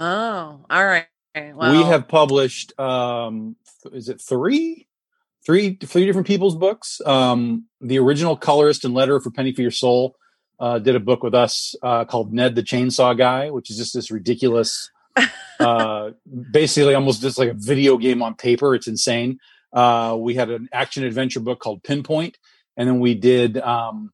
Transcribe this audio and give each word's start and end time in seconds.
oh, 0.01 0.65
all 0.69 0.85
right. 0.85 1.05
Well, 1.35 1.71
we 1.71 1.83
have 1.83 2.07
published 2.09 2.77
um 2.77 3.55
is 3.91 4.09
it 4.09 4.19
three 4.19 4.87
three 5.45 5.75
three 5.75 6.05
different 6.05 6.27
people's 6.27 6.55
books. 6.55 7.01
Um 7.05 7.65
the 7.81 7.99
original 7.99 8.35
colorist 8.35 8.85
and 8.85 8.95
letterer 8.95 9.21
for 9.21 9.31
penny 9.31 9.53
for 9.53 9.61
your 9.61 9.71
soul 9.71 10.15
uh 10.59 10.79
did 10.79 10.95
a 10.95 10.99
book 10.99 11.23
with 11.23 11.33
us 11.33 11.75
uh 11.83 12.05
called 12.05 12.33
ned 12.33 12.55
the 12.55 12.63
chainsaw 12.63 13.17
guy 13.17 13.49
which 13.49 13.69
is 13.69 13.77
just 13.77 13.93
this 13.93 14.11
ridiculous 14.11 14.91
uh 15.59 16.11
basically 16.51 16.95
almost 16.95 17.21
just 17.21 17.37
like 17.37 17.49
a 17.49 17.55
video 17.55 17.97
game 17.97 18.21
on 18.21 18.35
paper. 18.35 18.75
It's 18.75 18.87
insane. 18.87 19.39
Uh 19.71 20.15
we 20.19 20.35
had 20.35 20.49
an 20.49 20.69
action 20.71 21.03
adventure 21.03 21.39
book 21.39 21.59
called 21.59 21.83
pinpoint 21.83 22.37
and 22.77 22.87
then 22.87 22.99
we 22.99 23.13
did 23.13 23.57
um 23.57 24.11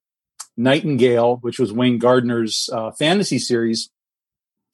nightingale 0.58 1.38
which 1.38 1.60
was 1.60 1.72
wayne 1.72 2.00
gardner's 2.00 2.70
uh 2.74 2.92
fantasy 2.92 3.40
series. 3.40 3.90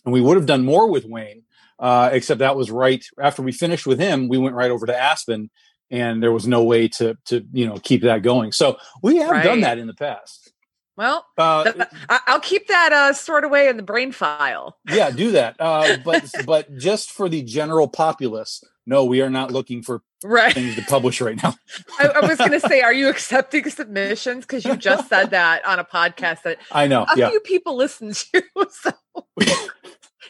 And 0.06 0.14
we 0.14 0.22
would 0.22 0.38
have 0.38 0.46
done 0.46 0.64
more 0.64 0.90
with 0.90 1.06
wayne 1.06 1.46
uh, 1.80 2.10
except 2.12 2.40
that 2.40 2.56
was 2.56 2.72
right 2.72 3.04
after 3.20 3.42
we 3.42 3.52
finished 3.52 3.86
with 3.86 4.00
him. 4.00 4.28
We 4.28 4.38
went 4.38 4.56
right 4.56 4.72
over 4.72 4.86
to 4.86 4.98
Aspen, 4.98 5.50
and 5.92 6.22
there 6.24 6.32
was 6.32 6.48
no 6.48 6.64
way 6.64 6.88
to 6.90 7.18
to 7.26 7.46
you 7.54 7.68
know 7.68 7.78
keep 7.78 8.02
that 8.04 8.22
going. 8.24 8.52
So 8.52 8.78
we 9.02 9.18
have 9.18 9.44
done 9.44 9.62
that 9.62 9.78
in 9.78 9.88
the 9.88 9.94
past. 9.94 10.52
well, 10.98 11.26
Uh, 11.38 11.64
th- 11.72 11.88
I- 12.10 12.22
I'll 12.28 12.40
keep 12.40 12.68
that 12.68 12.94
uh, 12.94 13.14
stored 13.14 13.44
away 13.44 13.68
in 13.68 13.78
the 13.78 13.84
brain 13.84 14.12
file. 14.12 14.78
yeah, 14.90 15.12
do 15.12 15.32
that. 15.32 15.56
Uh, 15.60 15.98
but 16.04 16.24
but 16.46 16.76
just 16.78 17.12
for 17.12 17.28
the 17.30 17.42
general 17.44 17.88
populace, 17.88 18.64
no, 18.86 19.04
we 19.06 19.22
are 19.22 19.30
not 19.30 19.52
looking 19.52 19.82
for 19.84 20.02
Right. 20.24 20.54
things 20.56 20.76
to 20.76 20.82
publish 20.84 21.22
right 21.22 21.38
now. 21.44 21.54
I, 22.00 22.08
I 22.08 22.26
was 22.28 22.38
going 22.40 22.52
to 22.52 22.60
say, 22.60 22.82
are 22.82 22.94
you 22.94 23.10
accepting 23.16 23.70
submissions? 23.70 24.44
Because 24.46 24.66
you 24.66 24.76
just 24.76 25.08
said 25.08 25.30
that 25.32 25.64
on 25.68 25.78
a 25.78 25.84
podcast 25.86 26.42
that 26.44 26.58
I 26.72 26.88
know. 26.88 27.04
a 27.04 27.14
Yeah, 27.16 27.30
few 27.30 27.40
people 27.42 27.76
listen 27.76 28.14
to. 28.14 28.44
So 28.72 28.92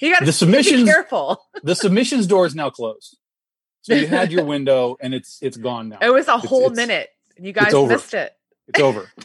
you 0.01 0.11
got 0.11 0.19
to 0.19 0.25
the 0.25 0.29
be 0.29 0.31
submissions 0.33 0.83
careful. 0.89 1.41
the 1.63 1.75
submissions 1.75 2.27
door 2.27 2.45
is 2.45 2.55
now 2.55 2.69
closed. 2.69 3.17
So 3.85 3.93
you 3.93 4.07
had 4.07 4.31
your 4.31 4.43
window, 4.55 4.97
and 4.99 5.13
it's 5.13 5.37
it's 5.43 5.57
gone 5.57 5.89
now. 5.89 5.99
It 6.01 6.09
was 6.09 6.27
a 6.27 6.31
It's- 6.33 6.45
whole 6.47 6.71
it's- 6.71 6.75
minute. 6.75 7.09
You 7.37 7.51
guys 7.53 7.71
missed 7.73 8.13
it. 8.15 8.31
It's 8.67 8.79
over. 8.79 9.11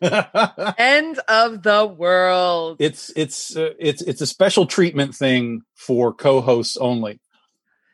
End 0.78 1.18
of 1.28 1.62
the 1.62 1.86
world. 1.86 2.76
it's 2.80 3.10
it's 3.16 3.56
uh, 3.56 3.70
it's 3.78 4.02
it's 4.02 4.20
a 4.20 4.26
special 4.26 4.66
treatment 4.66 5.14
thing 5.14 5.62
for 5.74 6.12
co-hosts 6.12 6.76
only. 6.76 7.20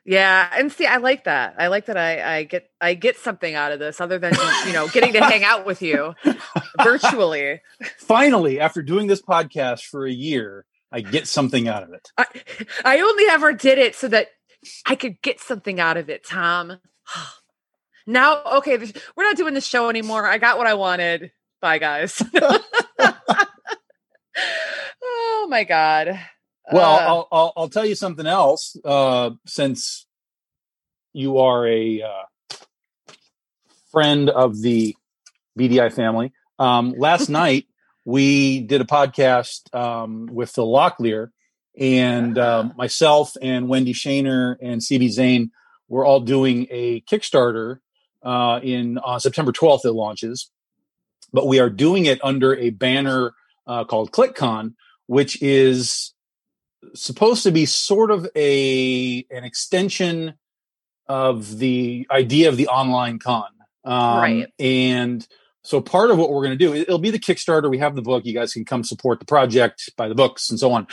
Yeah, 0.03 0.49
and 0.57 0.71
see, 0.71 0.85
I 0.87 0.97
like 0.97 1.23
that. 1.25 1.55
I 1.59 1.67
like 1.67 1.85
that. 1.85 1.97
I, 1.97 2.37
I 2.37 2.43
get 2.43 2.69
I 2.81 2.93
get 2.95 3.17
something 3.17 3.53
out 3.55 3.71
of 3.71 3.79
this 3.79 4.01
other 4.01 4.17
than 4.19 4.33
you 4.67 4.73
know 4.73 4.87
getting 4.87 5.13
to 5.13 5.23
hang 5.23 5.43
out 5.43 5.65
with 5.65 5.81
you 5.81 6.13
virtually. 6.81 7.61
Finally, 7.97 8.59
after 8.59 8.81
doing 8.81 9.07
this 9.07 9.21
podcast 9.21 9.83
for 9.83 10.05
a 10.05 10.11
year, 10.11 10.65
I 10.91 11.01
get 11.01 11.27
something 11.27 11.67
out 11.67 11.83
of 11.83 11.93
it. 11.93 12.11
I 12.17 12.25
I 12.83 12.99
only 13.01 13.25
ever 13.29 13.53
did 13.53 13.77
it 13.77 13.95
so 13.95 14.07
that 14.09 14.27
I 14.85 14.95
could 14.95 15.21
get 15.21 15.39
something 15.39 15.79
out 15.79 15.97
of 15.97 16.09
it, 16.09 16.25
Tom. 16.25 16.77
Now, 18.07 18.41
okay, 18.57 18.77
we're 19.15 19.23
not 19.23 19.37
doing 19.37 19.53
the 19.53 19.61
show 19.61 19.87
anymore. 19.87 20.25
I 20.25 20.39
got 20.39 20.57
what 20.57 20.65
I 20.65 20.73
wanted. 20.73 21.31
Bye, 21.61 21.77
guys. 21.77 22.19
oh 25.03 25.47
my 25.47 25.63
god. 25.63 26.19
Well, 26.71 26.93
Uh, 26.95 26.97
I'll, 26.97 27.27
I'll 27.31 27.53
I'll 27.57 27.69
tell 27.69 27.85
you 27.85 27.93
something 27.95 28.25
else. 28.25 28.75
Uh, 28.83 29.31
since 29.45 30.07
you 31.13 31.37
are 31.37 31.67
a 31.67 32.01
uh, 32.01 32.23
friend 33.91 34.29
of 34.31 34.59
the 34.61 34.95
BDI 35.57 35.93
family, 35.93 36.33
um, 36.57 36.93
last 36.97 37.29
night 37.41 37.67
we 38.03 38.61
did 38.61 38.81
a 38.81 38.85
podcast 38.85 39.73
um, 39.75 40.25
with 40.25 40.49
Phil 40.49 40.67
Locklear, 40.67 41.29
and 41.81 42.37
um, 42.37 42.73
myself 42.77 43.35
and 43.41 43.67
Wendy 43.67 43.91
Shaner 43.93 44.55
and 44.61 44.79
CB 44.81 45.09
Zane 45.09 45.51
were 45.89 46.05
all 46.05 46.19
doing 46.21 46.67
a 46.69 47.01
Kickstarter 47.01 47.79
uh, 48.23 48.59
in 48.61 48.99
uh, 49.03 49.17
September 49.17 49.51
12th. 49.51 49.83
It 49.85 49.91
launches, 49.93 50.51
but 51.33 51.47
we 51.47 51.59
are 51.59 51.71
doing 51.71 52.05
it 52.05 52.23
under 52.23 52.55
a 52.55 52.69
banner 52.69 53.33
uh, 53.65 53.83
called 53.83 54.11
ClickCon, 54.11 54.75
which 55.07 55.41
is 55.41 56.13
supposed 56.93 57.43
to 57.43 57.51
be 57.51 57.65
sort 57.65 58.11
of 58.11 58.27
a 58.35 59.25
an 59.31 59.43
extension 59.43 60.35
of 61.07 61.57
the 61.57 62.07
idea 62.11 62.47
of 62.47 62.57
the 62.57 62.67
online 62.67 63.17
con 63.19 63.49
um, 63.83 64.17
Right. 64.19 64.47
and 64.59 65.27
so 65.63 65.79
part 65.79 66.09
of 66.09 66.17
what 66.17 66.31
we're 66.31 66.43
going 66.43 66.57
to 66.57 66.65
do 66.65 66.73
it'll 66.73 66.99
be 66.99 67.11
the 67.11 67.19
kickstarter 67.19 67.69
we 67.69 67.77
have 67.77 67.95
the 67.95 68.01
book 68.01 68.25
you 68.25 68.33
guys 68.33 68.53
can 68.53 68.65
come 68.65 68.83
support 68.83 69.19
the 69.19 69.25
project 69.25 69.89
buy 69.97 70.07
the 70.07 70.15
books 70.15 70.49
and 70.49 70.59
so 70.59 70.71
on 70.71 70.87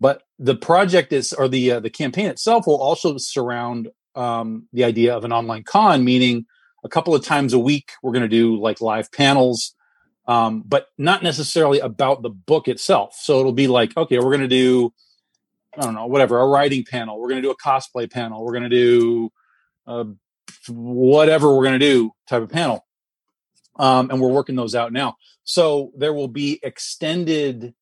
but 0.00 0.22
the 0.38 0.54
project 0.54 1.12
is 1.12 1.32
or 1.32 1.48
the 1.48 1.72
uh, 1.72 1.80
the 1.80 1.90
campaign 1.90 2.26
itself 2.26 2.66
will 2.66 2.80
also 2.80 3.16
surround 3.18 3.88
um, 4.14 4.68
the 4.72 4.84
idea 4.84 5.14
of 5.16 5.24
an 5.24 5.32
online 5.32 5.62
con 5.62 6.04
meaning 6.04 6.46
a 6.84 6.88
couple 6.88 7.14
of 7.14 7.24
times 7.24 7.52
a 7.52 7.58
week 7.58 7.92
we're 8.02 8.12
going 8.12 8.22
to 8.22 8.28
do 8.28 8.56
like 8.60 8.80
live 8.80 9.10
panels 9.12 9.74
um, 10.26 10.62
but 10.66 10.88
not 10.96 11.22
necessarily 11.22 11.80
about 11.80 12.22
the 12.22 12.30
book 12.30 12.68
itself 12.68 13.14
so 13.20 13.40
it'll 13.40 13.52
be 13.52 13.68
like 13.68 13.96
okay 13.96 14.18
we're 14.18 14.24
going 14.24 14.40
to 14.40 14.48
do 14.48 14.92
I 15.76 15.82
don't 15.82 15.94
know, 15.94 16.06
whatever, 16.06 16.38
a 16.38 16.46
writing 16.46 16.84
panel. 16.84 17.18
We're 17.18 17.28
going 17.28 17.42
to 17.42 17.48
do 17.48 17.50
a 17.50 17.56
cosplay 17.56 18.10
panel. 18.10 18.44
We're 18.44 18.52
going 18.52 18.64
to 18.64 18.68
do 18.68 19.32
uh, 19.86 20.04
whatever 20.68 21.54
we're 21.54 21.64
going 21.64 21.78
to 21.78 21.84
do 21.84 22.12
type 22.28 22.42
of 22.42 22.50
panel. 22.50 22.86
Um, 23.76 24.10
and 24.10 24.20
we're 24.20 24.32
working 24.32 24.56
those 24.56 24.74
out 24.74 24.92
now. 24.92 25.16
So 25.44 25.92
there 25.96 26.14
will 26.14 26.28
be 26.28 26.60
extended 26.62 27.74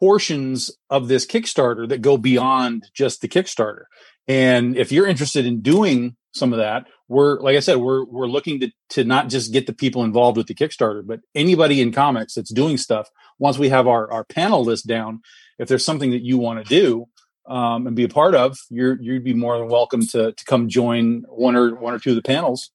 portions 0.00 0.70
of 0.90 1.08
this 1.08 1.26
Kickstarter 1.26 1.88
that 1.88 2.02
go 2.02 2.16
beyond 2.16 2.86
just 2.94 3.20
the 3.20 3.28
Kickstarter. 3.28 3.84
And 4.26 4.76
if 4.76 4.90
you're 4.90 5.06
interested 5.06 5.46
in 5.46 5.60
doing 5.60 6.16
some 6.32 6.52
of 6.52 6.58
that, 6.58 6.86
we're 7.08 7.38
like 7.40 7.56
I 7.56 7.60
said, 7.60 7.76
we're 7.76 8.04
we're 8.04 8.26
looking 8.26 8.60
to 8.60 8.70
to 8.90 9.04
not 9.04 9.28
just 9.28 9.52
get 9.52 9.66
the 9.66 9.72
people 9.72 10.02
involved 10.04 10.36
with 10.36 10.46
the 10.46 10.54
Kickstarter, 10.54 11.06
but 11.06 11.20
anybody 11.34 11.80
in 11.80 11.92
comics 11.92 12.34
that's 12.34 12.52
doing 12.52 12.76
stuff. 12.76 13.08
Once 13.38 13.58
we 13.58 13.68
have 13.68 13.86
our 13.86 14.10
our 14.10 14.24
panel 14.24 14.64
list 14.64 14.86
down, 14.86 15.20
if 15.58 15.68
there's 15.68 15.84
something 15.84 16.10
that 16.10 16.22
you 16.22 16.38
want 16.38 16.64
to 16.64 16.68
do 16.68 17.06
um, 17.46 17.86
and 17.86 17.94
be 17.94 18.04
a 18.04 18.08
part 18.08 18.34
of, 18.34 18.58
you're 18.70 19.00
you'd 19.00 19.24
be 19.24 19.34
more 19.34 19.58
than 19.58 19.68
welcome 19.68 20.06
to 20.08 20.32
to 20.32 20.44
come 20.46 20.68
join 20.68 21.24
one 21.28 21.56
or 21.56 21.74
one 21.74 21.94
or 21.94 21.98
two 21.98 22.10
of 22.10 22.16
the 22.16 22.22
panels, 22.22 22.70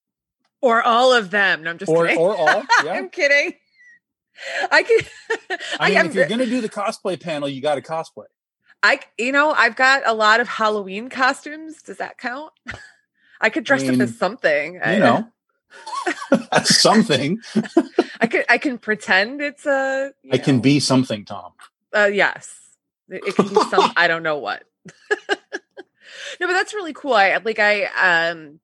or 0.60 0.82
all 0.82 1.12
of 1.12 1.30
them. 1.30 1.62
No, 1.62 1.70
I'm 1.70 1.78
just 1.78 1.90
or 1.90 2.06
kidding. 2.06 2.18
or 2.20 2.36
all. 2.36 2.62
Yeah, 2.84 2.92
I'm 2.92 3.08
kidding. 3.08 3.54
I 4.70 4.82
can. 4.82 5.58
I 5.78 5.88
mean, 5.88 5.98
am 5.98 6.06
if 6.06 6.14
you're 6.14 6.26
going 6.26 6.40
to 6.40 6.46
do 6.46 6.60
the 6.60 6.68
cosplay 6.68 7.20
panel, 7.20 7.48
you 7.48 7.60
got 7.60 7.74
to 7.74 7.82
cosplay. 7.82 8.24
I 8.82 9.00
you 9.18 9.32
know 9.32 9.50
I've 9.50 9.76
got 9.76 10.02
a 10.06 10.14
lot 10.14 10.40
of 10.40 10.48
Halloween 10.48 11.10
costumes. 11.10 11.82
Does 11.82 11.98
that 11.98 12.16
count? 12.16 12.52
I 13.40 13.50
could 13.50 13.64
dress 13.64 13.82
mean, 13.82 14.00
up 14.00 14.08
as 14.08 14.16
something. 14.16 14.74
You 14.74 14.98
know, 14.98 15.28
something. 16.64 17.40
I 18.20 18.26
could 18.26 18.46
I 18.48 18.56
can 18.56 18.78
pretend 18.78 19.42
it's 19.42 19.66
a. 19.66 20.12
I 20.32 20.36
I 20.36 20.38
can 20.38 20.60
be 20.60 20.80
something, 20.80 21.26
Tom. 21.26 21.52
Uh, 21.94 22.10
yes, 22.10 22.58
it, 23.10 23.22
it 23.26 23.36
can 23.36 23.48
be 23.48 23.60
some. 23.68 23.92
I 23.96 24.08
don't 24.08 24.22
know 24.22 24.38
what. 24.38 24.64
no, 25.10 26.46
but 26.46 26.52
that's 26.52 26.72
really 26.72 26.94
cool. 26.94 27.12
I 27.12 27.36
like. 27.44 27.58
I 27.58 28.30
um 28.30 28.60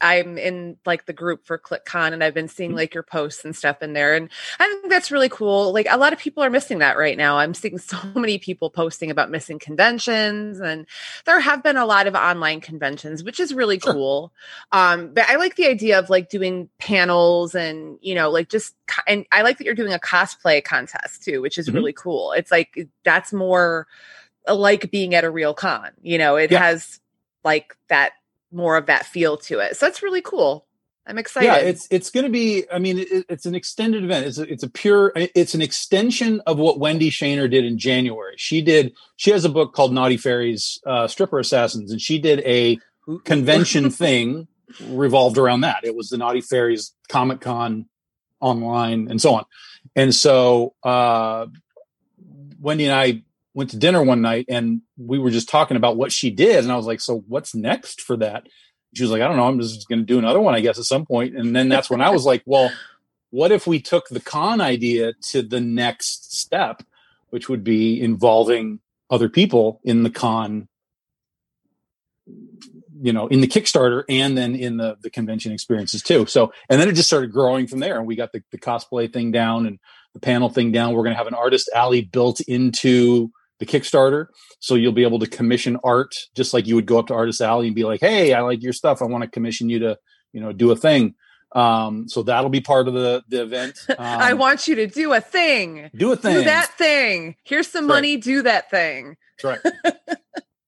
I'm 0.00 0.36
in 0.36 0.76
like 0.84 1.06
the 1.06 1.12
group 1.14 1.46
for 1.46 1.58
ClickCon 1.58 2.12
and 2.12 2.22
I've 2.22 2.34
been 2.34 2.48
seeing 2.48 2.70
Mm-hmm. 2.70 2.76
like 2.76 2.94
your 2.94 3.02
posts 3.02 3.44
and 3.44 3.56
stuff 3.56 3.80
in 3.82 3.94
there. 3.94 4.14
And 4.14 4.28
I 4.60 4.66
think 4.66 4.90
that's 4.90 5.10
really 5.10 5.28
cool. 5.30 5.72
Like 5.72 5.86
a 5.90 5.96
lot 5.96 6.12
of 6.12 6.18
people 6.18 6.42
are 6.44 6.50
missing 6.50 6.80
that 6.80 6.98
right 6.98 7.16
now. 7.16 7.38
I'm 7.38 7.54
seeing 7.54 7.78
so 7.78 7.96
many 8.14 8.38
people 8.38 8.68
posting 8.68 9.10
about 9.10 9.30
missing 9.30 9.58
conventions 9.58 10.60
and 10.60 10.86
there 11.24 11.40
have 11.40 11.62
been 11.62 11.76
a 11.78 11.86
lot 11.86 12.06
of 12.06 12.14
online 12.14 12.60
conventions, 12.60 13.24
which 13.24 13.40
is 13.40 13.54
really 13.54 13.78
Sure. 13.78 13.92
cool. 13.94 14.32
Um, 14.72 15.14
but 15.14 15.24
I 15.28 15.36
like 15.36 15.56
the 15.56 15.66
idea 15.66 15.98
of 15.98 16.10
like 16.10 16.28
doing 16.28 16.68
panels 16.78 17.54
and, 17.54 17.98
you 18.02 18.14
know, 18.14 18.28
like 18.30 18.48
just, 18.50 18.74
and 19.06 19.24
I 19.32 19.42
like 19.42 19.58
that 19.58 19.64
you're 19.64 19.74
doing 19.74 19.94
a 19.94 19.98
cosplay 19.98 20.62
contest 20.62 21.22
too, 21.22 21.40
which 21.40 21.56
is 21.56 21.68
Mhm. 21.70 21.74
really 21.74 21.92
cool. 21.94 22.32
It's 22.32 22.50
like, 22.50 22.86
that's 23.04 23.32
more 23.32 23.86
like 24.46 24.90
being 24.90 25.14
at 25.14 25.24
a 25.24 25.30
real 25.30 25.54
con, 25.54 25.90
you 26.02 26.18
know, 26.18 26.36
it 26.36 26.50
Yeah. 26.52 26.58
has 26.60 27.00
like 27.44 27.76
that 27.88 28.12
more 28.56 28.76
of 28.76 28.86
that 28.86 29.06
feel 29.06 29.36
to 29.36 29.58
it. 29.60 29.76
So 29.76 29.86
that's 29.86 30.02
really 30.02 30.22
cool. 30.22 30.66
I'm 31.06 31.18
excited. 31.18 31.46
Yeah, 31.46 31.56
it's 31.58 31.86
it's 31.90 32.10
going 32.10 32.24
to 32.24 32.32
be. 32.32 32.64
I 32.72 32.80
mean, 32.80 32.98
it, 32.98 33.26
it's 33.28 33.46
an 33.46 33.54
extended 33.54 34.02
event. 34.02 34.26
It's 34.26 34.38
a, 34.38 34.42
it's 34.42 34.64
a 34.64 34.68
pure. 34.68 35.12
It's 35.14 35.54
an 35.54 35.62
extension 35.62 36.40
of 36.46 36.58
what 36.58 36.80
Wendy 36.80 37.10
Shaner 37.10 37.48
did 37.48 37.64
in 37.64 37.78
January. 37.78 38.34
She 38.38 38.60
did. 38.60 38.92
She 39.14 39.30
has 39.30 39.44
a 39.44 39.48
book 39.48 39.72
called 39.72 39.92
Naughty 39.92 40.16
Fairies, 40.16 40.80
uh, 40.84 41.06
Stripper 41.06 41.38
Assassins, 41.38 41.92
and 41.92 42.00
she 42.00 42.18
did 42.18 42.40
a 42.40 42.80
convention 43.24 43.90
thing 44.02 44.48
revolved 44.88 45.38
around 45.38 45.60
that. 45.60 45.84
It 45.84 45.94
was 45.94 46.08
the 46.10 46.18
Naughty 46.18 46.40
Fairies 46.40 46.92
Comic 47.08 47.40
Con 47.40 47.86
online 48.40 49.08
and 49.08 49.20
so 49.20 49.34
on. 49.34 49.44
And 49.94 50.14
so 50.14 50.74
uh, 50.82 51.46
Wendy 52.60 52.84
and 52.84 52.94
I 52.94 53.22
went 53.56 53.70
to 53.70 53.78
dinner 53.78 54.02
one 54.02 54.20
night 54.20 54.44
and 54.50 54.82
we 54.98 55.18
were 55.18 55.30
just 55.30 55.48
talking 55.48 55.78
about 55.78 55.96
what 55.96 56.12
she 56.12 56.28
did. 56.28 56.62
And 56.62 56.70
I 56.70 56.76
was 56.76 56.84
like, 56.84 57.00
so 57.00 57.24
what's 57.26 57.54
next 57.54 58.02
for 58.02 58.14
that? 58.18 58.46
She 58.94 59.02
was 59.02 59.10
like, 59.10 59.22
I 59.22 59.26
don't 59.26 59.38
know. 59.38 59.48
I'm 59.48 59.58
just 59.58 59.88
going 59.88 59.98
to 59.98 60.04
do 60.04 60.18
another 60.18 60.40
one, 60.40 60.54
I 60.54 60.60
guess, 60.60 60.78
at 60.78 60.84
some 60.84 61.06
point. 61.06 61.34
And 61.34 61.56
then 61.56 61.70
that's 61.70 61.88
when 61.88 62.02
I 62.02 62.10
was 62.10 62.26
like, 62.26 62.42
well, 62.44 62.70
what 63.30 63.52
if 63.52 63.66
we 63.66 63.80
took 63.80 64.08
the 64.08 64.20
con 64.20 64.60
idea 64.60 65.14
to 65.30 65.40
the 65.40 65.58
next 65.58 66.38
step, 66.38 66.82
which 67.30 67.48
would 67.48 67.64
be 67.64 67.98
involving 67.98 68.80
other 69.08 69.30
people 69.30 69.80
in 69.84 70.02
the 70.02 70.10
con 70.10 70.68
you 73.00 73.12
know 73.12 73.26
in 73.28 73.40
the 73.40 73.46
kickstarter 73.46 74.02
and 74.08 74.36
then 74.36 74.56
in 74.56 74.78
the 74.78 74.96
the 75.02 75.10
convention 75.10 75.52
experiences 75.52 76.02
too 76.02 76.26
so 76.26 76.52
and 76.68 76.80
then 76.80 76.88
it 76.88 76.94
just 76.94 77.08
started 77.08 77.30
growing 77.30 77.66
from 77.66 77.78
there 77.78 77.98
and 77.98 78.06
we 78.06 78.16
got 78.16 78.32
the, 78.32 78.42
the 78.50 78.58
cosplay 78.58 79.12
thing 79.12 79.30
down 79.30 79.66
and 79.66 79.78
the 80.14 80.18
panel 80.18 80.48
thing 80.48 80.72
down 80.72 80.92
we're 80.92 81.04
going 81.04 81.12
to 81.12 81.18
have 81.18 81.28
an 81.28 81.34
artist 81.34 81.70
alley 81.74 82.00
built 82.00 82.40
into 82.40 83.30
the 83.58 83.66
kickstarter 83.66 84.26
so 84.60 84.74
you'll 84.74 84.92
be 84.92 85.02
able 85.04 85.18
to 85.18 85.26
commission 85.26 85.78
art 85.84 86.14
just 86.34 86.52
like 86.54 86.66
you 86.66 86.74
would 86.74 86.86
go 86.86 86.98
up 86.98 87.06
to 87.06 87.14
artist 87.14 87.40
alley 87.40 87.66
and 87.66 87.74
be 87.76 87.84
like 87.84 88.00
hey 88.00 88.32
i 88.34 88.40
like 88.40 88.62
your 88.62 88.72
stuff 88.72 89.00
i 89.02 89.04
want 89.06 89.22
to 89.24 89.28
commission 89.30 89.68
you 89.70 89.78
to 89.78 89.98
you 90.32 90.40
know 90.40 90.52
do 90.52 90.70
a 90.70 90.76
thing 90.76 91.14
um 91.52 92.08
so 92.08 92.22
that'll 92.22 92.50
be 92.50 92.60
part 92.60 92.86
of 92.88 92.94
the 92.94 93.22
the 93.28 93.40
event 93.42 93.78
um, 93.90 93.96
I 93.98 94.32
want 94.34 94.66
you 94.68 94.74
to 94.76 94.86
do 94.86 95.12
a 95.14 95.20
thing. 95.20 95.90
do 95.96 96.12
a 96.12 96.16
thing 96.16 96.34
Do 96.34 96.44
that 96.44 96.70
thing. 96.76 97.36
Here's 97.44 97.68
some 97.68 97.86
Right. 97.86 97.94
money. 97.96 98.16
Do 98.16 98.42
that 98.42 98.68
thing. 98.68 99.16
that's 99.42 99.62
right 99.64 99.74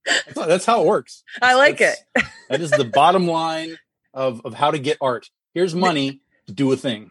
that's, 0.07 0.35
how- 0.39 0.47
that's 0.47 0.65
how 0.65 0.81
it 0.83 0.87
works 0.87 1.23
I 1.43 1.55
like 1.55 1.79
That's- 1.79 2.03
it. 2.17 2.25
that 2.49 2.61
is 2.61 2.71
the 2.71 2.85
bottom 2.85 3.27
line 3.27 3.77
of 4.15 4.41
of 4.45 4.55
how 4.55 4.71
to 4.71 4.79
get 4.79 4.97
art 5.01 5.29
here's 5.53 5.75
money 5.87 6.21
to 6.47 6.53
do 6.53 6.73
a 6.73 6.77
thing 6.77 7.11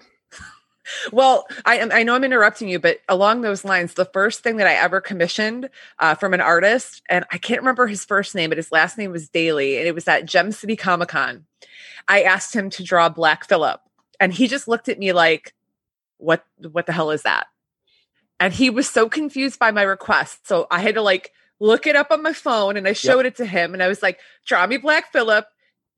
Well, 1.12 1.48
I 1.66 1.78
am. 1.78 1.92
I 1.92 2.04
know 2.04 2.16
I'm 2.16 2.24
interrupting 2.24 2.70
you, 2.70 2.80
but 2.80 3.00
along 3.10 3.42
those 3.42 3.66
lines, 3.66 3.94
the 3.94 4.06
first 4.06 4.42
thing 4.42 4.58
that 4.58 4.68
I 4.68 4.74
ever 4.74 5.02
commissioned 5.02 5.70
uh, 6.00 6.16
from 6.16 6.34
an 6.34 6.42
artist, 6.42 7.02
and 7.10 7.26
I 7.32 7.38
can't 7.38 7.62
remember 7.62 7.88
his 7.88 8.06
first 8.06 8.36
name, 8.36 8.50
but 8.50 8.58
his 8.58 8.72
last 8.72 8.98
name 8.98 9.12
was 9.12 9.30
Daly, 9.30 9.78
and 9.78 9.88
it 9.88 9.96
was 9.96 10.08
at 10.08 10.26
Gem 10.26 10.52
City 10.52 10.76
Comic 10.76 11.10
Con. 11.10 11.46
I 12.08 12.24
asked 12.24 12.56
him 12.56 12.70
to 12.72 12.84
draw 12.84 13.10
Black 13.10 13.48
Phillip, 13.48 13.82
and 14.20 14.34
he 14.34 14.48
just 14.48 14.68
looked 14.68 14.90
at 14.90 15.00
me 15.00 15.14
like, 15.14 15.54
"What? 16.18 16.46
What 16.72 16.86
the 16.86 16.94
hell 16.94 17.12
is 17.12 17.24
that?" 17.24 17.48
And 18.40 18.54
he 18.54 18.70
was 18.70 18.90
so 18.90 19.10
confused 19.10 19.60
by 19.60 19.72
my 19.72 19.84
request, 19.84 20.48
so 20.48 20.68
I 20.72 20.80
had 20.80 20.96
to 20.96 21.02
like 21.02 21.32
look 21.60 21.88
it 21.88 21.96
up 21.96 22.12
on 22.12 22.24
my 22.24 22.34
phone, 22.34 22.78
and 22.78 22.88
I 22.88 22.94
showed 22.94 23.26
it 23.26 23.36
to 23.38 23.46
him, 23.46 23.74
and 23.74 23.84
I 23.84 23.88
was 23.88 24.02
like, 24.02 24.20
"Draw 24.46 24.68
me 24.68 24.78
Black 24.78 25.12
Phillip." 25.12 25.48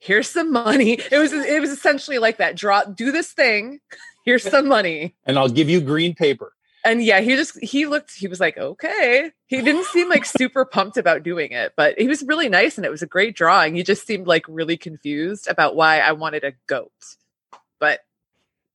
Here's 0.01 0.30
some 0.30 0.53
money. 0.53 0.94
It 1.12 1.18
was 1.18 1.33
it 1.33 1.59
was 1.59 1.69
essentially 1.71 2.19
like 2.19 2.38
that. 2.38 2.56
Draw, 2.56 2.85
do 2.85 3.12
this 3.12 3.31
thing. 3.31 3.81
Here's 4.30 4.44
some 4.44 4.68
money. 4.68 5.16
and 5.26 5.38
i'll 5.40 5.50
give 5.50 5.70
you 5.70 5.81
green 5.81 6.14
paper 6.14 6.54
And 6.86 7.04
yeah, 7.04 7.20
he 7.20 7.36
just 7.36 7.62
he 7.62 7.86
looked, 7.86 8.12
he 8.16 8.28
was 8.28 8.40
like, 8.40 8.58
okay. 8.58 9.31
He 9.48 9.62
didn't 9.62 9.86
seem 9.88 10.08
like 10.10 10.26
super 10.40 10.64
pumped 10.64 10.98
about 10.98 11.24
doing 11.24 11.52
it, 11.52 11.74
but 11.76 12.00
he 12.00 12.08
was 12.08 12.24
really 12.24 12.48
nice 12.48 12.78
and 12.78 12.86
it 12.86 12.90
was 12.90 13.02
a 13.02 13.08
great 13.08 13.36
drawing. 13.36 13.76
He 13.76 13.84
just 13.84 14.08
seemed 14.08 14.28
like 14.28 14.46
really 14.48 14.78
confused 14.78 15.48
about 15.50 15.76
why 15.76 16.00
I 16.00 16.14
wanted 16.14 16.44
a 16.46 16.54
goat. 16.68 16.92
But 17.80 18.00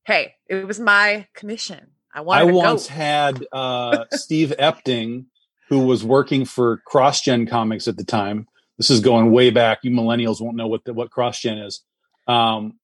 hey, 0.05 0.35
it 0.49 0.67
was 0.67 0.79
my 0.79 1.27
commission. 1.35 1.93
I 2.13 2.19
I 2.19 2.21
wanted 2.21 2.51
a 2.51 2.55
once 2.55 2.89
goat. 2.89 2.95
had 2.95 3.47
uh, 3.53 4.05
Steve 4.13 4.53
Epting, 4.59 5.27
who 5.71 5.81
was 5.87 6.05
working 6.05 6.45
for 6.45 6.83
CrossGen 6.87 7.49
Comics 7.49 7.89
at 7.89 7.97
the 7.97 8.05
time. 8.05 8.47
This 8.77 8.91
is 8.91 9.01
going 9.01 9.33
way 9.33 9.51
back. 9.51 9.79
You 9.83 9.93
millennials 9.93 10.41
won't 10.41 10.57
know 10.57 10.67
what 10.67 10.85
the, 10.85 10.93
what 10.93 11.11
CrossGen 11.11 11.65
is. 11.67 11.83
Um, 12.27 12.79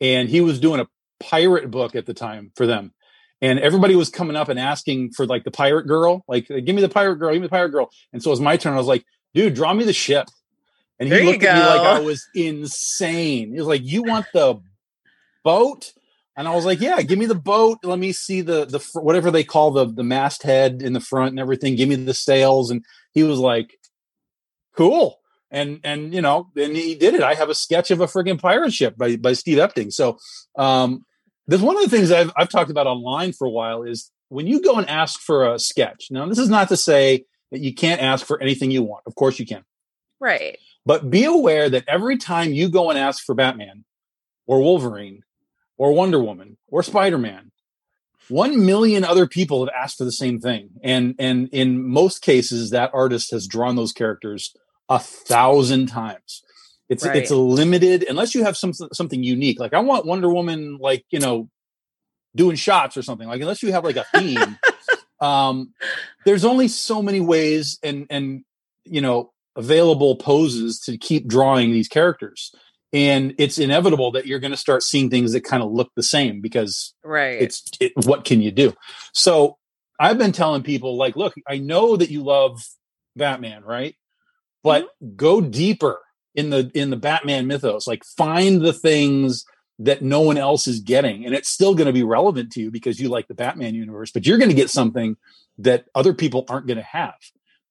and 0.00 0.28
he 0.28 0.40
was 0.40 0.60
doing 0.60 0.80
a 0.80 0.86
pirate 1.22 1.70
book 1.70 1.94
at 1.94 2.06
the 2.06 2.14
time 2.14 2.52
for 2.56 2.66
them. 2.66 2.92
And 3.40 3.58
everybody 3.58 3.96
was 3.96 4.08
coming 4.08 4.36
up 4.36 4.48
and 4.48 4.58
asking 4.58 5.12
for 5.12 5.26
like 5.26 5.44
the 5.44 5.50
pirate 5.50 5.86
girl, 5.86 6.24
like 6.28 6.46
give 6.46 6.74
me 6.74 6.80
the 6.80 6.88
pirate 6.88 7.16
girl, 7.16 7.32
give 7.32 7.40
me 7.40 7.46
the 7.46 7.50
pirate 7.50 7.70
girl. 7.70 7.90
And 8.12 8.22
so 8.22 8.30
it 8.30 8.32
was 8.32 8.40
my 8.40 8.56
turn. 8.56 8.74
I 8.74 8.76
was 8.76 8.86
like, 8.86 9.04
dude, 9.34 9.54
draw 9.54 9.74
me 9.74 9.84
the 9.84 9.92
ship. 9.92 10.28
And 11.00 11.08
he 11.08 11.14
There 11.14 11.24
looked 11.24 11.42
at 11.42 11.56
me 11.56 11.60
like. 11.60 11.80
I 11.80 12.00
was 12.00 12.24
insane. 12.34 13.52
He 13.52 13.58
was 13.58 13.66
like, 13.66 13.82
you 13.82 14.02
want 14.04 14.26
the 14.32 14.60
boat? 15.42 15.92
And 16.36 16.48
I 16.48 16.54
was 16.54 16.64
like, 16.64 16.80
"Yeah, 16.80 17.02
give 17.02 17.18
me 17.18 17.26
the 17.26 17.34
boat. 17.34 17.78
Let 17.82 17.98
me 17.98 18.12
see 18.12 18.40
the 18.40 18.64
the 18.64 18.78
whatever 18.98 19.30
they 19.30 19.44
call 19.44 19.70
the 19.70 19.84
the 19.84 20.02
masthead 20.02 20.82
in 20.82 20.92
the 20.92 21.00
front 21.00 21.30
and 21.30 21.40
everything. 21.40 21.76
Give 21.76 21.88
me 21.88 21.96
the 21.96 22.14
sails." 22.14 22.70
And 22.70 22.84
he 23.12 23.22
was 23.22 23.38
like, 23.38 23.78
"Cool." 24.74 25.20
And 25.50 25.80
and 25.84 26.14
you 26.14 26.22
know, 26.22 26.48
and 26.56 26.74
he 26.74 26.94
did 26.94 27.14
it. 27.14 27.22
I 27.22 27.34
have 27.34 27.50
a 27.50 27.54
sketch 27.54 27.90
of 27.90 28.00
a 28.00 28.06
friggin' 28.06 28.40
pirate 28.40 28.72
ship 28.72 28.96
by 28.96 29.16
by 29.16 29.34
Steve 29.34 29.58
Epting. 29.58 29.92
So, 29.92 30.18
um, 30.56 31.04
there's 31.46 31.62
one 31.62 31.76
of 31.76 31.82
the 31.82 31.90
things 31.90 32.10
I've 32.10 32.32
I've 32.36 32.48
talked 32.48 32.70
about 32.70 32.86
online 32.86 33.32
for 33.32 33.46
a 33.46 33.50
while 33.50 33.82
is 33.82 34.10
when 34.28 34.46
you 34.46 34.62
go 34.62 34.76
and 34.76 34.88
ask 34.88 35.20
for 35.20 35.52
a 35.52 35.58
sketch. 35.58 36.08
Now, 36.10 36.26
this 36.26 36.38
is 36.38 36.48
not 36.48 36.68
to 36.68 36.76
say 36.76 37.24
that 37.50 37.60
you 37.60 37.74
can't 37.74 38.00
ask 38.00 38.24
for 38.24 38.40
anything 38.40 38.70
you 38.70 38.82
want. 38.82 39.04
Of 39.06 39.14
course, 39.14 39.38
you 39.38 39.46
can. 39.46 39.64
Right. 40.20 40.58
But 40.86 41.10
be 41.10 41.24
aware 41.24 41.68
that 41.68 41.84
every 41.86 42.16
time 42.16 42.52
you 42.52 42.68
go 42.68 42.90
and 42.90 42.98
ask 42.98 43.24
for 43.24 43.34
Batman 43.34 43.84
or 44.46 44.60
Wolverine 44.60 45.22
or 45.76 45.92
Wonder 45.92 46.18
Woman 46.18 46.56
or 46.68 46.82
Spider 46.82 47.18
Man, 47.18 47.52
one 48.28 48.64
million 48.64 49.04
other 49.04 49.26
people 49.26 49.64
have 49.64 49.74
asked 49.74 49.98
for 49.98 50.04
the 50.04 50.12
same 50.12 50.40
thing. 50.40 50.70
And 50.82 51.14
and 51.18 51.48
in 51.52 51.86
most 51.86 52.22
cases, 52.22 52.70
that 52.70 52.90
artist 52.94 53.30
has 53.32 53.46
drawn 53.46 53.76
those 53.76 53.92
characters 53.92 54.54
a 54.88 54.98
thousand 54.98 55.88
times. 55.88 56.42
It's 56.92 57.04
Right. 57.04 57.16
it's 57.16 57.30
a 57.30 57.36
limited 57.36 58.04
unless 58.08 58.34
you 58.34 58.44
have 58.44 58.56
some 58.56 58.72
something 58.72 59.22
unique. 59.22 59.58
Like 59.58 59.72
I 59.74 59.80
want 59.80 60.04
Wonder 60.06 60.28
Woman, 60.32 60.76
like 60.78 61.04
you 61.10 61.18
know, 61.18 61.48
doing 62.36 62.56
shots 62.56 62.96
or 62.96 63.02
something. 63.02 63.26
Like 63.26 63.40
unless 63.40 63.62
you 63.62 63.72
have 63.72 63.82
like 63.84 63.96
a 63.96 64.04
theme, 64.14 64.58
um, 65.20 65.72
there's 66.26 66.44
only 66.44 66.68
so 66.68 67.00
many 67.02 67.20
ways 67.20 67.78
and 67.82 68.06
and 68.10 68.44
you 68.84 69.00
know 69.00 69.32
available 69.56 70.16
poses 70.16 70.80
to 70.80 70.96
keep 70.98 71.26
drawing 71.26 71.70
these 71.72 71.88
characters 71.88 72.52
and 72.92 73.34
it's 73.38 73.58
inevitable 73.58 74.10
that 74.12 74.26
you're 74.26 74.38
going 74.38 74.50
to 74.50 74.56
start 74.56 74.82
seeing 74.82 75.08
things 75.10 75.32
that 75.32 75.44
kind 75.44 75.62
of 75.62 75.70
look 75.70 75.90
the 75.96 76.02
same 76.02 76.40
because 76.40 76.94
Right. 77.04 77.40
it's 77.40 77.62
it, 77.80 77.92
what 78.04 78.24
can 78.24 78.40
you 78.40 78.50
do 78.50 78.72
so 79.12 79.58
i've 80.00 80.16
been 80.16 80.32
telling 80.32 80.62
people 80.62 80.96
like 80.96 81.16
look 81.16 81.34
i 81.46 81.58
know 81.58 81.96
that 81.96 82.10
you 82.10 82.22
love 82.22 82.62
batman 83.14 83.62
right 83.62 83.94
but 84.62 84.88
go 85.16 85.42
deeper 85.42 86.00
in 86.34 86.50
the 86.50 86.70
in 86.74 86.90
the 86.90 86.96
batman 86.96 87.46
mythos 87.46 87.86
like 87.86 88.02
find 88.04 88.62
the 88.62 88.72
things 88.72 89.44
that 89.78 90.02
no 90.02 90.20
one 90.20 90.36
else 90.38 90.66
is 90.66 90.80
getting 90.80 91.24
and 91.26 91.34
it's 91.34 91.48
still 91.48 91.74
going 91.74 91.86
to 91.86 91.92
be 91.92 92.02
relevant 92.02 92.52
to 92.52 92.60
you 92.60 92.70
because 92.70 93.00
you 93.00 93.08
like 93.08 93.26
the 93.28 93.34
batman 93.34 93.74
universe 93.74 94.10
but 94.12 94.26
you're 94.26 94.38
going 94.38 94.50
to 94.50 94.54
get 94.56 94.70
something 94.70 95.16
that 95.58 95.84
other 95.94 96.14
people 96.14 96.44
aren't 96.48 96.66
going 96.66 96.78
to 96.78 96.82
have. 96.82 97.14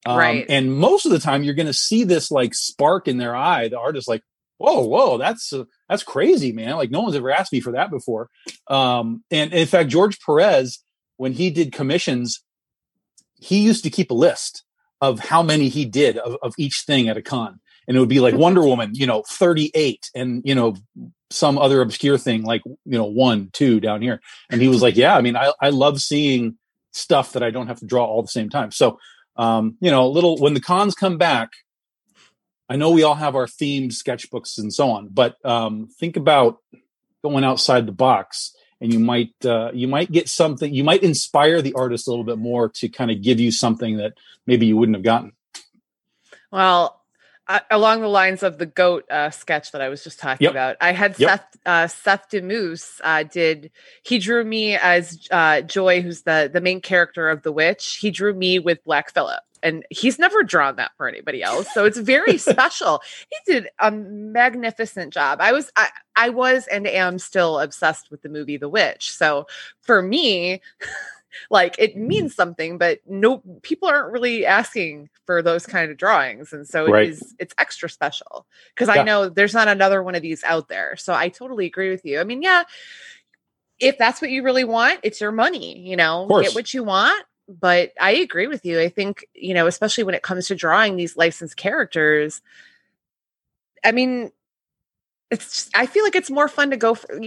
Um, 0.06 0.18
Right. 0.18 0.46
and 0.50 0.76
most 0.76 1.06
of 1.06 1.12
the 1.12 1.20
time 1.20 1.44
you're 1.44 1.54
going 1.54 1.68
to 1.68 1.74
see 1.74 2.04
this 2.04 2.32
like 2.32 2.54
spark 2.56 3.08
in 3.08 3.18
their 3.18 3.36
eye. 3.36 3.68
The 3.68 3.80
artist 3.80 4.08
like 4.08 4.24
whoa 4.58 4.82
whoa 4.86 5.18
that's 5.18 5.54
uh, 5.54 5.66
that's 5.90 6.04
crazy 6.04 6.52
man. 6.52 6.76
Like 6.76 6.92
no 6.92 7.02
one's 7.02 7.16
ever 7.16 7.32
asked 7.32 7.54
me 7.54 7.60
for 7.60 7.72
that 7.74 7.90
before. 7.92 8.30
Um 8.68 9.24
and 9.32 9.54
in 9.54 9.68
fact 9.68 9.90
george 9.90 10.20
perez 10.20 10.80
when 11.18 11.34
he 11.34 11.50
did 11.52 11.72
commissions 11.72 12.44
he 13.36 13.60
used 13.62 13.84
to 13.84 13.90
keep 13.90 14.12
a 14.12 14.16
list 14.16 14.64
of 15.02 15.20
how 15.20 15.42
many 15.42 15.70
he 15.70 15.86
did 15.86 16.18
of, 16.18 16.38
of 16.44 16.54
each 16.58 16.84
thing 16.86 17.10
at 17.10 17.18
a 17.18 17.22
con 17.22 17.60
and 17.88 17.98
it 17.98 18.00
would 18.00 18.10
be 18.10 18.20
like 18.20 18.36
wonder 18.46 18.62
woman 18.62 18.92
you 18.94 19.08
know 19.08 19.24
38 19.28 20.10
and 20.16 20.42
you 20.46 20.56
know 20.56 20.76
some 21.30 21.58
other 21.58 21.82
obscure 21.82 22.18
thing 22.18 22.44
like 22.44 22.62
you 22.66 22.98
know 22.98 23.06
one 23.06 23.50
two 23.54 23.80
down 23.80 24.02
here 24.02 24.20
and 24.50 24.62
he 24.62 24.68
was 24.68 24.82
like 24.82 24.98
yeah 24.98 25.16
i 25.16 25.22
mean 25.22 25.38
i, 25.38 25.52
I 25.62 25.70
love 25.70 26.02
seeing 26.02 26.58
stuff 26.92 27.34
that 27.34 27.44
I 27.44 27.52
don't 27.52 27.68
have 27.68 27.80
to 27.80 27.86
draw 27.86 28.06
all 28.06 28.22
the 28.22 28.28
same 28.28 28.50
time. 28.50 28.72
So, 28.72 29.00
um, 29.36 29.78
you 29.80 29.92
know, 29.92 30.06
a 30.06 30.08
little 30.08 30.38
when 30.38 30.54
the 30.54 30.62
cons 30.62 30.94
come 30.94 31.18
back, 31.18 31.50
I 32.70 32.76
know 32.76 32.92
we 32.92 33.04
all 33.04 33.16
have 33.16 33.36
our 33.36 33.48
themed 33.48 33.92
sketchbooks 33.92 34.58
and 34.58 34.74
so 34.74 34.90
on, 34.92 35.10
but 35.10 35.36
um, 35.46 35.90
think 36.00 36.16
about 36.16 36.60
going 37.24 37.44
outside 37.44 37.86
the 37.86 37.92
box 37.92 38.56
and 38.80 38.92
you 38.94 39.00
might 39.00 39.34
uh, 39.46 39.72
you 39.74 39.88
might 39.88 40.12
get 40.12 40.28
something 40.28 40.74
you 40.74 40.84
might 40.84 41.04
inspire 41.04 41.62
the 41.62 41.74
artist 41.74 42.08
a 42.08 42.10
little 42.10 42.26
bit 42.26 42.40
more 42.40 42.70
to 42.70 42.90
kind 42.90 43.12
of 43.12 43.22
give 43.22 43.40
you 43.40 43.52
something 43.52 43.98
that 43.98 44.14
maybe 44.48 44.66
you 44.66 44.76
wouldn't 44.76 44.96
have 44.96 45.04
gotten 45.04 45.32
well 46.52 47.01
uh, 47.56 47.60
along 47.70 48.02
the 48.02 48.08
lines 48.08 48.44
of 48.44 48.58
the 48.58 48.66
goat 48.66 49.06
uh, 49.12 49.30
sketch 49.30 49.72
that 49.72 49.82
I 49.82 49.90
was 49.90 50.04
just 50.04 50.20
talking 50.20 50.46
Yep. 50.46 50.52
about, 50.52 50.78
I 50.82 50.92
had 50.94 51.18
Yep. 51.20 51.30
Seth 51.30 51.58
uh, 51.66 51.88
Seth 51.88 52.30
Damoose 52.32 53.00
uh, 53.04 53.24
did 53.24 53.72
he 54.04 54.20
drew 54.20 54.44
me 54.44 54.76
as 54.76 55.28
uh, 55.32 55.62
Joy, 55.62 56.02
who's 56.02 56.22
the 56.24 56.50
the 56.52 56.62
main 56.62 56.82
character 56.82 57.30
of 57.30 57.44
The 57.44 57.52
Witch. 57.52 57.98
He 57.98 58.12
drew 58.12 58.34
me 58.34 58.60
with 58.60 58.84
Black 58.84 59.14
Phillip, 59.14 59.42
and 59.62 59.86
he's 59.90 60.18
never 60.18 60.44
drawn 60.44 60.78
that 60.78 60.92
for 60.98 61.08
anybody 61.08 61.44
else, 61.44 61.68
so 61.74 61.86
it's 61.86 62.00
very 62.00 62.38
special. 62.52 63.02
He 63.30 63.54
did 63.54 63.68
a 63.80 63.92
magnificent 63.92 65.14
job. 65.14 65.40
I 65.42 65.52
was 65.52 65.72
I, 65.76 65.90
I 66.16 66.30
was 66.30 66.68
and 66.68 66.88
am 66.88 67.20
still 67.20 67.60
obsessed 67.60 68.10
with 68.12 68.22
the 68.22 68.30
movie 68.30 68.58
The 68.58 68.70
Witch. 68.70 69.12
So 69.12 69.48
for 69.82 70.02
me. 70.02 70.62
like 71.50 71.76
it 71.80 71.96
mm-hmm. 71.96 72.08
means 72.08 72.36
something 72.36 72.78
but 72.78 73.00
no 73.08 73.42
people 73.62 73.88
aren't 73.88 74.12
really 74.12 74.46
asking 74.46 75.10
for 75.26 75.42
those 75.42 75.66
kind 75.66 75.92
of 75.92 75.98
drawings 75.98 76.54
and 76.54 76.68
so 76.68 76.86
it 76.86 76.92
Right. 76.92 77.10
is 77.10 77.36
it's 77.40 77.54
extra 77.58 77.90
special 77.90 78.46
because 78.76 78.90
i 78.90 79.04
know 79.04 79.30
there's 79.30 79.54
not 79.54 79.68
another 79.68 80.04
one 80.04 80.16
of 80.16 80.22
these 80.22 80.44
out 80.44 80.68
there 80.68 80.96
so 80.98 81.14
i 81.14 81.30
totally 81.30 81.66
agree 81.66 81.90
with 81.90 82.06
you. 82.06 82.20
I 82.20 82.24
mean 82.24 82.42
yeah 82.42 82.64
if 83.80 83.98
that's 83.98 84.22
what 84.22 84.30
you 84.30 84.44
really 84.44 84.64
want 84.64 85.00
it's 85.04 85.22
your 85.22 85.32
money 85.32 85.80
you 85.80 85.96
know 85.96 86.28
get 86.42 86.54
what 86.56 86.74
you 86.74 86.84
want 86.84 87.26
but 87.48 87.92
i 88.00 88.12
agree 88.12 88.48
with 88.48 88.66
you. 88.66 88.80
I 88.80 88.90
think 88.90 89.26
you 89.34 89.54
know 89.54 89.68
especially 89.68 90.04
when 90.04 90.16
it 90.16 90.24
comes 90.24 90.48
to 90.48 90.56
drawing 90.56 90.96
these 90.96 91.18
licensed 91.18 91.58
characters 91.58 92.42
i 93.84 93.92
mean 93.92 94.32
it's 95.32 95.46
just, 95.46 95.72
I 95.74 95.86
feel 95.86 96.04
like 96.04 96.16
it's 96.16 96.30
more 96.30 96.50
fun 96.50 96.72
to 96.72 96.78
go 96.78 96.94
for, 96.94 97.20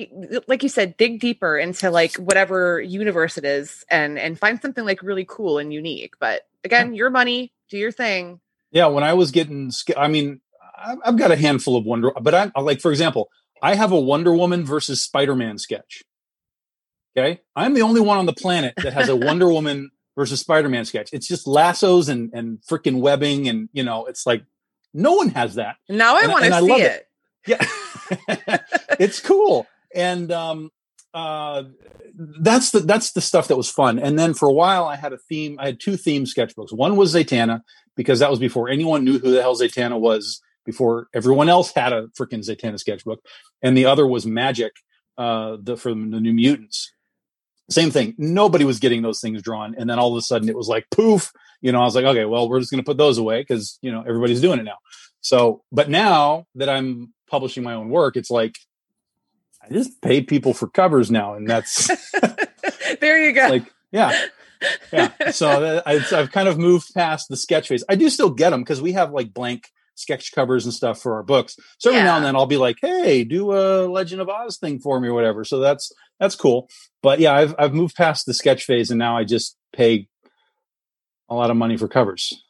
like 0.47 0.63
you 0.63 0.69
said, 0.69 0.97
dig 0.99 1.21
deeper 1.21 1.57
into 1.57 1.91
like 1.91 2.17
whatever 2.17 2.81
universe 2.81 3.39
it 3.39 3.47
is 3.47 3.85
and 3.91 4.19
and 4.19 4.39
find 4.39 4.61
something 4.61 4.85
like 4.85 5.03
really 5.03 5.25
cool 5.27 5.57
and 5.59 5.73
unique. 5.73 6.15
But 6.21 6.43
again, 6.63 6.95
your 6.95 7.09
money, 7.09 7.53
do 7.71 7.79
your 7.79 7.91
thing. 7.91 8.41
Yeah, 8.71 8.87
when 8.87 9.05
I 9.05 9.15
was 9.15 9.31
getting, 9.31 9.73
I 9.97 10.09
mean, 10.09 10.41
I've 10.77 11.17
got 11.17 11.31
a 11.31 11.37
handful 11.37 11.77
of 11.77 11.85
Wonder, 11.87 12.13
but 12.21 12.35
I 12.35 12.51
like, 12.61 12.81
for 12.81 12.91
example, 12.91 13.31
I 13.63 13.75
have 13.75 13.91
a 13.91 14.01
Wonder 14.01 14.35
Woman 14.35 14.67
versus 14.67 15.03
Spider 15.03 15.35
Man 15.35 15.57
sketch. 15.57 16.03
Okay, 17.17 17.41
I'm 17.57 17.73
the 17.73 17.83
only 17.83 18.03
one 18.03 18.19
on 18.19 18.27
the 18.27 18.33
planet 18.35 18.75
that 18.77 18.93
has 18.93 19.09
a 19.09 19.17
Wonder 19.17 19.49
Woman 19.53 19.93
versus 20.15 20.41
Spider 20.41 20.69
Man 20.69 20.85
sketch. 20.85 21.09
It's 21.15 21.27
just 21.27 21.47
lassos 21.47 22.11
and 22.11 22.31
and 22.35 22.59
freaking 22.61 23.01
webbing, 23.01 23.49
and 23.49 23.71
you 23.73 23.83
know, 23.83 24.05
it's 24.05 24.27
like 24.27 24.45
no 24.93 25.15
one 25.15 25.29
has 25.31 25.55
that. 25.55 25.77
Now 25.89 26.17
I 26.17 26.27
want 26.27 26.45
to 26.45 26.61
see 26.61 26.83
it. 26.83 26.93
it. 26.93 27.09
Yeah, 27.47 27.65
it's 28.99 29.21
cool, 29.21 29.67
and 29.95 30.31
um, 30.33 30.71
uh, 31.13 31.65
that's 32.17 32.71
the 32.71 32.81
that's 32.81 33.13
the 33.13 33.21
stuff 33.21 33.49
that 33.49 33.57
was 33.57 33.71
fun. 33.71 33.99
And 33.99 34.19
then 34.19 34.35
for 34.35 34.49
a 34.49 34.53
while, 34.53 34.85
I 34.85 34.97
had 34.97 35.13
a 35.13 35.19
theme. 35.19 35.57
I 35.59 35.67
had 35.67 35.81
two 35.81 35.97
theme 35.97 36.25
sketchbooks. 36.25 36.73
One 36.73 36.97
was 36.97 37.15
Zatanna 37.15 37.61
because 37.97 38.19
that 38.19 38.31
was 38.31 38.39
before 38.39 38.69
anyone 38.69 39.05
knew 39.05 39.19
who 39.19 39.31
the 39.31 39.41
hell 39.43 39.57
Zatanna 39.57 39.99
was. 39.99 40.41
Before 40.65 41.09
everyone 41.13 41.51
else 41.51 41.73
had 41.73 41.93
a 41.93 42.07
freaking 42.19 42.43
Zatanna 42.43 42.79
sketchbook, 42.79 43.21
and 43.63 43.77
the 43.77 43.85
other 43.85 44.07
was 44.07 44.25
Magik, 44.25 44.71
uh, 45.19 45.59
the 45.63 45.77
from 45.77 46.11
the 46.11 46.21
New 46.21 46.33
Mutants. 46.33 46.93
Same 47.71 47.91
thing. 47.91 48.15
Nobody 48.19 48.65
was 48.65 48.79
getting 48.79 49.03
those 49.03 49.21
things 49.21 49.43
drawn, 49.43 49.75
and 49.77 49.89
then 49.89 49.99
all 49.99 50.13
of 50.13 50.19
a 50.19 50.23
sudden 50.23 50.49
it 50.49 50.57
was 50.57 50.69
like 50.69 50.87
poof. 50.91 51.31
You 51.61 51.73
know, 51.73 51.81
I 51.81 51.85
was 51.85 51.95
like, 51.95 52.05
okay, 52.07 52.25
well, 52.25 52.49
we're 52.49 52.61
just 52.61 52.71
going 52.71 52.83
to 52.83 52.87
put 52.87 52.97
those 52.97 53.19
away 53.19 53.43
because 53.43 53.79
you 53.83 53.93
know 53.93 54.01
everybody's 54.01 54.41
doing 54.41 54.59
it 54.59 54.65
now. 54.65 54.79
So, 55.21 55.63
but 55.73 55.89
now 55.89 56.47
that 56.55 56.69
I'm 56.69 57.14
publishing 57.29 57.63
my 57.63 57.75
own 57.75 57.89
work, 57.89 58.17
it's 58.17 58.31
like 58.31 58.57
I 59.63 59.73
just 59.73 60.01
pay 60.03 60.21
people 60.21 60.53
for 60.55 60.69
covers 60.69 61.11
now, 61.11 61.35
and 61.35 61.49
that's 61.49 61.91
there 63.01 63.25
you 63.25 63.33
go. 63.33 63.49
like, 63.49 63.73
yeah, 63.93 64.27
yeah. 64.93 65.31
So 65.31 65.49
uh, 65.49 65.83
I, 65.87 65.95
I've 66.17 66.33
kind 66.33 66.49
of 66.49 66.59
moved 66.59 66.93
past 66.95 67.29
the 67.29 67.37
sketch 67.37 67.69
phase. 67.69 67.85
I 67.89 67.95
do 67.95 68.11
still 68.11 68.31
get 68.31 68.51
them 68.51 68.61
because 68.61 68.83
we 68.83 68.93
have 68.93 69.13
like 69.13 69.33
blank 69.33 69.69
sketch 69.95 70.33
covers 70.33 70.65
and 70.65 70.75
stuff 70.75 71.01
for 71.01 71.15
our 71.15 71.23
books. 71.23 71.57
So 71.79 71.91
every 71.91 72.03
now 72.03 72.17
and 72.17 72.25
then 72.25 72.37
I'll 72.37 72.47
be 72.47 72.57
like, 72.57 72.77
"Hey, 72.81 73.25
do 73.25 73.53
a 73.53 73.87
Legend 73.87 74.21
of 74.21 74.29
Oz 74.29 74.59
thing 74.59 74.81
for 74.81 75.01
me 75.01 75.09
or 75.09 75.15
whatever." 75.15 75.45
So 75.45 75.61
that's 75.61 75.93
that's 76.21 76.37
cool. 76.37 76.69
But 77.03 77.21
yeah, 77.21 77.35
I've 77.35 77.55
I've 77.59 77.75
moved 77.75 77.97
past 77.97 78.27
the 78.27 78.35
sketch 78.35 78.65
phase, 78.65 78.91
and 78.91 78.99
now 78.99 79.17
I 79.17 79.25
just 79.25 79.57
pay 79.73 80.09
a 81.29 81.35
lot 81.35 81.51
of 81.51 81.57
money 81.57 81.77
for 81.77 81.89
covers. 81.89 82.44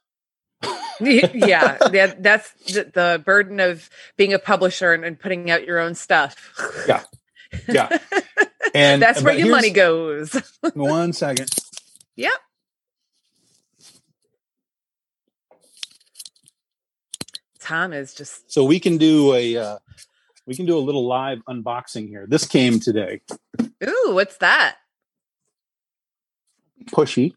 yeah, 1.35 1.79
that, 1.79 2.23
that's 2.23 2.53
the, 2.73 2.91
the 2.93 3.23
burden 3.25 3.61
of 3.61 3.89
being 4.17 4.33
a 4.33 4.39
publisher 4.39 4.93
and, 4.93 5.05
and 5.05 5.19
putting 5.19 5.51
out 5.51 5.67
your 5.67 5.79
own 5.79 5.95
stuff. 5.95 6.53
Yeah. 6.87 7.03
Yeah. 7.69 7.99
And 8.75 9.01
that's 9.01 9.23
where 9.23 9.39
your 9.39 9.51
money 9.51 9.71
goes. 9.71 10.33
One 10.75 11.13
second. 11.13 11.49
Yep. 12.17 12.33
Tom 17.61 17.93
is 17.93 18.15
just 18.15 18.51
So 18.51 18.65
we 18.65 18.81
can 18.81 18.97
do 18.97 19.33
a 19.33 19.57
uh, 19.57 19.79
we 20.47 20.57
can 20.57 20.67
do 20.67 20.77
a 20.77 20.81
little 20.81 21.07
live 21.07 21.39
unboxing 21.49 22.09
here. 22.09 22.27
This 22.29 22.47
came 22.47 22.81
today. 22.81 23.21
ooh, 23.63 24.11
what's 24.13 24.39
that? 24.39 24.77
Pushy. 26.87 27.35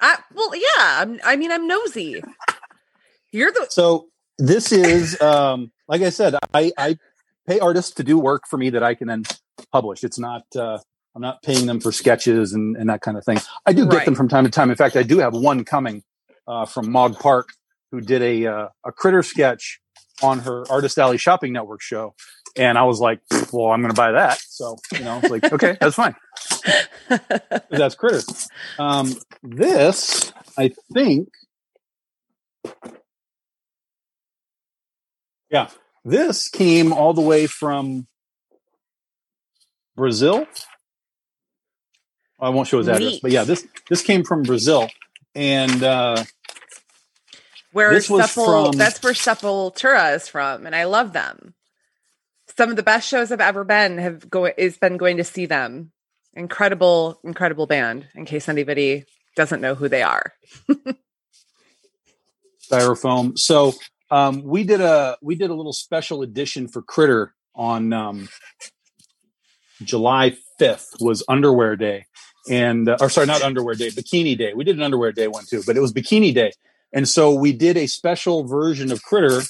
I, 0.00 0.18
well, 0.34 0.54
yeah. 0.54 1.00
I'm, 1.00 1.18
I 1.24 1.36
mean, 1.36 1.50
I'm 1.50 1.66
nosy. 1.66 2.22
You're 3.32 3.52
the 3.52 3.66
So 3.70 4.08
this 4.38 4.72
is 4.72 5.20
um, 5.20 5.70
like 5.88 6.02
I 6.02 6.10
said, 6.10 6.36
I, 6.54 6.72
I 6.78 6.98
pay 7.46 7.58
artists 7.60 7.92
to 7.94 8.04
do 8.04 8.18
work 8.18 8.42
for 8.48 8.56
me 8.56 8.70
that 8.70 8.82
I 8.82 8.94
can 8.94 9.08
then 9.08 9.24
publish. 9.72 10.04
It's 10.04 10.18
not 10.18 10.42
uh, 10.56 10.78
I'm 11.14 11.22
not 11.22 11.42
paying 11.42 11.66
them 11.66 11.80
for 11.80 11.90
sketches 11.92 12.52
and, 12.52 12.76
and 12.76 12.88
that 12.90 13.00
kind 13.00 13.16
of 13.16 13.24
thing. 13.24 13.38
I 13.66 13.72
do 13.72 13.84
get 13.86 13.94
Right. 13.96 14.04
them 14.04 14.14
from 14.14 14.28
time 14.28 14.44
to 14.44 14.50
time. 14.50 14.70
In 14.70 14.76
fact, 14.76 14.96
I 14.96 15.02
do 15.02 15.18
have 15.18 15.34
one 15.34 15.64
coming 15.64 16.02
uh, 16.46 16.64
from 16.66 16.90
Mog 16.90 17.18
Park 17.18 17.48
who 17.90 18.00
did 18.00 18.22
a 18.22 18.46
uh, 18.46 18.68
a 18.84 18.92
critter 18.92 19.22
sketch 19.22 19.80
on 20.22 20.40
her 20.40 20.64
Artist 20.70 20.98
Alley 20.98 21.18
Shopping 21.18 21.52
Network 21.52 21.80
show. 21.82 22.14
And 22.56 22.76
I 22.76 22.82
was 22.84 22.98
like, 22.98 23.20
well, 23.52 23.66
I'm 23.70 23.80
going 23.82 23.94
to 23.94 23.96
buy 23.96 24.12
that. 24.12 24.40
So, 24.40 24.76
you 24.94 25.04
know, 25.04 25.20
it's 25.22 25.30
like, 25.30 25.52
okay, 25.52 25.76
that's 25.80 25.94
fine. 25.94 26.16
That's 27.70 27.94
critter. 27.94 28.20
Um, 28.78 29.14
this, 29.42 30.32
I 30.56 30.72
think, 30.92 31.28
yeah, 35.50 35.68
this 36.04 36.48
came 36.48 36.92
all 36.92 37.14
the 37.14 37.20
way 37.22 37.46
from 37.46 38.06
Brazil. 39.96 40.46
I 42.40 42.50
won't 42.50 42.68
show 42.68 42.78
his 42.78 42.88
address, 42.88 43.12
Neat. 43.14 43.22
but 43.22 43.30
yeah, 43.32 43.44
this 43.44 43.66
this 43.88 44.02
came 44.02 44.22
from 44.24 44.42
Brazil, 44.42 44.88
and 45.34 45.82
uh, 45.82 46.22
where 47.72 47.92
This 47.92 48.08
was 48.08 48.26
Sepul- 48.26 48.70
from- 48.70 48.78
that's 48.78 49.02
where 49.02 49.12
Sepultura 49.12 50.14
is 50.14 50.28
from, 50.28 50.66
and 50.66 50.74
I 50.74 50.84
love 50.84 51.12
them. 51.12 51.54
Some 52.56 52.70
of 52.70 52.76
the 52.76 52.82
best 52.82 53.08
shows 53.08 53.30
I've 53.32 53.40
ever 53.40 53.64
been 53.64 53.98
have 53.98 54.28
go 54.30 54.46
is 54.46 54.78
been 54.78 54.96
going 54.96 55.16
to 55.18 55.24
see 55.24 55.46
them. 55.46 55.92
Incredible, 56.34 57.18
incredible 57.24 57.66
band. 57.66 58.06
In 58.14 58.24
case 58.24 58.48
anybody 58.48 59.04
doesn't 59.36 59.60
know 59.60 59.74
who 59.74 59.88
they 59.88 60.02
are, 60.02 60.32
styrofoam. 62.70 63.38
So 63.38 63.74
um, 64.10 64.42
we 64.42 64.64
did 64.64 64.80
a 64.80 65.16
we 65.20 65.34
did 65.34 65.50
a 65.50 65.54
little 65.54 65.72
special 65.72 66.22
edition 66.22 66.68
for 66.68 66.82
Critter 66.82 67.34
on 67.54 67.92
um, 67.92 68.28
July 69.82 70.36
fifth 70.58 70.94
was 71.00 71.22
Underwear 71.28 71.76
Day, 71.76 72.06
and 72.50 72.88
uh, 72.88 72.96
or 73.00 73.10
sorry, 73.10 73.26
not 73.26 73.42
Underwear 73.42 73.74
Day, 73.74 73.90
Bikini 73.90 74.36
Day. 74.36 74.54
We 74.54 74.64
did 74.64 74.76
an 74.76 74.82
Underwear 74.82 75.12
Day 75.12 75.28
one 75.28 75.44
too, 75.44 75.62
but 75.66 75.76
it 75.76 75.80
was 75.80 75.92
Bikini 75.92 76.34
Day, 76.34 76.52
and 76.92 77.08
so 77.08 77.32
we 77.32 77.52
did 77.52 77.76
a 77.76 77.86
special 77.86 78.44
version 78.44 78.92
of 78.92 79.02
Critter. 79.02 79.42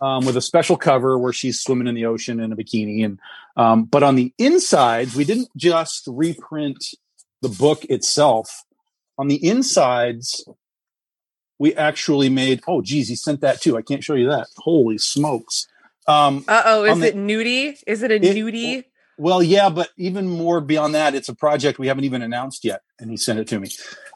Um, 0.00 0.24
with 0.24 0.36
a 0.36 0.40
special 0.40 0.76
cover 0.76 1.18
where 1.18 1.32
she's 1.32 1.58
swimming 1.58 1.88
in 1.88 1.96
the 1.96 2.06
ocean 2.06 2.38
in 2.38 2.52
a 2.52 2.56
bikini, 2.56 3.04
and 3.04 3.18
um, 3.56 3.82
but 3.82 4.04
on 4.04 4.14
the 4.14 4.32
insides 4.38 5.16
we 5.16 5.24
didn't 5.24 5.48
just 5.56 6.04
reprint 6.06 6.84
the 7.42 7.48
book 7.48 7.84
itself. 7.86 8.64
On 9.18 9.26
the 9.26 9.44
insides, 9.44 10.48
we 11.58 11.74
actually 11.74 12.28
made 12.28 12.60
oh 12.66 12.80
geez 12.82 13.08
he 13.08 13.16
sent 13.16 13.40
that 13.40 13.60
too 13.60 13.76
i 13.76 13.82
can't 13.82 14.04
show 14.04 14.14
you 14.14 14.28
that 14.28 14.46
holy 14.58 14.98
smokes 14.98 15.66
um 16.06 16.44
uh 16.48 16.62
oh, 16.66 16.84
is 16.84 16.98
the- 17.00 17.08
it 17.08 17.16
nudie? 17.16 17.76
Is 17.86 18.02
it 18.02 18.10
a 18.10 18.14
It- 18.16 18.36
nudie? 18.36 18.84
well 19.18 19.42
yeah 19.42 19.68
but 19.68 19.88
even 19.96 20.28
more 20.28 20.60
beyond 20.60 20.94
that 20.94 21.14
it's 21.14 21.28
a 21.28 21.34
project 21.34 21.78
we 21.78 21.88
haven't 21.88 22.04
even 22.04 22.22
announced 22.22 22.64
yet 22.64 22.82
and 23.00 23.10
he 23.10 23.16
sent 23.16 23.38
it 23.38 23.48
to 23.48 23.58
me 23.60 23.68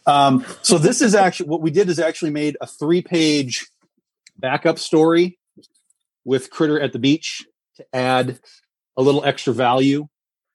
um 0.07 0.45
so 0.63 0.79
this 0.79 1.01
is 1.03 1.15
actually 1.15 1.49
what 1.49 1.61
we 1.61 1.71
did 1.71 1.89
is 1.89 1.99
actually 1.99 2.31
made 2.31 2.57
a 2.61 2.67
three 2.67 3.03
page 3.03 3.67
backup 4.39 4.79
story 4.79 5.39
with 6.25 6.51
critter 6.51 6.81
at 6.81 6.93
the 6.93 6.99
beach 6.99 7.45
to 7.77 7.85
add 7.93 8.39
a 8.97 9.03
little 9.03 9.25
extra 9.25 9.53
value 9.53 10.07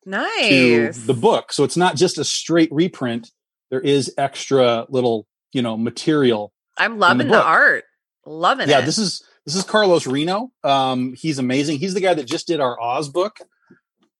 to 0.06 0.10
Nice. 0.12 0.98
the 1.06 1.14
book 1.14 1.52
so 1.52 1.66
it's 1.66 1.76
not 1.78 1.98
just 1.98 2.18
a 2.18 2.24
straight 2.24 2.70
reprint 2.72 3.32
there 3.70 3.82
is 3.82 4.14
extra 4.18 4.86
little 4.90 5.28
you 5.52 5.62
know 5.62 5.76
material. 5.76 6.54
I'm 6.78 7.00
loving 7.00 7.28
the, 7.28 7.34
book. 7.34 7.46
art. 7.46 7.84
Loving 8.26 8.70
Yeah, 8.70 8.78
it. 8.78 8.80
Yeah, 8.82 8.86
this 8.86 8.98
is 8.98 9.24
this 9.46 9.56
is 9.56 9.64
Carlos 9.64 10.06
Reno. 10.06 10.52
Um, 10.64 11.14
he's 11.14 11.40
amazing. 11.40 11.80
He's 11.80 11.94
the 11.94 12.02
guy 12.02 12.14
that 12.14 12.26
just 12.26 12.48
did 12.48 12.60
our 12.60 12.80
Oz 12.80 13.08
book, 13.10 13.38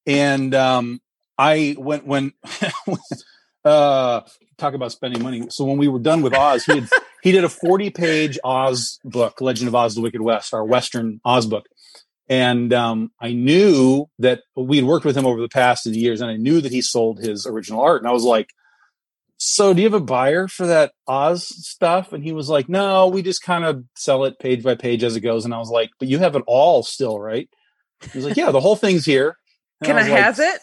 and 0.06 0.54
um, 0.54 1.00
I 1.36 1.76
went 1.78 2.06
when 2.06 2.32
uh, 3.64 4.20
talk 4.56 4.74
about 4.74 4.92
spending 4.92 5.22
money. 5.22 5.46
So 5.50 5.64
when 5.64 5.76
we 5.78 5.88
were 5.88 5.98
done 5.98 6.22
with 6.22 6.34
Oz, 6.34 6.64
he 6.64 6.80
had, 6.80 6.88
he 7.22 7.32
did 7.32 7.44
a 7.44 7.48
40 7.48 7.90
page 7.90 8.38
Oz 8.42 8.98
book, 9.04 9.40
Legend 9.40 9.68
of 9.68 9.74
Oz: 9.74 9.94
The 9.94 10.00
Wicked 10.00 10.20
West, 10.20 10.54
our 10.54 10.64
Western 10.64 11.20
Oz 11.24 11.46
book. 11.46 11.66
And 12.30 12.74
um, 12.74 13.10
I 13.20 13.32
knew 13.32 14.06
that 14.18 14.42
we 14.54 14.76
had 14.76 14.84
worked 14.84 15.06
with 15.06 15.16
him 15.16 15.24
over 15.24 15.40
the 15.40 15.48
past 15.48 15.86
of 15.86 15.94
the 15.94 15.98
years, 15.98 16.20
and 16.20 16.30
I 16.30 16.36
knew 16.36 16.60
that 16.60 16.72
he 16.72 16.82
sold 16.82 17.20
his 17.20 17.46
original 17.46 17.80
art. 17.80 18.02
And 18.02 18.08
I 18.08 18.12
was 18.12 18.24
like, 18.24 18.50
"So, 19.38 19.72
do 19.72 19.80
you 19.80 19.86
have 19.86 20.00
a 20.00 20.04
buyer 20.04 20.48
for 20.48 20.66
that 20.66 20.92
Oz 21.06 21.46
stuff?" 21.46 22.12
And 22.12 22.22
he 22.22 22.32
was 22.32 22.48
like, 22.48 22.68
"No, 22.68 23.08
we 23.08 23.22
just 23.22 23.42
kind 23.42 23.64
of 23.64 23.84
sell 23.96 24.24
it 24.24 24.38
page 24.38 24.62
by 24.62 24.74
page 24.74 25.02
as 25.02 25.16
it 25.16 25.20
goes." 25.20 25.44
And 25.44 25.54
I 25.54 25.58
was 25.58 25.70
like, 25.70 25.90
"But 25.98 26.08
you 26.08 26.18
have 26.18 26.36
it 26.36 26.42
all 26.46 26.82
still, 26.82 27.18
right?" 27.18 27.48
He 28.12 28.18
was 28.18 28.26
like, 28.26 28.36
"Yeah, 28.36 28.50
the 28.50 28.60
whole 28.60 28.76
thing's 28.76 29.04
here." 29.04 29.36
And 29.80 29.86
Can 29.86 29.96
I, 29.96 30.02
like, 30.02 30.10
has 30.10 30.38
it? 30.38 30.60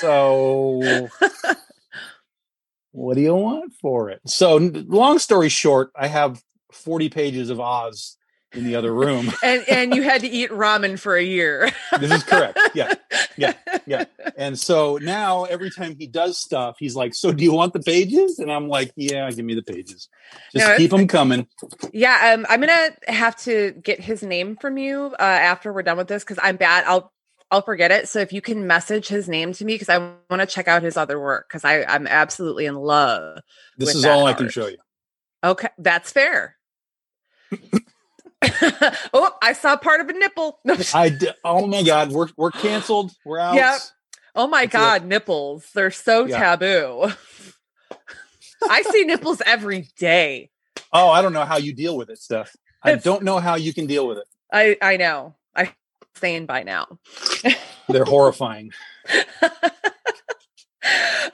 So, 0.00 1.08
what 2.92 3.14
do 3.14 3.20
you 3.20 3.34
want 3.34 3.72
for 3.74 4.10
it? 4.10 4.20
So, 4.26 4.56
long 4.56 5.18
story 5.18 5.48
short, 5.48 5.90
I 5.94 6.06
have 6.08 6.42
40 6.72 7.08
pages 7.10 7.50
of 7.50 7.60
Oz 7.60 8.16
in 8.56 8.64
the 8.64 8.76
other 8.76 8.92
room. 8.92 9.32
and 9.42 9.68
and 9.68 9.94
you 9.94 10.02
had 10.02 10.22
to 10.22 10.28
eat 10.28 10.50
ramen 10.50 10.98
for 10.98 11.16
a 11.16 11.22
year. 11.22 11.70
this 12.00 12.10
is 12.10 12.22
correct. 12.24 12.58
Yeah. 12.74 12.94
Yeah. 13.36 13.54
Yeah. 13.86 14.04
And 14.38 14.58
so 14.58 14.98
now 14.98 15.44
every 15.44 15.70
time 15.70 15.96
he 15.98 16.06
does 16.06 16.36
stuff, 16.36 16.76
he's 16.78 16.94
like, 16.94 17.14
So, 17.14 17.32
do 17.32 17.42
you 17.42 17.52
want 17.52 17.72
the 17.72 17.80
pages? 17.80 18.38
And 18.38 18.52
I'm 18.52 18.68
like, 18.68 18.92
Yeah, 18.94 19.30
give 19.30 19.46
me 19.46 19.54
the 19.54 19.62
pages. 19.62 20.10
Just 20.52 20.66
No, 20.66 20.76
keep 20.76 20.90
them 20.90 21.08
coming. 21.08 21.46
Yeah, 21.90 22.34
um, 22.34 22.44
I'm 22.50 22.60
gonna 22.60 22.90
have 23.08 23.34
to 23.44 23.72
get 23.82 23.98
his 23.98 24.22
name 24.22 24.56
from 24.56 24.76
you 24.76 25.14
uh, 25.18 25.22
after 25.22 25.72
we're 25.72 25.84
done 25.84 25.96
with 25.96 26.08
this 26.08 26.22
because 26.22 26.38
I'm 26.42 26.56
bad. 26.56 26.84
I'll 26.86 27.12
I'll 27.50 27.62
forget 27.62 27.90
it. 27.90 28.08
So 28.08 28.18
if 28.18 28.32
you 28.32 28.42
can 28.42 28.66
message 28.66 29.08
his 29.08 29.28
name 29.28 29.52
to 29.54 29.64
me 29.64 29.74
because 29.74 29.88
I 29.88 29.98
want 29.98 30.40
to 30.40 30.46
check 30.46 30.68
out 30.68 30.82
his 30.82 30.96
other 30.96 31.18
work 31.18 31.48
because 31.48 31.64
I 31.64 31.84
I'm 31.84 32.06
absolutely 32.06 32.66
in 32.66 32.74
love. 32.74 33.40
This 33.78 33.94
is 33.94 34.04
all 34.04 34.26
I 34.26 34.34
can 34.34 34.48
show 34.48 34.66
you. 34.66 34.78
Okay, 35.44 35.68
that's 35.78 36.10
fair. 36.10 36.56
oh, 39.14 39.30
I 39.42 39.52
saw 39.52 39.76
part 39.76 40.00
of 40.00 40.08
a 40.08 40.12
nipple. 40.12 40.58
I 40.94 41.08
d- 41.10 41.30
oh 41.44 41.66
my 41.66 41.82
god, 41.82 42.12
we're 42.12 42.28
we're 42.36 42.50
canceled. 42.50 43.12
We're 43.24 43.38
out. 43.38 43.54
Yep. 43.54 43.80
oh 44.34 44.46
my 44.46 44.62
That's 44.66 44.74
it. 44.74 44.78
god, 44.78 45.04
nipples. 45.06 45.66
They're 45.74 45.90
so 45.90 46.26
Yeah. 46.26 46.38
taboo. 46.38 47.10
I 48.68 48.82
see 48.82 49.04
nipples 49.04 49.42
every 49.44 49.88
day. 49.98 50.50
Oh, 50.92 51.08
I 51.08 51.22
don't 51.22 51.32
know 51.32 51.44
how 51.44 51.56
you 51.58 51.72
deal 51.74 51.96
with 51.96 52.10
it, 52.10 52.18
Steph. 52.18 52.54
I 52.82 52.94
don't 52.96 53.22
know 53.24 53.38
how 53.38 53.56
you 53.56 53.74
can 53.74 53.86
deal 53.86 54.06
with 54.06 54.18
it. 54.18 54.26
I 54.52 54.76
I 54.80 54.96
know. 54.96 55.34
I 55.54 55.72
saying 56.14 56.46
by 56.46 56.62
now. 56.62 56.98
They're 57.88 58.04
horrifying. 58.04 58.72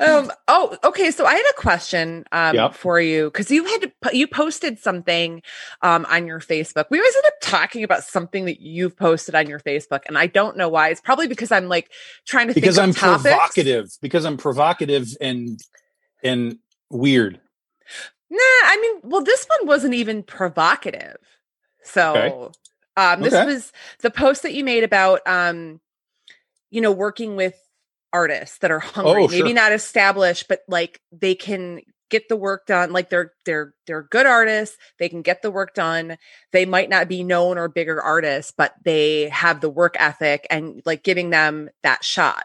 um 0.01 0.31
oh 0.49 0.77
okay 0.85 1.11
so 1.11 1.27
i 1.27 1.35
had 1.35 1.45
a 1.51 1.61
question 1.61 2.25
um 2.33 2.57
Yep. 2.57 2.75
for 2.75 3.01
you 3.01 3.27
because 3.27 3.51
you 3.51 3.65
had 3.65 3.93
you 4.13 4.27
posted 4.27 4.79
something 4.79 5.43
um 5.83 6.07
on 6.09 6.27
your 6.27 6.41
facebook 6.41 6.87
we 6.91 6.99
always 6.99 7.15
end 7.17 7.27
up 7.27 7.35
talking 7.43 7.83
about 7.85 8.05
something 8.05 8.45
that 8.47 8.61
you've 8.61 8.97
posted 8.97 9.35
on 9.35 9.49
your 9.49 9.61
facebook 9.61 10.01
and 10.07 10.17
i 10.19 10.27
don't 10.27 10.57
know 10.57 10.69
why 10.69 10.89
it's 10.89 11.01
probably 11.01 11.27
because 11.27 11.53
i'm 11.53 11.69
like 11.69 11.91
trying 12.27 12.49
to 12.49 12.55
Because 12.55 12.79
I'm 12.79 12.93
topics. 12.93 13.25
provocative. 13.25 13.91
Because 14.01 14.25
I'm 14.25 14.37
provocative 14.37 15.09
and 15.21 15.61
and 16.23 16.59
weird. 16.91 17.41
nah 18.31 18.39
i 18.39 18.79
mean 18.81 19.11
well 19.11 19.23
this 19.23 19.47
one 19.59 19.67
wasn't 19.67 19.95
even 19.95 20.23
provocative 20.23 21.17
so 21.83 22.11
Okay. 22.17 22.53
um 22.97 23.23
this 23.23 23.35
Okay. 23.35 23.45
was 23.45 23.73
the 24.01 24.11
post 24.11 24.43
that 24.43 24.55
you 24.55 24.65
made 24.65 24.85
about 24.85 25.21
um 25.27 25.81
you 26.71 26.81
know 26.81 26.93
working 26.93 27.37
with 27.37 27.55
artists 28.13 28.59
that 28.59 28.71
are 28.71 28.81
hungry 28.81 29.25
Oh, 29.25 29.29
maybe 29.29 29.53
sure. 29.53 29.55
not 29.55 29.73
established 29.73 30.49
but 30.49 30.61
like 30.69 31.01
they 31.13 31.35
can 31.35 31.81
get 32.11 32.29
the 32.29 32.37
work 32.37 32.67
done 32.67 32.93
like 32.93 33.09
they're 33.11 33.33
they're 33.47 33.75
they're 33.87 34.03
good 34.03 34.27
artists 34.27 34.77
they 34.99 35.09
can 35.09 35.23
get 35.23 35.43
the 35.43 35.51
work 35.51 35.75
done 35.75 36.17
they 36.53 36.67
might 36.67 36.91
not 36.91 37.09
be 37.09 37.25
known 37.25 37.59
or 37.59 37.69
bigger 37.69 38.01
artists 38.03 38.53
but 38.57 38.75
they 38.85 39.29
have 39.31 39.61
the 39.61 39.71
work 39.71 39.97
ethic 39.99 40.47
and 40.51 40.83
like 40.85 41.03
giving 41.03 41.31
them 41.31 41.71
that 41.83 42.05
shot 42.05 42.45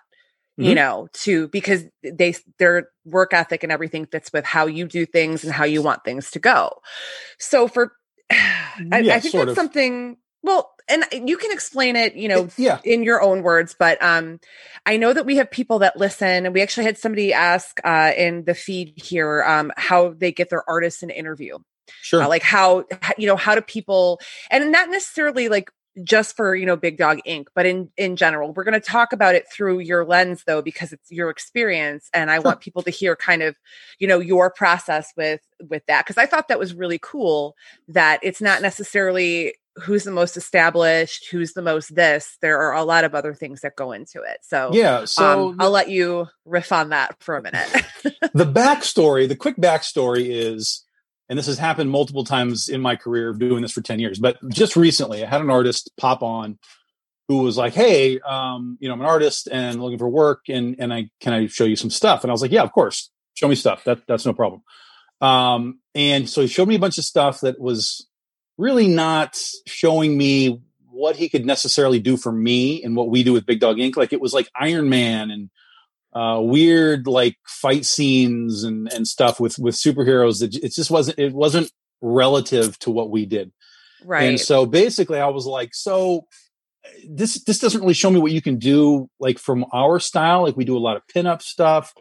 you 0.58 0.74
Mhm. 0.74 0.76
know 0.76 1.08
to 1.14 1.48
because 1.50 1.84
they 2.04 2.34
their 2.60 2.90
work 3.06 3.34
ethic 3.34 3.64
and 3.64 3.72
everything 3.72 4.06
fits 4.06 4.32
with 4.34 4.46
how 4.46 4.68
you 4.68 4.88
do 4.88 5.06
things 5.06 5.44
and 5.44 5.54
how 5.54 5.66
you 5.66 5.82
want 5.82 6.04
things 6.06 6.32
to 6.32 6.40
go 6.40 6.72
so 7.40 7.68
for 7.68 7.94
I, 8.32 9.04
Yeah, 9.04 9.16
I 9.16 9.20
think 9.20 9.36
that's 9.36 9.50
of. 9.50 9.56
something 9.56 10.18
well 10.44 10.72
and 10.90 11.04
you 11.30 11.38
can 11.38 11.52
explain 11.52 11.96
it 11.96 12.16
you 12.16 12.28
know 12.28 12.46
It- 12.46 12.54
yeah. 12.58 12.80
in 12.84 13.04
your 13.04 13.22
own 13.22 13.44
words 13.44 13.76
but 13.78 14.02
um 14.02 14.40
i 14.86 14.98
know 14.98 15.14
that 15.14 15.26
we 15.26 15.36
have 15.38 15.50
people 15.52 15.80
that 15.80 15.98
listen 15.98 16.46
and 16.46 16.54
we 16.54 16.62
actually 16.62 16.86
had 16.86 16.98
somebody 16.98 17.34
ask 17.34 17.80
uh 17.84 18.12
in 18.18 18.44
the 18.46 18.56
feed 18.56 18.94
here 18.96 19.44
um 19.44 19.72
how 19.78 20.14
they 20.14 20.32
get 20.32 20.50
their 20.50 20.68
artists 20.70 21.04
an 21.04 21.10
interview 21.10 21.58
Sure. 22.02 22.24
uh, 22.24 22.28
like 22.28 22.44
how 22.44 22.86
you 23.18 23.28
know 23.28 23.36
how 23.38 23.56
do 23.56 23.62
people 23.62 24.20
and 24.52 24.72
not 24.72 24.90
necessarily 24.90 25.48
like 25.50 25.70
just 26.04 26.36
for 26.36 26.54
you 26.54 26.66
know 26.66 26.76
big 26.76 26.96
dog 26.98 27.20
ink 27.26 27.48
but 27.56 27.66
in 27.66 27.90
in 27.98 28.16
general 28.18 28.54
we're 28.54 28.64
going 28.66 28.80
to 28.80 28.80
talk 28.80 29.14
about 29.14 29.34
it 29.34 29.46
through 29.52 29.80
your 29.80 30.06
lens 30.06 30.44
though 30.46 30.62
because 30.62 30.94
it's 30.94 31.10
your 31.12 31.30
experience 31.32 32.08
and 32.14 32.30
i 32.30 32.36
Sure. 32.36 32.44
want 32.44 32.60
people 32.60 32.84
to 32.84 32.92
hear 32.92 33.16
kind 33.16 33.42
of 33.42 33.58
you 34.00 34.08
know 34.08 34.20
your 34.20 34.52
process 34.52 35.12
with 35.18 35.42
with 35.70 35.84
that 35.88 36.06
because 36.06 36.18
i 36.18 36.28
thought 36.28 36.50
that 36.50 36.60
was 36.60 36.76
really 36.76 37.00
cool 37.02 37.56
that 37.88 38.20
it's 38.22 38.42
not 38.42 38.62
necessarily 38.62 39.56
who's 39.82 40.04
the 40.04 40.12
most 40.12 40.38
established 40.38 41.28
who's 41.32 41.54
the 41.54 41.62
most 41.62 41.96
this 41.96 42.38
there 42.42 42.60
are 42.62 42.74
a 42.74 42.84
lot 42.84 43.04
of 43.04 43.14
other 43.14 43.34
things 43.34 43.62
that 43.62 43.76
go 43.76 43.92
into 43.92 44.22
it 44.22 44.38
so 44.42 44.70
yeah. 44.74 45.06
So 45.06 45.50
um, 45.50 45.58
i'll 45.60 45.72
let 45.72 45.90
you 45.90 46.28
riff 46.46 46.72
on 46.72 46.90
that 46.90 47.16
for 47.22 47.38
a 47.38 47.42
minute 47.42 47.86
the 48.34 48.46
backstory, 48.46 49.28
the 49.28 49.36
quick 49.36 49.58
backstory 49.58 50.28
is, 50.30 50.86
and 51.30 51.38
this 51.38 51.48
has 51.48 51.58
happened 51.58 51.90
multiple 51.90 52.24
times 52.24 52.70
in 52.70 52.82
my 52.82 52.96
career 52.96 53.30
of 53.30 53.40
doing 53.40 53.62
this 53.62 53.72
for 53.72 53.82
10 53.82 54.00
years, 54.00 54.20
but 54.20 54.38
just 54.50 54.76
recently 54.76 55.24
I 55.24 55.28
had 55.28 55.42
an 55.42 55.50
artist 55.50 55.92
pop 55.98 56.24
on 56.24 56.58
who 57.28 57.40
was 57.40 57.58
like, 57.58 57.74
Hey, 57.74 58.20
um, 58.22 58.78
you 58.80 58.88
know, 58.88 58.94
I'm 58.94 59.02
an 59.02 59.08
artist 59.08 59.50
and 59.52 59.82
looking 59.82 59.98
for 59.98 60.08
work 60.08 60.42
and, 60.50 60.76
and 60.80 60.94
I, 60.94 61.10
can 61.20 61.34
I 61.34 61.48
show 61.48 61.66
you 61.66 61.76
some 61.76 61.90
stuff? 61.90 62.24
And 62.24 62.32
I 62.32 62.34
was 62.34 62.42
like, 62.42 62.52
yeah, 62.52 62.64
of 62.64 62.72
course. 62.72 63.12
Show 63.34 63.48
me 63.48 63.56
stuff. 63.56 63.84
That 63.84 64.00
that's 64.08 64.26
no 64.26 64.34
problem. 64.34 64.64
Um, 65.22 65.80
and 65.94 66.28
so 66.28 66.42
he 66.42 66.48
showed 66.48 66.68
me 66.68 66.76
a 66.76 66.80
bunch 66.80 66.98
of 66.98 67.04
stuff 67.04 67.42
that 67.42 67.60
was 67.60 68.08
really 68.58 68.88
not 68.88 69.38
showing 69.66 70.18
me 70.18 70.62
what 70.90 71.16
he 71.16 71.30
could 71.30 71.46
necessarily 71.46 72.00
do 72.00 72.18
for 72.18 72.32
me 72.32 72.84
and 72.84 72.96
what 72.96 73.10
we 73.10 73.24
do 73.24 73.34
with 73.34 73.46
Big 73.46 73.60
Dog 73.60 73.80
Ink. 73.80 73.96
Like 73.96 74.14
it 74.14 74.22
was 74.22 74.34
like 74.34 74.50
Iron 74.56 74.90
Man 74.90 75.30
and 75.30 75.50
uh, 76.14 76.42
weird 76.42 77.06
like 77.06 77.38
fight 77.46 77.86
scenes 77.86 78.64
and 78.64 78.92
and 78.92 79.08
stuff 79.08 79.40
with 79.40 79.60
with 79.60 79.76
superheroes 79.76 80.40
that 80.40 80.56
it 80.56 80.74
just 80.74 80.90
wasn't 80.90 81.20
it 81.20 81.34
wasn't 81.34 81.72
relative 82.02 82.80
to 82.80 82.92
what 82.92 83.12
we 83.12 83.26
did. 83.26 83.52
Right. 84.04 84.30
and 84.30 84.40
so 84.40 84.68
basically 84.68 85.20
i 85.20 85.28
was 85.28 85.48
like 85.48 85.74
so 85.74 86.28
this 87.10 87.44
this 87.46 87.58
doesn't 87.58 87.82
really 87.82 87.96
show 87.96 88.12
me 88.12 88.20
what 88.20 88.32
you 88.32 88.42
can 88.42 88.58
do 88.58 89.10
like 89.20 89.40
from 89.40 89.66
our 89.74 90.00
style. 90.00 90.44
Like 90.44 90.56
we 90.56 90.66
do 90.66 90.78
a 90.78 90.80
lot 90.80 90.98
of 90.98 91.04
pinup 91.14 91.42
stuff. 91.42 91.94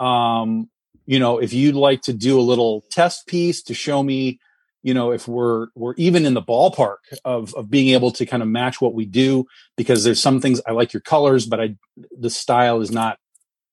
Um 0.00 0.70
you 1.06 1.18
know 1.18 1.38
if 1.38 1.52
you'd 1.52 1.74
like 1.74 2.02
to 2.02 2.12
do 2.12 2.38
a 2.38 2.42
little 2.42 2.84
test 2.90 3.26
piece 3.26 3.62
to 3.64 3.74
show 3.74 4.02
me 4.02 4.40
you 4.82 4.94
know 4.94 5.12
if 5.12 5.26
we're 5.28 5.68
we're 5.74 5.94
even 5.96 6.24
in 6.24 6.34
the 6.34 6.42
ballpark 6.42 6.98
of 7.24 7.54
of 7.54 7.70
being 7.70 7.94
able 7.94 8.10
to 8.10 8.26
kind 8.26 8.42
of 8.42 8.48
match 8.48 8.80
what 8.80 8.94
we 8.94 9.04
do 9.04 9.44
because 9.76 10.04
there's 10.04 10.20
some 10.20 10.40
things 10.40 10.60
i 10.66 10.72
like 10.72 10.92
your 10.92 11.00
colors 11.00 11.46
but 11.46 11.60
i 11.60 11.74
the 12.18 12.30
style 12.30 12.80
is 12.80 12.90
not 12.90 13.18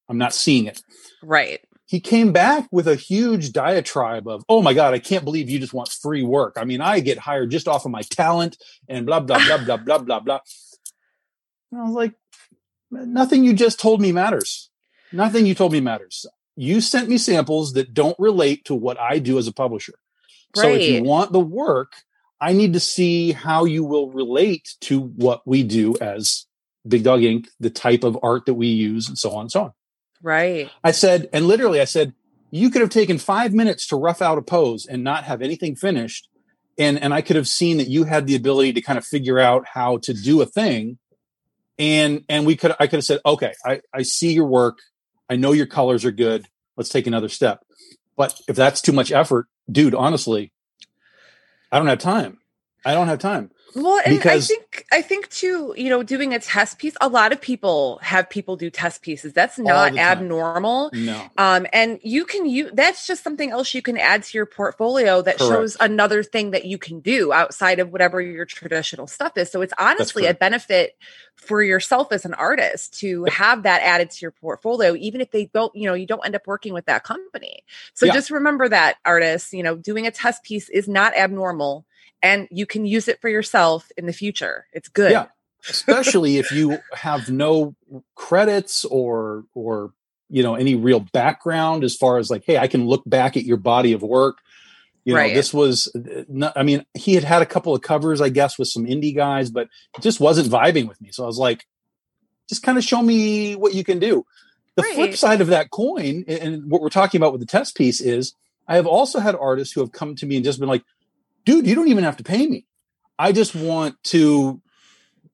i'm 0.09 0.17
not 0.17 0.33
seeing 0.33 0.65
it 0.65 0.81
right 1.23 1.61
he 1.87 1.99
came 1.99 2.31
back 2.31 2.67
with 2.71 2.87
a 2.87 2.95
huge 2.95 3.51
diatribe 3.51 4.27
of, 4.27 4.43
"Oh 4.49 4.61
my 4.61 4.73
god, 4.73 4.93
I 4.93 4.99
can't 4.99 5.23
believe 5.23 5.49
you 5.49 5.59
just 5.59 5.73
want 5.73 5.89
free 5.89 6.23
work. 6.23 6.55
I 6.57 6.65
mean, 6.65 6.81
I 6.81 6.99
get 6.99 7.19
hired 7.19 7.51
just 7.51 7.67
off 7.67 7.85
of 7.85 7.91
my 7.91 8.01
talent 8.01 8.57
and 8.89 9.05
blah 9.05 9.19
blah 9.19 9.37
blah 9.45 9.63
blah 9.63 9.77
blah 9.77 9.99
blah 9.99 10.19
blah." 10.19 10.39
And 11.71 11.81
I 11.81 11.83
was 11.83 11.93
like, 11.93 12.13
"Nothing 12.89 13.43
you 13.43 13.53
just 13.53 13.79
told 13.79 14.01
me 14.01 14.11
matters. 14.11 14.71
Nothing 15.11 15.45
you 15.45 15.53
told 15.53 15.73
me 15.73 15.79
matters. 15.79 16.25
You 16.55 16.81
sent 16.81 17.07
me 17.07 17.17
samples 17.17 17.73
that 17.73 17.93
don't 17.93 18.17
relate 18.17 18.65
to 18.65 18.75
what 18.75 18.99
I 18.99 19.19
do 19.19 19.37
as 19.37 19.47
a 19.47 19.53
publisher. 19.53 19.93
So 20.55 20.73
if 20.73 20.89
you 20.89 21.03
want 21.03 21.31
the 21.31 21.39
work, 21.39 21.93
I 22.39 22.53
need 22.53 22.73
to 22.73 22.79
see 22.79 23.31
how 23.31 23.65
you 23.65 23.83
will 23.83 24.11
relate 24.11 24.75
to 24.81 24.99
what 24.99 25.41
we 25.45 25.63
do 25.63 25.95
as 25.99 26.45
Big 26.87 27.03
Dog 27.03 27.23
Ink., 27.23 27.49
the 27.59 27.69
type 27.69 28.03
of 28.03 28.17
art 28.21 28.45
that 28.45 28.53
we 28.53 28.67
use, 28.67 29.07
and 29.07 29.17
so 29.17 29.31
on 29.31 29.41
and 29.41 29.51
so 29.51 29.63
on." 29.65 29.73
right 30.21 30.69
I 30.83 30.91
said, 30.91 31.29
and 31.31 31.47
literally, 31.47 31.79
I 31.79 31.85
said, 31.85 32.13
you 32.51 32.69
could 32.69 32.81
have 32.81 32.89
taken 32.89 33.17
five 33.17 33.53
minutes 33.53 33.87
to 33.87 33.95
rough 33.95 34.21
out 34.21 34.37
a 34.37 34.41
pose 34.41 34.85
and 34.85 35.03
not 35.03 35.25
have 35.25 35.41
anything 35.41 35.75
finished, 35.75 36.29
and 36.77 36.99
and 36.99 37.13
I 37.13 37.21
could 37.21 37.35
have 37.35 37.47
seen 37.47 37.77
that 37.77 37.87
you 37.87 38.03
had 38.05 38.27
the 38.27 38.35
ability 38.35 38.73
to 38.73 38.81
kind 38.81 38.97
of 38.97 39.05
figure 39.05 39.39
out 39.39 39.65
how 39.67 39.97
to 39.99 40.13
do 40.13 40.41
a 40.41 40.45
thing, 40.45 40.97
and 41.77 42.23
and 42.29 42.45
we 42.45 42.55
could 42.55 42.75
I 42.79 42.87
could 42.87 42.97
have 42.97 43.05
said, 43.05 43.19
okay, 43.25 43.53
I 43.65 43.81
I 43.93 44.03
see 44.03 44.33
your 44.33 44.45
work, 44.45 44.79
I 45.29 45.35
know 45.35 45.51
your 45.51 45.65
colors 45.65 46.05
are 46.05 46.11
good, 46.11 46.47
let's 46.77 46.89
take 46.89 47.07
another 47.07 47.29
step. 47.29 47.65
But 48.17 48.39
if 48.47 48.55
that's 48.55 48.81
too 48.81 48.93
much 48.93 49.11
effort, 49.11 49.47
dude, 49.71 49.95
honestly, 49.95 50.51
I 51.71 51.77
don't 51.77 51.87
have 51.87 51.99
time. 51.99 52.39
I 52.85 52.93
don't 52.93 53.07
have 53.07 53.19
time. 53.19 53.51
Well, 53.75 54.01
and 54.05 54.15
Because- 54.15 54.45
I 54.49 54.53
think 54.55 54.85
I 54.91 55.01
think 55.01 55.29
too, 55.29 55.73
you 55.75 55.89
know, 55.89 56.01
doing 56.01 56.33
a 56.33 56.39
test 56.39 56.79
piece, 56.79 56.95
a 57.01 57.09
lot 57.09 57.33
of 57.33 57.41
people 57.41 57.99
have 58.01 58.29
people 58.29 58.55
do 58.55 58.69
test 58.69 59.01
pieces. 59.01 59.33
That's 59.33 59.59
not 59.59 59.97
abnormal. 59.97 60.91
No. 60.93 61.21
Um, 61.37 61.67
and 61.73 61.99
you 62.01 62.23
can 62.25 62.45
use 62.45 62.71
that's 62.73 63.05
just 63.05 63.21
something 63.23 63.51
else 63.51 63.73
you 63.73 63.81
can 63.81 63.97
add 63.97 64.23
to 64.23 64.37
your 64.37 64.45
portfolio 64.45 65.21
that 65.23 65.37
Correct. 65.37 65.51
shows 65.53 65.77
another 65.79 66.23
thing 66.23 66.51
that 66.51 66.63
you 66.63 66.77
can 66.77 67.01
do 67.01 67.33
outside 67.33 67.79
of 67.79 67.91
whatever 67.91 68.21
your 68.21 68.45
traditional 68.45 69.07
stuff 69.07 69.37
is. 69.37 69.51
So 69.51 69.61
it's 69.61 69.73
honestly 69.77 70.25
a 70.25 70.33
benefit 70.33 70.95
for 71.35 71.61
yourself 71.61 72.13
as 72.13 72.23
an 72.23 72.33
artist 72.35 72.97
to 73.01 73.25
have 73.25 73.63
that 73.63 73.81
added 73.81 74.09
to 74.11 74.21
your 74.21 74.31
portfolio, 74.31 74.95
even 74.95 75.19
if 75.19 75.31
they 75.31 75.45
don't, 75.53 75.75
you 75.75 75.85
know, 75.87 75.93
you 75.93 76.05
don't 76.07 76.25
end 76.25 76.35
up 76.35 76.47
working 76.47 76.73
with 76.73 76.85
that 76.85 77.03
company. 77.03 77.63
So 77.93 78.05
Yeah. 78.05 78.13
just 78.13 78.31
remember 78.31 78.69
that 78.69 78.95
artists, 79.03 79.51
you 79.51 79.63
know, 79.63 79.75
doing 79.75 80.07
a 80.07 80.11
test 80.11 80.43
piece 80.43 80.69
is 80.69 80.87
not 80.87 81.15
abnormal 81.17 81.85
and 82.21 82.47
you 82.51 82.65
can 82.65 82.85
use 82.85 83.07
it 83.07 83.21
for 83.21 83.29
yourself 83.29 83.91
in 83.97 84.05
the 84.05 84.13
future. 84.13 84.67
It's 84.73 84.87
good. 84.89 85.11
Yeah. 85.11 85.27
Especially 85.69 86.37
if 86.37 86.51
you 86.51 86.77
have 86.93 87.29
no 87.31 87.75
credits 88.13 88.85
or 88.85 89.45
or 89.55 89.91
you 90.29 90.43
know 90.43 90.53
any 90.55 90.75
real 90.75 90.99
background 90.99 91.83
as 91.83 91.95
far 91.95 92.17
as 92.19 92.29
like, 92.29 92.43
hey, 92.45 92.57
I 92.57 92.67
can 92.67 92.85
look 92.85 93.01
back 93.05 93.35
at 93.35 93.43
your 93.45 93.57
body 93.57 93.93
of 93.93 94.01
work. 94.03 94.37
You 95.05 95.13
know, 95.13 95.19
Right. 95.19 95.33
this 95.35 95.53
was 95.53 95.87
uh, 95.95 96.23
not, 96.27 96.53
I 96.55 96.63
mean, 96.63 96.83
he 96.95 97.13
had 97.13 97.23
had 97.23 97.43
a 97.43 97.45
couple 97.45 97.75
of 97.75 97.81
covers, 97.83 98.21
I 98.21 98.29
guess, 98.29 98.57
with 98.57 98.67
some 98.67 98.85
indie 98.85 99.15
guys, 99.15 99.51
but 99.51 99.67
it 99.95 100.01
just 100.01 100.19
wasn't 100.19 100.49
vibing 100.49 100.87
with 100.87 100.99
me. 100.99 101.11
So 101.11 101.23
I 101.23 101.27
was 101.27 101.37
like, 101.37 101.65
just 102.49 102.63
kind 102.63 102.77
of 102.77 102.83
show 102.83 103.01
me 103.03 103.55
what 103.55 103.75
you 103.75 103.83
can 103.83 103.99
do. 103.99 104.25
The 104.75 104.83
flip 104.83 105.15
side 105.15 105.41
of 105.41 105.47
that 105.47 105.69
coin, 105.71 106.25
and 106.27 106.69
what 106.69 106.81
we're 106.81 106.89
talking 106.89 107.19
about 107.19 107.31
with 107.31 107.41
the 107.41 107.47
test 107.47 107.77
piece 107.77 108.01
is 108.01 108.33
I 108.67 108.75
have 108.75 108.87
also 108.87 109.19
had 109.19 109.35
artists 109.35 109.73
who 109.73 109.81
have 109.81 109.91
come 109.91 110.15
to 110.15 110.25
me 110.25 110.35
and 110.35 110.43
just 110.45 110.59
been 110.59 110.67
like, 110.69 110.83
dude, 111.45 111.67
you 111.67 111.75
don't 111.75 111.87
even 111.87 112.03
have 112.03 112.17
to 112.17 112.23
pay 112.23 112.45
me. 112.45 112.65
I 113.17 113.31
just 113.31 113.55
want 113.55 114.01
to 114.05 114.61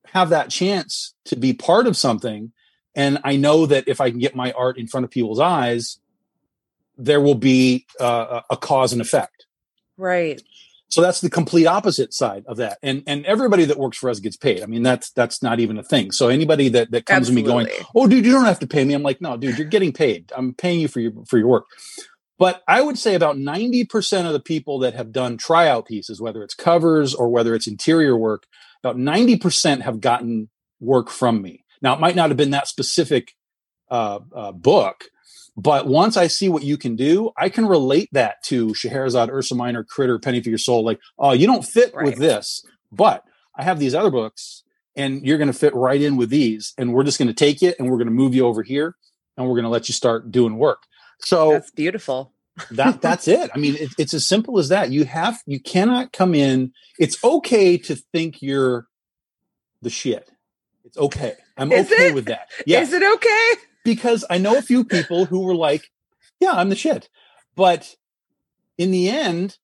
have 0.06 0.28
that 0.30 0.50
chance 0.50 1.14
to 1.26 1.36
be 1.36 1.52
part 1.52 1.86
of 1.86 1.96
something. 1.96 2.52
And 2.94 3.18
I 3.24 3.36
know 3.36 3.66
that 3.66 3.88
if 3.88 4.00
I 4.00 4.10
can 4.10 4.18
get 4.18 4.36
my 4.36 4.52
art 4.52 4.78
in 4.78 4.86
front 4.86 5.04
of 5.04 5.10
people's 5.10 5.40
eyes, 5.40 5.98
there 6.98 7.20
will 7.20 7.34
be 7.34 7.86
uh, 7.98 8.42
a 8.50 8.56
cause 8.56 8.92
and 8.92 9.00
effect. 9.00 9.46
Right. 9.96 10.42
So 10.88 11.00
that's 11.00 11.22
the 11.22 11.30
complete 11.30 11.66
opposite 11.66 12.12
side 12.12 12.44
of 12.46 12.58
that. 12.58 12.76
And 12.82 13.02
and 13.06 13.24
everybody 13.24 13.64
that 13.64 13.78
works 13.78 13.96
for 13.96 14.10
us 14.10 14.20
gets 14.20 14.36
paid. 14.36 14.62
I 14.62 14.66
mean, 14.66 14.82
that's 14.82 15.10
that's 15.12 15.42
not 15.42 15.58
even 15.58 15.78
a 15.78 15.82
thing. 15.82 16.12
So 16.12 16.28
anybody 16.28 16.68
that 16.68 16.90
that 16.90 17.06
comes 17.06 17.28
to 17.28 17.32
me 17.32 17.40
going, 17.40 17.68
"Oh, 17.94 18.06
dude, 18.06 18.26
you 18.26 18.32
don't 18.32 18.44
have 18.44 18.58
to 18.58 18.66
pay 18.66 18.84
me," 18.84 18.92
I'm 18.92 19.02
like, 19.02 19.22
"No, 19.22 19.38
dude, 19.38 19.56
you're 19.56 19.66
getting 19.66 19.94
paid. 19.94 20.30
I'm 20.36 20.52
paying 20.52 20.80
you 20.80 20.88
for 20.88 21.00
your 21.00 21.12
for 21.26 21.38
your 21.38 21.48
work." 21.48 21.64
But 22.42 22.64
I 22.66 22.80
would 22.80 22.98
say 22.98 23.14
about 23.14 23.36
90% 23.36 24.26
of 24.26 24.32
the 24.32 24.40
people 24.40 24.80
that 24.80 24.94
have 24.94 25.12
done 25.12 25.36
tryout 25.36 25.86
pieces, 25.86 26.20
whether 26.20 26.42
it's 26.42 26.54
covers 26.54 27.14
or 27.14 27.28
whether 27.28 27.54
it's 27.54 27.68
interior 27.68 28.16
work, 28.16 28.48
about 28.82 28.96
90% 28.96 29.82
have 29.82 30.00
gotten 30.00 30.50
work 30.80 31.08
from 31.08 31.40
me. 31.40 31.64
Now, 31.82 31.94
it 31.94 32.00
might 32.00 32.16
not 32.16 32.30
have 32.30 32.36
been 32.36 32.50
that 32.50 32.66
specific 32.66 33.34
uh, 33.92 34.18
uh, 34.34 34.50
book, 34.50 35.04
but 35.56 35.86
once 35.86 36.16
I 36.16 36.26
see 36.26 36.48
what 36.48 36.64
you 36.64 36.76
can 36.76 36.96
do, 36.96 37.30
I 37.36 37.48
can 37.48 37.64
relate 37.64 38.08
that 38.10 38.42
to 38.46 38.74
Scheherazade, 38.74 39.30
Ursa 39.30 39.54
Minor, 39.54 39.84
Critter, 39.84 40.18
Penny 40.18 40.42
for 40.42 40.48
Your 40.48 40.58
Soul. 40.58 40.84
Like, 40.84 40.98
oh, 41.20 41.30
you 41.30 41.46
don't 41.46 41.64
fit 41.64 41.94
Right. 41.94 42.06
with 42.06 42.16
this, 42.16 42.66
but 42.90 43.22
I 43.56 43.62
have 43.62 43.78
these 43.78 43.94
other 43.94 44.10
books 44.10 44.64
and 44.96 45.24
you're 45.24 45.38
going 45.38 45.46
to 45.46 45.56
fit 45.56 45.76
right 45.76 46.02
in 46.02 46.16
with 46.16 46.30
these. 46.30 46.74
And 46.76 46.92
we're 46.92 47.04
just 47.04 47.20
going 47.20 47.28
to 47.28 47.34
take 47.34 47.62
it 47.62 47.76
and 47.78 47.88
we're 47.88 47.98
going 47.98 48.08
to 48.08 48.12
move 48.12 48.34
you 48.34 48.48
over 48.48 48.64
here 48.64 48.96
and 49.36 49.46
we're 49.46 49.54
going 49.54 49.62
to 49.62 49.70
let 49.70 49.88
you 49.88 49.94
start 49.94 50.32
doing 50.32 50.58
work. 50.58 50.82
So 51.20 51.52
That's 51.52 51.70
beautiful. 51.70 52.31
That 52.72 53.00
that's 53.02 53.28
it. 53.28 53.50
I 53.54 53.58
mean, 53.58 53.76
it, 53.76 53.90
it's 53.98 54.14
as 54.14 54.26
simple 54.26 54.58
as 54.58 54.68
that. 54.68 54.90
You 54.90 55.04
have 55.04 55.40
you 55.46 55.60
cannot 55.60 56.12
come 56.12 56.34
in. 56.34 56.72
It's 56.98 57.22
okay 57.24 57.78
to 57.78 57.96
think 57.96 58.42
you're 58.42 58.86
the 59.80 59.90
shit. 59.90 60.30
It's 60.84 60.96
okay. 60.98 61.34
I'm 61.56 61.70
Is 61.72 61.90
okay 61.90 62.08
it? 62.08 62.14
with 62.14 62.26
that. 62.26 62.48
Yes, 62.66 62.88
Is 62.88 62.94
it 62.94 63.02
okay? 63.14 63.50
because 63.84 64.24
I 64.30 64.38
know 64.38 64.56
a 64.58 64.62
few 64.62 64.84
people 64.84 65.24
who 65.24 65.40
were 65.40 65.54
like, 65.56 65.90
"Yeah, 66.40 66.52
I'm 66.52 66.68
the 66.70 66.76
shit," 66.76 67.08
but 67.56 67.94
in 68.78 68.90
the 68.90 69.08
end, 69.08 69.58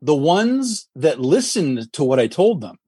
the 0.00 0.14
ones 0.16 0.88
that 0.96 1.20
listened 1.20 1.92
to 1.94 2.04
what 2.04 2.18
I 2.20 2.26
told 2.26 2.60
them, 2.60 2.78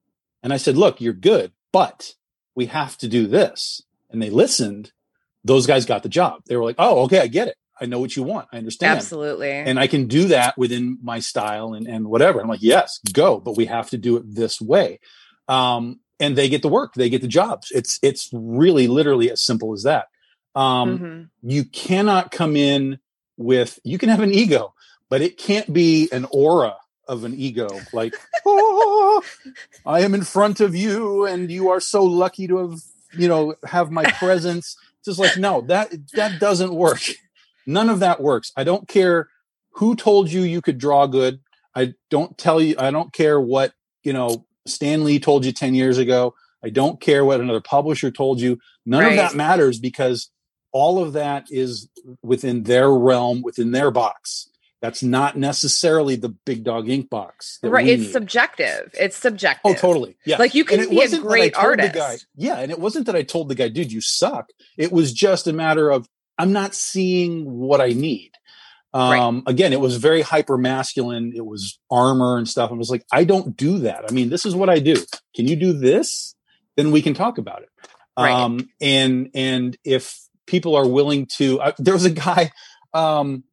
and 0.43 0.51
I 0.53 0.57
said, 0.57 0.77
"Look, 0.77 0.99
you're 1.01 1.13
good, 1.13 1.53
but 1.71 2.13
we 2.55 2.65
have 2.67 2.97
to 2.97 3.07
do 3.07 3.27
this," 3.27 3.81
and 4.09 4.21
they 4.21 4.29
listened. 4.29 4.91
Those 5.43 5.67
guys 5.67 5.85
got 5.85 6.01
the 6.03 6.09
job. 6.09 6.41
They 6.47 6.55
were 6.57 6.63
like, 6.63 6.75
"Oh, 6.79 7.03
okay, 7.03 7.19
I 7.19 7.27
get 7.27 7.47
it. 7.47 7.55
I 7.79 7.85
know 7.85 7.99
what 7.99 8.15
you 8.15 8.23
want. 8.23 8.47
I 8.53 8.57
understand." 8.57 8.97
Absolutely. 8.97 9.51
and 9.51 9.79
I 9.79 9.87
can 9.87 10.07
do 10.07 10.27
that 10.29 10.57
within 10.57 10.97
my 11.01 11.19
style 11.19 11.73
and, 11.73 11.87
and 11.87 12.07
whatever. 12.07 12.39
I'm 12.39 12.47
like, 12.47 12.61
yes, 12.61 12.99
go, 13.13 13.39
but 13.39 13.57
we 13.57 13.65
have 13.65 13.89
to 13.91 13.97
do 13.97 14.17
it 14.17 14.23
this 14.35 14.59
way. 14.61 14.99
Um, 15.47 15.99
and 16.19 16.35
they 16.37 16.47
get 16.49 16.61
the 16.61 16.69
work, 16.69 16.93
they 16.93 17.09
get 17.09 17.21
the 17.21 17.27
jobs. 17.27 17.71
It's 17.71 17.99
it's 18.01 18.29
really 18.33 18.87
literally 18.87 19.29
as 19.31 19.41
simple 19.41 19.73
as 19.73 19.83
that. 19.83 20.07
Um, 20.55 20.99
Mhm. 20.99 21.29
You 21.43 21.65
cannot 21.65 22.31
come 22.31 22.55
in 22.55 22.99
with 23.37 23.79
you 23.83 23.97
can 23.97 24.07
have 24.09 24.21
an 24.21 24.31
ego, 24.33 24.73
but 25.09 25.21
it 25.21 25.37
can't 25.37 25.71
be 25.73 26.07
an 26.13 26.25
aura 26.31 26.77
of 27.07 27.23
an 27.25 27.35
ego 27.37 27.67
like 27.93 28.15
oh, 28.45 29.21
I 29.85 29.99
am 30.01 30.15
in 30.15 30.23
front 30.23 30.59
of 30.61 30.73
you 30.75 31.25
and 31.25 31.51
you 31.51 31.69
are 31.69 31.79
so 31.81 32.03
lucky 32.03 32.47
to 32.47 32.57
have 32.57 32.79
you 33.17 33.27
know 33.27 33.55
have 33.65 33.91
my 33.91 34.05
presence. 34.11 34.77
Just 35.03 35.19
like 35.19 35.37
no, 35.37 35.61
that 35.67 35.91
that 36.13 36.39
doesn't 36.39 36.73
work. 36.73 37.01
None 37.65 37.89
of 37.89 37.99
that 37.99 38.21
works. 38.21 38.51
I 38.55 38.63
don't 38.63 38.87
care 38.87 39.29
who 39.71 39.95
told 39.95 40.31
you 40.31 40.41
you 40.41 40.61
could 40.61 40.77
draw 40.77 41.07
good. 41.07 41.39
I 41.73 41.93
don't 42.09 42.37
tell 42.37 42.61
you. 42.61 42.75
I 42.77 42.91
don't 42.91 43.11
care 43.13 43.39
what 43.39 43.73
you 44.03 44.13
know. 44.13 44.45
Stanley 44.67 45.19
told 45.19 45.45
you 45.45 45.51
ten 45.51 45.75
years 45.75 45.97
ago. 45.97 46.33
I 46.63 46.69
don't 46.69 46.99
care 46.99 47.23
what 47.23 47.39
another 47.39 47.61
publisher 47.61 48.09
told 48.09 48.39
you. 48.41 48.57
None 48.85 49.05
of 49.05 49.15
that 49.15 49.35
matters 49.35 49.79
because 49.79 50.31
all 50.71 51.01
of 51.03 51.13
that 51.13 51.45
is 51.51 51.87
within 52.23 52.63
their 52.63 52.91
realm, 52.91 53.41
within 53.43 53.71
their 53.71 53.91
box. 53.91 54.49
That's 54.81 55.01
not 55.01 55.37
necessarily 55.37 56.15
the 56.15 56.29
Big 56.29 56.63
Dog 56.63 56.89
Ink 56.89 57.09
box. 57.09 57.59
Right. 57.63 57.87
It's 57.87 58.03
need. 58.03 58.11
subjective. 58.11 58.91
It's 58.93 59.17
oh, 59.17 59.29
subjective. 59.29 59.71
Oh, 59.71 59.73
totally. 59.73 60.17
Yeah. 60.25 60.37
Like, 60.37 60.53
you 60.53 60.65
can 60.65 60.81
And 60.81 60.89
be 60.89 60.97
a 60.97 60.99
wasn't 60.99 61.23
that 61.23 61.27
I 61.27 61.31
great 61.31 61.55
artist. 61.55 61.93
guy- 61.95 62.17
yeah. 62.35 62.59
And 62.59 62.71
it 62.71 62.79
wasn't 62.79 63.05
that 63.07 63.15
I 63.15 63.23
told 63.23 63.49
the 63.49 63.55
guy, 63.55 63.69
dude, 63.69 63.91
you 63.91 64.01
suck. 64.01 64.49
It 64.77 64.91
was 64.91 65.13
just 65.13 65.47
a 65.47 65.53
matter 65.53 65.89
of 65.89 66.07
I'm 66.37 66.51
not 66.51 66.75
seeing 66.75 67.45
what 67.45 67.81
I 67.81 67.89
need. 67.89 68.31
Right. 68.93 69.19
Um, 69.19 69.43
again, 69.45 69.73
it 69.73 69.79
was 69.81 69.97
very 69.97 70.21
hyper 70.21 70.57
masculine. 70.57 71.33
It 71.35 71.45
was 71.45 71.79
armor 71.91 72.37
and 72.37 72.47
stuff. 72.47 72.71
I 72.71 72.75
was 72.75 72.89
like, 72.89 73.05
I 73.11 73.25
don't 73.25 73.57
do 73.57 73.79
that. 73.79 74.05
I 74.09 74.13
mean, 74.13 74.29
this 74.29 74.45
is 74.45 74.55
what 74.55 74.69
I 74.69 74.79
do. 74.79 74.95
Can 75.35 75.49
you 75.49 75.57
do 75.57 75.73
this? 75.73 76.33
Then 76.77 76.91
we 76.91 77.01
can 77.01 77.13
talk 77.13 77.37
about 77.37 77.63
it. 77.63 77.69
Right. 78.17 78.31
Um, 78.31 78.69
and, 78.79 79.31
and 79.33 79.77
if 79.83 80.17
people 80.47 80.75
are 80.75 80.87
willing 80.87 81.25
to, 81.37 81.59
uh, 81.59 81.71
there 81.77 81.93
was 81.93 82.05
a 82.05 82.09
guy, 82.09 82.51
um, 82.93 83.43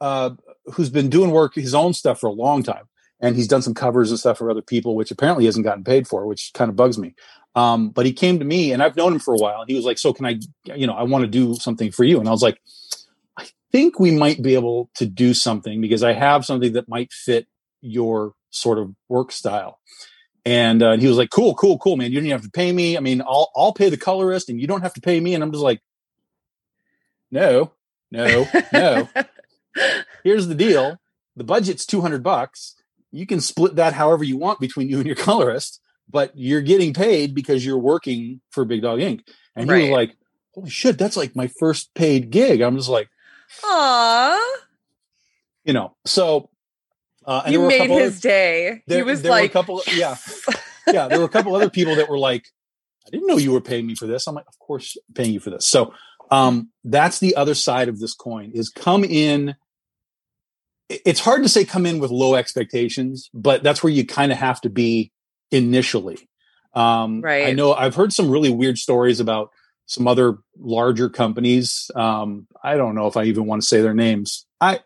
uh, 0.00 0.30
who's 0.74 0.90
been 0.90 1.10
doing 1.10 1.30
work, 1.30 1.54
his 1.54 1.74
own 1.74 1.94
stuff 1.94 2.18
for 2.18 2.26
a 2.26 2.32
long 2.32 2.64
time. 2.64 2.88
And 3.20 3.34
he's 3.34 3.48
done 3.48 3.62
some 3.62 3.74
covers 3.74 4.10
and 4.10 4.20
stuff 4.20 4.38
for 4.38 4.50
other 4.50 4.62
people, 4.62 4.94
which 4.94 5.10
apparently 5.10 5.44
he 5.44 5.46
hasn't 5.46 5.64
gotten 5.64 5.84
paid 5.84 6.06
for, 6.06 6.26
which 6.26 6.50
kind 6.54 6.68
of 6.68 6.76
bugs 6.76 6.98
me. 6.98 7.14
Um, 7.54 7.88
but 7.88 8.04
he 8.04 8.12
came 8.12 8.38
to 8.38 8.44
me 8.44 8.72
and 8.72 8.82
I've 8.82 8.96
known 8.96 9.14
him 9.14 9.18
for 9.18 9.32
a 9.32 9.38
while. 9.38 9.62
And 9.62 9.70
he 9.70 9.74
was 9.74 9.86
like, 9.86 9.96
so 9.96 10.12
can 10.12 10.26
I, 10.26 10.38
you 10.64 10.86
know, 10.86 10.92
I 10.92 11.04
want 11.04 11.22
to 11.22 11.28
do 11.28 11.54
something 11.54 11.90
for 11.90 12.04
you. 12.04 12.20
And 12.20 12.28
I 12.28 12.30
was 12.30 12.42
like, 12.42 12.60
I 13.38 13.46
think 13.72 13.98
we 13.98 14.10
might 14.10 14.42
be 14.42 14.54
able 14.54 14.90
to 14.96 15.06
do 15.06 15.32
something 15.32 15.80
because 15.80 16.02
I 16.02 16.12
have 16.12 16.44
something 16.44 16.74
that 16.74 16.88
might 16.88 17.12
fit 17.12 17.46
your 17.80 18.34
sort 18.50 18.78
of 18.78 18.94
work 19.08 19.32
style. 19.32 19.80
And, 20.44 20.82
uh, 20.82 20.90
and 20.90 21.02
he 21.02 21.08
was 21.08 21.16
like, 21.16 21.30
cool, 21.30 21.54
cool, 21.54 21.78
cool, 21.78 21.96
man. 21.96 22.12
You 22.12 22.18
don't 22.18 22.26
even 22.26 22.38
have 22.38 22.44
to 22.44 22.50
pay 22.50 22.70
me. 22.70 22.96
I 22.96 23.00
mean, 23.00 23.22
I'll, 23.22 23.50
I'll 23.56 23.72
pay 23.72 23.88
the 23.88 23.96
colorist 23.96 24.50
and 24.50 24.60
you 24.60 24.66
don't 24.66 24.82
have 24.82 24.94
to 24.94 25.00
pay 25.00 25.18
me. 25.18 25.34
And 25.34 25.42
I'm 25.42 25.50
just 25.50 25.64
like, 25.64 25.80
no, 27.30 27.72
no, 28.10 28.46
no. 28.72 29.08
Here's 30.24 30.46
the 30.46 30.54
deal. 30.54 30.98
The 31.34 31.44
budget's 31.44 31.84
200 31.86 32.22
bucks. 32.22 32.75
You 33.16 33.26
can 33.26 33.40
split 33.40 33.76
that 33.76 33.92
however 33.94 34.24
you 34.24 34.36
want 34.36 34.60
between 34.60 34.88
you 34.88 34.98
and 34.98 35.06
your 35.06 35.16
colorist, 35.16 35.80
but 36.10 36.32
you're 36.34 36.60
getting 36.62 36.92
paid 36.94 37.34
because 37.34 37.64
you're 37.64 37.78
working 37.78 38.40
for 38.50 38.64
Big 38.64 38.82
Dog 38.82 39.00
Ink. 39.00 39.22
And 39.54 39.70
he 39.70 39.82
was 39.82 39.90
like, 39.90 40.16
holy 40.54 40.70
shit, 40.70 40.98
that's 40.98 41.16
like 41.16 41.34
my 41.34 41.46
first 41.58 41.94
paid 41.94 42.30
gig. 42.30 42.60
I'm 42.60 42.76
just 42.76 42.88
like, 42.90 43.08
Aw. 43.64 44.56
you 45.64 45.72
know, 45.72 45.96
so, 46.04 46.50
uh, 47.24 47.42
and 47.44 47.52
You 47.54 47.60
there 47.60 47.68
were 47.68 47.74
a 47.74 47.78
made 47.88 47.90
his 48.02 48.12
other- 48.14 48.20
day. 48.20 48.82
there- 48.86 48.98
he 48.98 49.02
was 49.02 49.22
there 49.22 49.32
were 49.32 49.38
a 49.38 49.42
like, 49.42 49.52
couple- 49.52 49.82
yeah. 49.94 50.16
yeah, 50.86 51.08
there 51.08 51.18
were 51.18 51.24
a 51.24 51.30
couple 51.30 51.54
other 51.56 51.70
people 51.70 51.96
that 51.96 52.08
were 52.08 52.18
like, 52.18 52.46
I 53.06 53.10
didn't 53.10 53.26
know 53.28 53.36
you 53.38 53.52
were 53.52 53.60
paying 53.60 53.86
me 53.86 53.94
for 53.94 54.06
this. 54.06 54.26
I'm 54.26 54.34
like, 54.34 54.48
of 54.48 54.58
course, 54.58 54.96
paying 55.14 55.32
you 55.32 55.40
for 55.40 55.50
this. 55.50 55.66
So 55.66 55.94
um, 56.30 56.70
that's 56.84 57.18
the 57.20 57.36
other 57.36 57.54
side 57.54 57.88
of 57.88 57.98
this 58.00 58.14
coin 58.14 58.50
is 58.52 58.68
come 58.68 59.04
in. 59.04 59.54
It- 60.88 61.02
It's 61.04 61.20
hard 61.20 61.42
to 61.42 61.48
say 61.48 61.64
come 61.64 61.86
in 61.86 61.98
with 61.98 62.10
low 62.10 62.34
expectations, 62.34 63.28
but 63.34 63.62
that's 63.62 63.82
where 63.82 63.92
you 63.92 64.04
kind 64.06 64.32
of 64.32 64.38
have 64.38 64.60
to 64.62 64.70
be 64.70 65.12
initially. 65.50 66.28
Um, 66.74 67.20
Right. 67.22 67.46
I 67.48 67.52
know 67.52 67.72
I've 67.72 67.94
heard 67.94 68.12
some 68.12 68.30
really 68.30 68.50
weird 68.50 68.78
stories 68.78 69.20
about 69.20 69.50
some 69.86 70.06
other 70.08 70.38
larger 70.58 71.08
companies. 71.08 71.90
Um, 71.94 72.46
I 72.62 72.76
don't 72.76 72.94
know 72.94 73.06
if 73.06 73.16
I 73.16 73.24
even 73.24 73.46
want 73.46 73.62
to 73.62 73.66
say 73.68 73.80
their 73.80 73.94
names. 73.94 74.46
I 74.60 74.80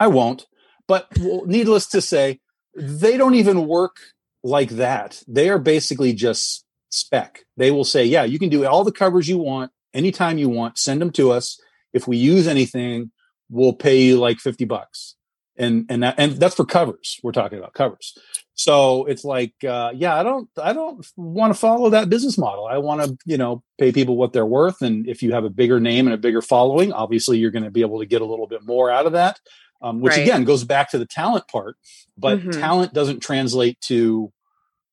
I 0.00 0.08
won't. 0.08 0.46
But 0.88 1.06
well, 1.18 1.42
needless 1.46 1.86
to 1.88 2.00
say, 2.00 2.40
they 2.76 3.16
don't 3.16 3.34
even 3.34 3.66
work 3.66 3.96
like 4.44 4.70
that. 4.70 5.22
They 5.26 5.48
are 5.48 5.58
basically 5.58 6.12
just 6.12 6.64
spec. 6.90 7.44
They 7.56 7.70
will 7.70 7.84
say, 7.84 8.04
yeah, 8.04 8.24
you 8.24 8.38
can 8.38 8.48
do 8.48 8.64
all 8.66 8.84
the 8.84 8.92
covers 8.92 9.28
you 9.28 9.38
want 9.38 9.72
anytime 9.94 10.38
you 10.38 10.48
want. 10.48 10.78
Send 10.78 11.00
them 11.00 11.10
to 11.12 11.30
us. 11.32 11.58
If 11.92 12.06
we 12.06 12.16
use 12.18 12.46
anything, 12.46 13.10
we'll 13.50 13.72
pay 13.72 14.02
you 14.02 14.18
like 14.18 14.38
50 14.38 14.64
bucks. 14.64 15.14
And 15.58 15.86
and 15.88 16.02
that, 16.02 16.16
and 16.18 16.32
that's 16.32 16.54
for 16.54 16.66
covers. 16.66 17.18
We're 17.22 17.32
talking 17.32 17.58
about 17.58 17.72
covers. 17.72 18.16
So 18.52 19.06
it's 19.06 19.24
like, 19.24 19.54
uh, 19.66 19.92
yeah, 19.94 20.14
I 20.18 20.22
don't, 20.22 20.48
I 20.62 20.74
don't 20.74 21.06
want 21.16 21.52
to 21.54 21.58
follow 21.58 21.88
that 21.90 22.10
business 22.10 22.36
model. 22.36 22.66
I 22.66 22.76
want 22.78 23.02
to, 23.02 23.16
you 23.24 23.38
know, 23.38 23.62
pay 23.78 23.90
people 23.90 24.16
what 24.16 24.34
they're 24.34 24.44
worth. 24.46 24.82
And 24.82 25.08
if 25.08 25.22
you 25.22 25.32
have 25.32 25.44
a 25.44 25.50
bigger 25.50 25.80
name 25.80 26.06
and 26.06 26.14
a 26.14 26.18
bigger 26.18 26.42
following, 26.42 26.92
obviously 26.92 27.38
you're 27.38 27.50
going 27.50 27.64
to 27.64 27.70
be 27.70 27.80
able 27.80 28.00
to 28.00 28.06
get 28.06 28.20
a 28.20 28.26
little 28.26 28.46
bit 28.46 28.64
more 28.66 28.90
out 28.90 29.06
of 29.06 29.12
that. 29.12 29.40
Um, 29.82 30.00
which 30.00 30.12
Right. 30.16 30.22
again 30.22 30.44
goes 30.44 30.64
back 30.64 30.90
to 30.90 30.98
the 30.98 31.04
talent 31.06 31.48
part, 31.48 31.76
but 32.16 32.38
Mhm. 32.40 32.58
talent 32.60 32.94
doesn't 32.94 33.20
translate 33.20 33.78
to 33.82 34.32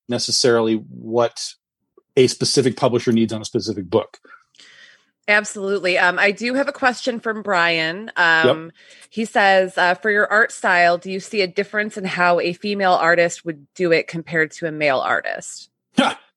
necessarily 0.10 0.76
what 0.76 1.54
a 2.16 2.28
specific 2.28 2.76
publisher 2.78 3.12
needs 3.12 3.34
on 3.34 3.42
a 3.42 3.46
specific 3.46 3.90
book. 3.90 4.18
Absolutely. 5.28 5.98
Um, 5.98 6.20
I 6.20 6.32
do 6.32 6.54
have 6.54 6.68
a 6.68 6.74
question 6.74 7.20
from 7.20 7.42
Brian. 7.44 8.12
Um, 8.18 8.72
He 9.10 9.26
says, 9.26 9.78
uh, 9.78 9.94
for 9.96 10.10
your 10.10 10.30
art 10.32 10.52
style, 10.52 10.98
do 10.98 11.12
you 11.12 11.20
see 11.20 11.42
a 11.42 11.48
difference 11.48 11.98
in 11.98 12.04
how 12.04 12.40
a 12.40 12.54
female 12.54 12.94
artist 12.94 13.46
would 13.46 13.66
do 13.74 13.92
it 13.92 14.08
compared 14.08 14.52
to 14.54 14.68
a 14.68 14.72
male 14.72 15.00
artist? 15.00 15.70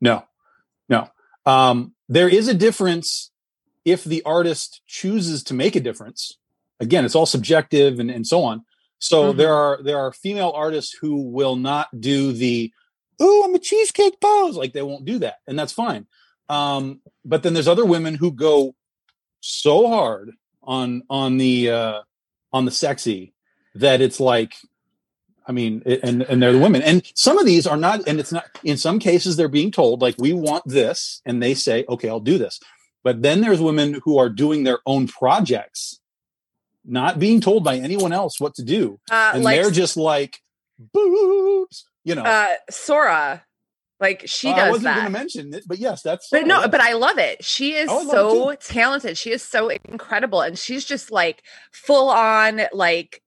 no, 0.01 0.25
no. 0.89 1.09
Um, 1.47 1.95
there 2.09 2.29
is 2.29 2.49
a 2.49 2.55
difference 2.55 3.31
if 3.85 4.05
the 4.05 4.23
artist 4.25 4.83
chooses 4.87 5.43
to 5.45 5.55
make 5.55 5.75
a 5.75 5.81
difference. 5.81 6.37
Again, 6.81 7.05
it's 7.05 7.15
all 7.15 7.27
subjective 7.27 7.99
and, 7.99 8.11
and 8.11 8.27
so 8.27 8.43
on. 8.45 8.65
So 8.99 9.33
Mhm. 9.33 9.37
there 9.37 9.55
are 9.55 9.83
there 9.83 9.99
are 9.99 10.13
female 10.13 10.53
artists 10.55 10.97
who 11.01 11.23
will 11.23 11.57
not 11.57 11.89
do 11.99 12.33
the 12.33 12.73
"ooh, 13.23 13.45
I'm 13.45 13.55
a 13.55 13.59
cheesecake 13.59 14.21
pose." 14.21 14.57
Like 14.57 14.73
they 14.73 14.83
won't 14.83 15.05
do 15.05 15.19
that, 15.21 15.37
and 15.47 15.59
that's 15.59 15.73
fine. 15.73 16.07
Um, 16.49 17.01
but 17.25 17.43
then 17.43 17.55
there's 17.55 17.69
other 17.69 17.85
women 17.85 18.15
who 18.15 18.31
go 18.33 18.75
so 19.41 19.89
hard 19.89 20.33
on 20.63 21.03
on 21.11 21.39
the 21.39 21.71
uh, 21.71 22.01
on 22.53 22.65
the 22.65 22.71
sexy 22.71 23.33
that 23.75 24.01
it's 24.01 24.21
like 24.21 24.57
I 25.49 25.53
mean, 25.53 25.83
it- 25.87 26.01
and 26.03 26.23
and 26.23 26.43
they're 26.43 26.53
the 26.53 26.59
women, 26.59 26.83
and 26.83 27.03
some 27.15 27.39
of 27.39 27.47
these 27.47 27.67
are 27.69 27.77
not, 27.77 28.09
and 28.09 28.19
it's 28.19 28.33
not. 28.33 28.47
In 28.65 28.77
some 28.77 28.99
cases, 28.99 29.37
they're 29.37 29.47
being 29.49 29.71
told 29.71 30.03
like, 30.03 30.17
"We 30.19 30.33
want 30.33 30.65
this," 30.67 31.23
and 31.25 31.41
they 31.41 31.55
say, 31.55 31.85
"Okay, 31.89 32.09
I'll 32.09 32.19
do 32.19 32.37
this." 32.37 32.59
But 33.05 33.23
then 33.23 33.41
there's 33.43 33.61
women 33.61 34.01
who 34.05 34.19
are 34.19 34.29
doing 34.29 34.65
their 34.65 34.81
own 34.87 35.07
projects, 35.07 36.01
not 36.85 37.21
being 37.21 37.41
told 37.41 37.63
by 37.63 37.77
anyone 37.77 38.13
else 38.13 38.41
what 38.41 38.57
to 38.57 38.65
do, 38.65 38.99
Uh, 39.09 39.31
and 39.35 39.45
like 39.45 39.61
they're 39.63 39.71
just 39.71 39.97
like, 39.97 40.43
"Boobs," 40.93 41.85
you 42.05 42.17
know. 42.17 42.25
uh, 42.25 42.55
Sora, 42.69 43.46
like 43.99 44.23
she 44.27 44.49
does. 44.51 44.59
Uh, 44.59 44.63
I 44.63 44.71
wasn't 44.71 44.95
going 44.95 45.07
to 45.07 45.11
mention 45.11 45.55
it, 45.55 45.65
but 45.67 45.79
yes, 45.79 46.03
that's. 46.03 46.29
But 46.31 46.47
no, 46.47 46.69
but 46.69 46.81
I 46.81 46.93
love 46.93 47.19
it. 47.19 47.45
She 47.45 47.73
is 47.75 47.89
Oh, 47.91 48.07
so 48.11 48.55
talented. 48.57 49.17
She 49.17 49.33
is 49.33 49.43
so 49.43 49.69
incredible. 49.69 50.43
And 50.43 50.59
she's 50.59 50.85
just 50.85 51.11
like 51.11 51.43
full 51.73 52.11
on, 52.11 52.63
like 52.73 53.23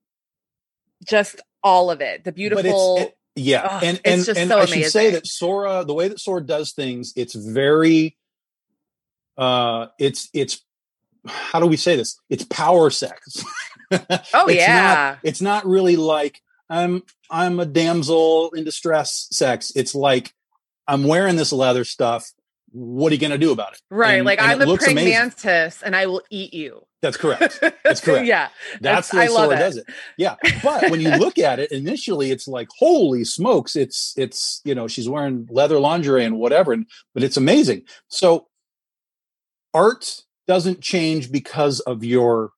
just 1.08 1.42
all 1.64 1.90
of 1.90 2.02
it. 2.02 2.24
The 2.24 2.32
But 2.32 2.36
beautiful. 2.36 2.98
it's, 2.98 3.06
it, 3.06 3.18
yeah, 3.36 3.80
and 3.82 3.98
it's 3.98 4.02
and 4.06 4.26
just 4.26 4.40
and 4.40 4.50
so 4.50 4.60
I 4.60 4.66
should 4.66 4.92
say 4.92 5.12
that 5.12 5.26
Sora, 5.26 5.84
the 5.86 5.94
way 5.94 6.08
that 6.08 6.20
Sora 6.20 6.42
does 6.42 6.74
things, 6.74 7.14
it's 7.16 7.34
very, 7.34 8.16
uh, 9.38 9.88
it's 9.98 10.30
it's 10.34 10.64
how 11.26 11.60
do 11.60 11.66
we 11.66 11.78
say 11.78 11.96
this? 11.96 12.20
It's 12.30 12.44
power 12.46 12.90
sex. 12.90 13.44
oh, 13.92 13.98
it's 14.00 14.34
Not, 14.34 14.50
yeah. 14.50 15.16
it's 15.24 15.42
not 15.42 15.66
really 15.66 15.96
like 15.96 16.42
I'm 16.70 17.02
I'm 17.32 17.60
a 17.60 17.66
damsel 17.66 18.52
in 18.52 18.64
distress 18.66 19.28
sex. 19.32 19.72
It's 19.76 19.96
like 19.96 20.32
I'm 20.90 21.04
wearing 21.06 21.36
this 21.38 21.52
leather 21.54 21.84
stuff. 21.86 22.30
What 22.72 23.12
are 23.12 23.16
you 23.16 23.22
going 23.22 23.32
to 23.32 23.38
do 23.38 23.52
about 23.52 23.74
it? 23.74 23.82
right. 23.90 24.16
and- 24.16 24.26
like 24.26 24.40
and 24.42 24.62
I'm 24.62 24.70
a 24.70 24.78
praying 24.78 24.92
amazing. 24.98 25.12
mantis 25.14 25.82
and 25.82 25.96
I 25.96 26.06
will 26.06 26.22
eat 26.30 26.54
you. 26.54 26.86
That's 27.02 27.16
correct. 27.18 27.60
That's 27.84 28.02
correct. 28.02 28.26
yeah. 28.28 28.50
That's 28.82 29.10
That's- 29.10 29.10
the 29.12 29.18
way 29.18 29.28
Sora 29.28 29.56
it. 29.56 29.60
does 29.60 29.78
it. 29.78 29.86
Yeah, 30.18 30.36
but 30.62 30.92
when 30.92 31.00
you 31.02 31.10
look 31.16 31.40
at 31.40 31.58
it 31.60 31.72
initially, 31.72 32.30
it's 32.32 32.48
like 32.48 32.68
holy 32.78 33.24
smokes! 33.24 33.76
It's 33.78 34.14
it's 34.18 34.60
you 34.66 34.76
know 34.76 34.88
she's 34.90 35.08
wearing 35.08 35.48
leather 35.50 35.80
lingerie 35.80 36.26
and 36.26 36.38
whatever, 36.38 36.74
and 36.74 36.86
but 37.14 37.24
it's 37.24 37.38
amazing. 37.38 37.84
So 38.10 38.48
art 39.74 40.24
doesn't 40.48 40.82
change 40.82 41.32
because 41.32 41.80
of 41.82 42.04
your 42.04 42.52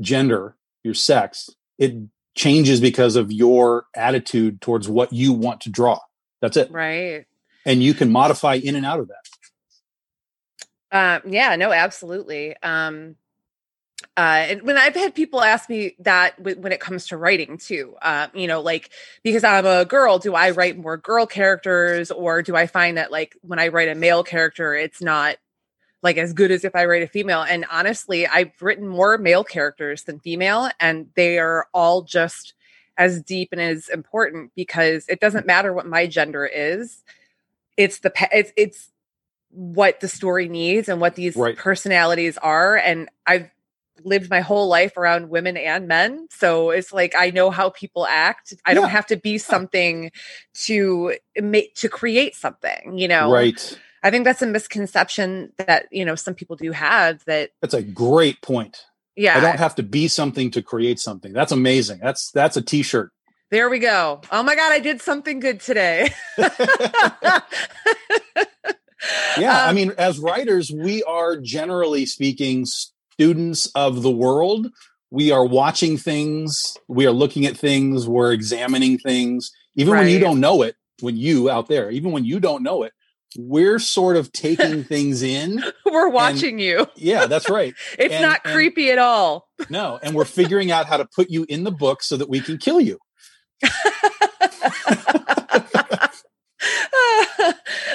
gender, 0.00 0.56
your 0.84 0.94
sex. 0.94 1.50
It 1.78 1.94
changes 2.36 2.80
because 2.80 3.16
of 3.16 3.32
your 3.32 3.86
attitude 3.96 4.60
towards 4.60 4.88
what 4.88 5.12
you 5.12 5.32
want 5.32 5.60
to 5.62 5.70
draw. 5.70 5.98
That's 6.40 6.56
it, 6.56 6.70
Right. 6.70 7.26
And 7.64 7.82
you 7.82 7.94
can 7.94 8.10
modify 8.10 8.54
in 8.54 8.76
and 8.76 8.86
out 8.86 9.00
of 9.00 9.08
that. 9.08 9.24
Um, 10.92 11.32
yeah, 11.32 11.56
no, 11.56 11.72
absolutely. 11.72 12.56
Um, 12.62 13.16
uh, 14.16 14.44
and 14.48 14.62
when 14.62 14.76
I've 14.76 14.94
had 14.94 15.14
people 15.14 15.42
ask 15.42 15.68
me 15.68 15.94
that 16.00 16.36
w- 16.38 16.58
when 16.60 16.72
it 16.72 16.80
comes 16.80 17.08
to 17.08 17.16
writing 17.16 17.58
too, 17.58 17.94
uh, 18.02 18.28
you 18.34 18.46
know, 18.46 18.60
like 18.60 18.90
because 19.22 19.44
I'm 19.44 19.66
a 19.66 19.84
girl, 19.84 20.18
do 20.18 20.34
I 20.34 20.50
write 20.50 20.76
more 20.76 20.96
girl 20.96 21.26
characters, 21.26 22.10
or 22.10 22.42
do 22.42 22.56
I 22.56 22.66
find 22.66 22.96
that 22.96 23.12
like 23.12 23.36
when 23.42 23.58
I 23.58 23.68
write 23.68 23.88
a 23.88 23.94
male 23.94 24.24
character, 24.24 24.74
it's 24.74 25.00
not 25.00 25.36
like 26.02 26.16
as 26.16 26.32
good 26.32 26.50
as 26.50 26.64
if 26.64 26.74
I 26.74 26.86
write 26.86 27.02
a 27.02 27.06
female? 27.06 27.42
And 27.42 27.66
honestly, 27.70 28.26
I've 28.26 28.52
written 28.60 28.88
more 28.88 29.16
male 29.16 29.44
characters 29.44 30.04
than 30.04 30.18
female, 30.18 30.70
and 30.80 31.08
they 31.14 31.38
are 31.38 31.68
all 31.72 32.02
just 32.02 32.54
as 32.96 33.22
deep 33.22 33.50
and 33.52 33.60
as 33.60 33.88
important 33.88 34.52
because 34.56 35.06
it 35.08 35.20
doesn't 35.20 35.46
matter 35.46 35.72
what 35.72 35.86
my 35.86 36.06
gender 36.06 36.44
is. 36.46 37.02
It's 37.76 38.00
the 38.00 38.12
it's 38.32 38.52
it's 38.56 38.90
what 39.50 40.00
the 40.00 40.08
story 40.08 40.48
needs 40.48 40.88
and 40.88 41.00
what 41.00 41.14
these 41.16 41.34
Right. 41.36 41.56
personalities 41.56 42.38
are 42.38 42.76
and 42.76 43.08
i've 43.26 43.50
lived 44.04 44.30
my 44.30 44.40
whole 44.40 44.68
life 44.68 44.96
around 44.96 45.28
women 45.28 45.56
and 45.56 45.88
men 45.88 46.28
so 46.30 46.70
it's 46.70 46.92
like 46.92 47.14
i 47.18 47.30
know 47.30 47.50
how 47.50 47.68
people 47.70 48.06
act 48.06 48.54
i 48.64 48.70
Yeah. 48.70 48.74
don't 48.76 48.90
have 48.90 49.06
to 49.08 49.16
be 49.16 49.38
something 49.38 50.12
to 50.66 51.16
make 51.36 51.74
to 51.76 51.88
create 51.88 52.36
something 52.36 52.96
you 52.96 53.08
know 53.08 53.32
Right. 53.32 53.76
i 54.04 54.10
think 54.10 54.24
that's 54.24 54.40
a 54.40 54.46
misconception 54.46 55.52
that 55.58 55.86
you 55.90 56.04
know 56.04 56.14
some 56.14 56.34
people 56.34 56.54
do 56.54 56.70
have 56.70 57.24
that 57.24 57.50
That's 57.60 57.74
a 57.74 57.82
great 57.82 58.40
point. 58.42 58.84
yeah 59.16 59.36
I 59.36 59.40
don't 59.40 59.58
have 59.58 59.74
to 59.76 59.82
be 59.82 60.06
something 60.06 60.52
to 60.52 60.62
create 60.62 61.00
something. 61.00 61.32
That's 61.32 61.50
amazing. 61.52 61.98
That's 62.00 62.30
that's 62.30 62.56
a 62.56 62.62
t-shirt. 62.62 63.10
There 63.50 63.68
we 63.68 63.78
go. 63.78 64.20
Oh 64.30 64.42
my 64.42 64.54
god 64.54 64.72
i 64.72 64.78
did 64.78 65.00
something 65.02 65.40
good 65.40 65.60
today. 65.60 66.10
Yeah 69.38 69.64
i 69.64 69.68
Um, 69.70 69.76
mean 69.76 69.92
as 69.96 70.18
writers 70.18 70.70
we 70.70 71.02
are 71.04 71.36
generally 71.38 72.04
speaking 72.04 72.66
students 72.66 73.70
of 73.74 74.02
the 74.02 74.10
world. 74.10 74.68
We 75.10 75.32
are 75.32 75.44
watching 75.44 75.96
things. 75.96 76.76
We 76.86 77.06
are 77.06 77.10
looking 77.10 77.44
at 77.46 77.56
things. 77.56 78.06
We're 78.06 78.32
examining 78.32 78.98
things. 78.98 79.50
Even 79.74 79.94
when 79.96 80.08
you 80.08 80.18
don't 80.20 80.38
know 80.40 80.62
it 80.62 80.76
when 81.00 81.16
you 81.16 81.48
out 81.50 81.68
there 81.68 81.90
even 81.90 82.12
when 82.12 82.24
you 82.26 82.40
don't 82.40 82.62
know 82.62 82.82
it 82.82 82.92
we're 83.38 83.78
sort 83.78 84.16
of 84.16 84.30
taking 84.32 84.84
things 84.92 85.22
in 85.22 85.62
we're 85.86 86.08
watching 86.10 86.58
you. 86.58 86.86
Yeah 86.96 87.24
that's 87.26 87.48
right. 87.48 87.74
It's 87.98 88.12
and- 88.14 88.22
not 88.22 88.40
and- 88.44 88.52
creepy 88.54 88.90
at 88.90 88.98
all. 88.98 89.48
No 89.70 89.98
and 90.02 90.14
we're 90.14 90.26
figuring 90.26 90.70
out 90.70 90.84
how 90.86 90.98
to 90.98 91.06
put 91.06 91.30
you 91.30 91.46
in 91.48 91.64
the 91.64 91.72
book 91.72 92.02
so 92.02 92.18
that 92.18 92.28
we 92.28 92.40
can 92.40 92.58
kill 92.58 92.80
you 92.80 92.98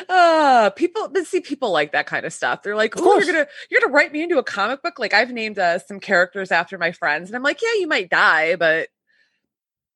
uh, 0.09 0.69
people 0.71 1.09
but 1.09 1.25
see 1.25 1.39
people 1.41 1.71
like 1.71 1.91
that 1.91 2.05
kind 2.07 2.25
of 2.25 2.33
stuff 2.33 2.63
they're 2.63 2.75
like 2.75 2.93
oh 2.97 3.19
you're 3.19 3.25
gonna 3.25 3.47
you're 3.69 3.81
gonna 3.81 3.93
write 3.93 4.11
me 4.11 4.23
into 4.23 4.37
a 4.37 4.43
comic 4.43 4.81
book 4.83 4.99
like 4.99 5.13
i've 5.13 5.31
named 5.31 5.59
uh, 5.59 5.79
some 5.79 5.99
characters 5.99 6.51
after 6.51 6.77
my 6.77 6.91
friends 6.91 7.29
and 7.29 7.35
i'm 7.35 7.43
like 7.43 7.61
yeah 7.61 7.79
you 7.79 7.87
might 7.87 8.09
die 8.09 8.55
but 8.55 8.89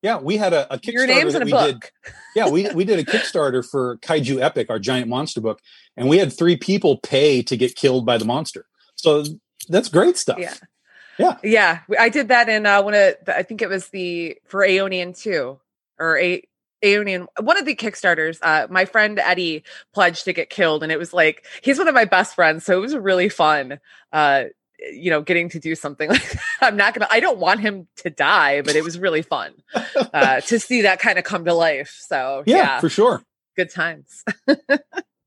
yeah 0.02 0.18
we 0.18 0.36
had 0.36 0.52
a, 0.52 0.72
a 0.72 0.78
kickstarter 0.78 0.92
your 0.92 1.06
name's 1.06 1.34
in 1.34 1.42
a 1.42 1.44
we 1.44 1.50
book 1.50 1.80
did 1.80 2.12
yeah, 2.34 2.48
we 2.48 2.68
we 2.70 2.84
did 2.84 2.98
a 2.98 3.04
Kickstarter 3.04 3.68
for 3.68 3.98
Kaiju 3.98 4.40
Epic, 4.40 4.70
our 4.70 4.78
giant 4.78 5.08
monster 5.08 5.40
book, 5.40 5.60
and 5.96 6.08
we 6.08 6.18
had 6.18 6.32
three 6.32 6.56
people 6.56 6.98
pay 6.98 7.42
to 7.42 7.56
get 7.56 7.74
killed 7.74 8.06
by 8.06 8.18
the 8.18 8.24
monster. 8.24 8.66
So 8.96 9.24
that's 9.68 9.88
great 9.88 10.16
stuff. 10.16 10.38
Yeah. 10.38 10.54
Yeah. 11.20 11.36
yeah 11.42 11.80
i 11.98 12.08
did 12.08 12.28
that 12.28 12.48
in 12.48 12.66
uh 12.66 12.82
one 12.82 12.94
of 12.94 13.14
the, 13.24 13.36
i 13.36 13.42
think 13.42 13.62
it 13.62 13.68
was 13.68 13.88
the 13.88 14.38
for 14.46 14.60
aeonian 14.60 15.16
2 15.16 15.58
or 15.98 16.18
a 16.18 16.42
Aeonian, 16.82 17.26
one 17.38 17.58
of 17.58 17.66
the 17.66 17.74
Kickstarters, 17.74 18.38
uh, 18.40 18.66
my 18.70 18.86
friend 18.86 19.18
Eddie 19.18 19.64
pledged 19.92 20.24
to 20.24 20.32
get 20.32 20.48
killed, 20.48 20.82
and 20.82 20.90
it 20.90 20.98
was 20.98 21.12
like 21.12 21.44
he's 21.62 21.76
one 21.76 21.88
of 21.88 21.94
my 21.94 22.06
best 22.06 22.34
friends, 22.34 22.64
so 22.64 22.74
it 22.76 22.80
was 22.80 22.96
really 22.96 23.28
fun. 23.28 23.80
Uh, 24.12 24.44
you 24.90 25.10
know, 25.10 25.20
getting 25.20 25.50
to 25.50 25.60
do 25.60 25.74
something 25.74 26.08
like 26.08 26.30
that. 26.30 26.42
I'm 26.62 26.76
not 26.76 26.94
gonna. 26.94 27.08
I 27.10 27.20
don't 27.20 27.38
want 27.38 27.60
him 27.60 27.86
to 27.96 28.08
die, 28.08 28.62
but 28.62 28.76
it 28.76 28.82
was 28.82 28.98
really 28.98 29.20
fun 29.20 29.52
uh, 30.14 30.40
to 30.46 30.58
see 30.58 30.80
that 30.80 31.00
kind 31.00 31.18
of 31.18 31.24
come 31.24 31.44
to 31.44 31.52
life. 31.52 31.98
So 32.08 32.44
yeah, 32.46 32.56
yeah, 32.56 32.80
for 32.80 32.88
sure. 32.88 33.22
good 33.56 33.68
times. 33.68 34.24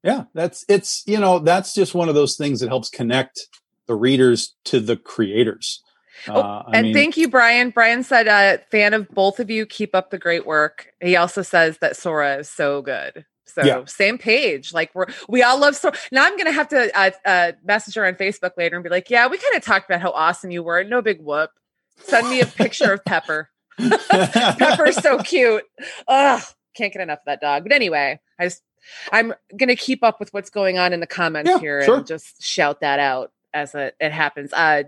Yeah, 0.04 0.26
that's 0.34 0.66
it's 0.68 1.04
you 1.06 1.20
know 1.20 1.40
that's 1.40 1.74
just 1.74 1.96
one 1.96 2.10
of 2.10 2.16
those 2.16 2.36
things 2.36 2.60
that 2.60 2.70
helps 2.70 2.90
connect 2.90 3.48
the 3.88 3.96
readers 3.96 4.56
to 4.66 4.80
the 4.80 4.98
creators. 4.98 5.83
Oh, 6.28 6.40
uh, 6.40 6.64
and 6.74 6.88
mean, 6.88 6.94
thank 6.94 7.18
you, 7.18 7.28
Brian. 7.28 7.72
Brian 7.72 8.04
said, 8.04 8.28
uh, 8.28 8.58
fan 8.70 8.94
of 8.94 9.10
both 9.10 9.40
of 9.40 9.50
you. 9.50 9.66
Keep 9.66 9.96
up 9.96 10.10
the 10.10 10.18
great 10.18 10.46
work. 10.46 10.94
He 11.02 11.16
also 11.16 11.42
says 11.42 11.78
that 11.80 11.96
Sora 11.96 12.38
is 12.38 12.50
so 12.50 12.82
good. 12.82 13.26
So 13.54 13.64
yeah. 13.64 13.86
same 13.86 14.18
page. 14.18 14.74
Like 14.74 14.92
we're 14.96 15.06
we 15.30 15.44
all 15.44 15.60
love 15.60 15.76
Sora. 15.76 15.96
Now 16.12 16.26
I'm 16.26 16.38
gonna 16.38 16.52
have 16.52 16.70
to 16.70 16.98
uh, 16.98 17.12
uh, 17.26 17.52
message 17.64 17.96
her 17.96 18.06
on 18.06 18.16
Facebook 18.16 18.52
later 18.58 18.76
and 18.76 18.84
be 18.84 18.90
like, 18.90 19.10
yeah, 19.10 19.28
we 19.28 19.38
kind 19.38 19.56
of 19.56 19.64
talked 19.64 19.90
about 19.90 20.02
how 20.02 20.12
awesome 20.12 20.50
you 20.50 20.64
were. 20.64 20.84
No 20.84 21.02
big 21.02 21.22
whoop. 21.22 21.52
Send 21.98 22.30
me 22.30 22.42
a 22.42 22.46
picture 22.46 22.94
of 22.94 23.06
Pepper. 23.06 23.50
Pepper's 23.78 24.96
so 24.96 25.20
cute. 25.20 25.64
Ugh, 26.08 26.42
can't 26.76 26.94
get 26.94 27.02
enough 27.02 27.20
of 27.20 27.26
that 27.26 27.42
dog. 27.42 27.64
But 27.64 27.74
anyway, 27.74 28.20
I 28.40 28.46
just 28.46 28.64
I'm 29.12 29.34
gonna 29.56 29.76
keep 29.76 30.04
up 30.04 30.20
with 30.20 30.34
what's 30.34 30.50
going 30.50 30.80
on 30.80 30.94
in 30.94 31.00
the 31.00 31.08
comments 31.08 31.52
yeah, 31.52 31.60
here 31.60 31.84
sure. 31.84 31.98
and 31.98 32.08
just 32.08 32.42
shout 32.42 32.82
that 32.82 33.00
out 33.00 33.32
as 33.54 33.76
it, 33.76 33.96
it 34.00 34.12
happens. 34.12 34.52
Uh, 34.52 34.84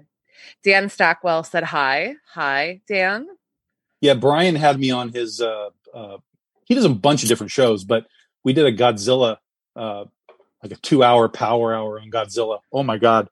Dan 0.63 0.87
Stackwell 0.87 1.45
said 1.45 1.63
hi. 1.63 2.15
Hi, 2.33 2.81
Dan. 2.87 3.27
Yeah, 4.01 4.15
Brian 4.15 4.55
had 4.55 4.79
me 4.79 4.91
on 4.91 5.09
his. 5.09 5.41
Uh, 5.41 5.69
uh, 5.93 6.17
he 6.65 6.75
does 6.75 6.85
a 6.85 6.89
bunch 6.89 7.23
of 7.23 7.29
different 7.29 7.51
shows, 7.51 7.83
but 7.83 8.05
we 8.43 8.53
did 8.53 8.65
a 8.65 8.75
Godzilla, 8.75 9.37
uh, 9.75 10.05
like 10.61 10.71
a 10.71 10.75
two-hour 10.75 11.29
power 11.29 11.73
hour 11.73 11.99
on 11.99 12.11
Godzilla. 12.11 12.59
Oh 12.71 12.83
my 12.83 12.97
god, 12.97 13.29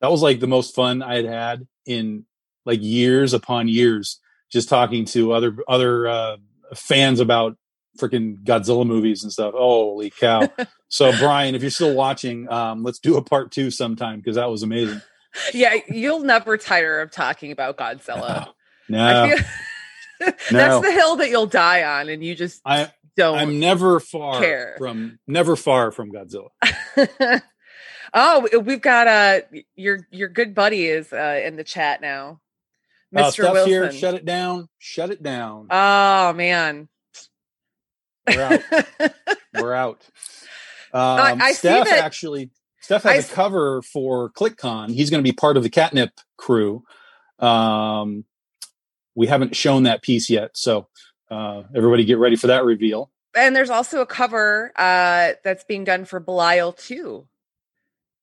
that 0.00 0.10
was 0.10 0.22
like 0.22 0.40
the 0.40 0.46
most 0.46 0.74
fun 0.74 1.02
I 1.02 1.16
had 1.16 1.26
had 1.26 1.66
in 1.84 2.24
like 2.64 2.80
years 2.82 3.34
upon 3.34 3.68
years. 3.68 4.20
Just 4.50 4.68
talking 4.68 5.04
to 5.06 5.32
other 5.32 5.56
other 5.68 6.06
uh, 6.06 6.36
fans 6.74 7.20
about 7.20 7.56
freaking 7.98 8.42
Godzilla 8.44 8.86
movies 8.86 9.22
and 9.22 9.32
stuff. 9.32 9.54
Holy 9.54 10.10
cow! 10.10 10.48
so 10.88 11.12
Brian, 11.18 11.54
if 11.54 11.62
you're 11.62 11.70
still 11.70 11.94
watching, 11.94 12.50
um, 12.50 12.82
let's 12.84 13.00
do 13.00 13.16
a 13.16 13.22
part 13.22 13.50
two 13.50 13.70
sometime 13.70 14.20
because 14.20 14.36
that 14.36 14.50
was 14.50 14.62
amazing 14.62 15.00
yeah, 15.52 15.76
you'll 15.88 16.20
never 16.20 16.56
tire 16.56 17.00
of 17.00 17.10
talking 17.10 17.52
about 17.52 17.76
Godzilla. 17.76 18.48
No. 18.88 19.34
No. 20.18 20.30
That's 20.50 20.86
the 20.86 20.92
hill 20.92 21.16
that 21.16 21.28
you'll 21.28 21.44
die 21.44 21.82
on, 21.82 22.08
and 22.08 22.24
you 22.24 22.34
just 22.34 22.62
I, 22.64 22.90
don't. 23.16 23.38
I'm 23.38 23.58
never 23.58 24.00
far 24.00 24.40
care. 24.40 24.76
from 24.78 25.18
never 25.26 25.56
far 25.56 25.90
from 25.90 26.10
Godzilla. 26.10 26.48
oh, 28.14 28.60
we've 28.60 28.80
got 28.80 29.06
uh 29.06 29.40
your 29.74 30.06
your 30.10 30.28
good 30.28 30.54
buddy 30.54 30.86
is 30.86 31.12
uh, 31.12 31.40
in 31.44 31.56
the 31.56 31.64
chat 31.64 32.00
now. 32.00 32.40
Mr. 33.14 33.48
Uh, 33.48 33.52
Wilson. 33.52 33.68
here, 33.70 33.92
shut 33.92 34.14
it 34.14 34.24
down. 34.24 34.68
Shut 34.78 35.10
it 35.10 35.22
down. 35.22 35.68
Oh 35.70 36.32
man. 36.32 36.88
We're 38.26 38.42
out. 38.42 39.12
We're 39.54 39.74
out. 39.74 40.02
Um, 40.92 41.02
I, 41.02 41.36
I 41.40 41.52
Steph 41.52 41.88
actually 41.88 42.50
Steph 42.86 43.02
has 43.02 43.28
I, 43.28 43.32
a 43.32 43.34
cover 43.34 43.82
for 43.82 44.30
ClickCon. 44.30 44.90
He's 44.90 45.10
going 45.10 45.20
to 45.20 45.28
be 45.28 45.34
part 45.34 45.56
of 45.56 45.64
the 45.64 45.68
Catnip 45.68 46.20
crew. 46.36 46.84
Um, 47.40 48.24
we 49.16 49.26
haven't 49.26 49.56
shown 49.56 49.82
that 49.82 50.02
piece 50.02 50.30
yet, 50.30 50.56
so 50.56 50.86
uh, 51.28 51.64
everybody 51.74 52.04
get 52.04 52.18
ready 52.18 52.36
for 52.36 52.46
that 52.46 52.64
reveal. 52.64 53.10
And 53.36 53.56
there's 53.56 53.70
also 53.70 54.02
a 54.02 54.06
cover 54.06 54.70
uh, 54.76 55.32
that's 55.42 55.64
being 55.64 55.82
done 55.82 56.04
for 56.04 56.20
Belial 56.20 56.70
too. 56.70 57.26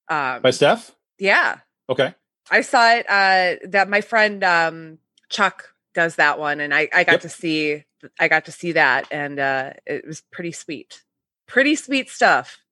Um, 0.08 0.42
By 0.42 0.52
Steph? 0.52 0.96
Yeah. 1.20 1.58
Okay. 1.90 2.16
I 2.50 2.62
saw 2.62 2.94
it. 2.94 3.06
Uh, 3.10 3.68
that 3.68 3.90
my 3.90 4.00
friend 4.00 4.46
um, 4.46 4.98
Chuck 5.28 5.74
does 5.94 6.16
that 6.16 6.40
one, 6.40 6.62
and 6.62 6.74
I, 6.74 6.88
I 6.94 7.04
got 7.04 7.12
yep. 7.12 7.22
to 7.24 7.30
see. 7.30 7.84
I 8.18 8.30
got 8.30 8.46
to 8.46 8.54
see 8.54 8.72
that, 8.72 9.10
and 9.12 9.40
uh, 9.40 9.72
it 9.86 10.08
was 10.08 10.22
pretty 10.32 10.54
sweet. 10.54 11.04
Pretty 11.48 11.76
sweet 11.76 12.10
stuff 12.10 12.63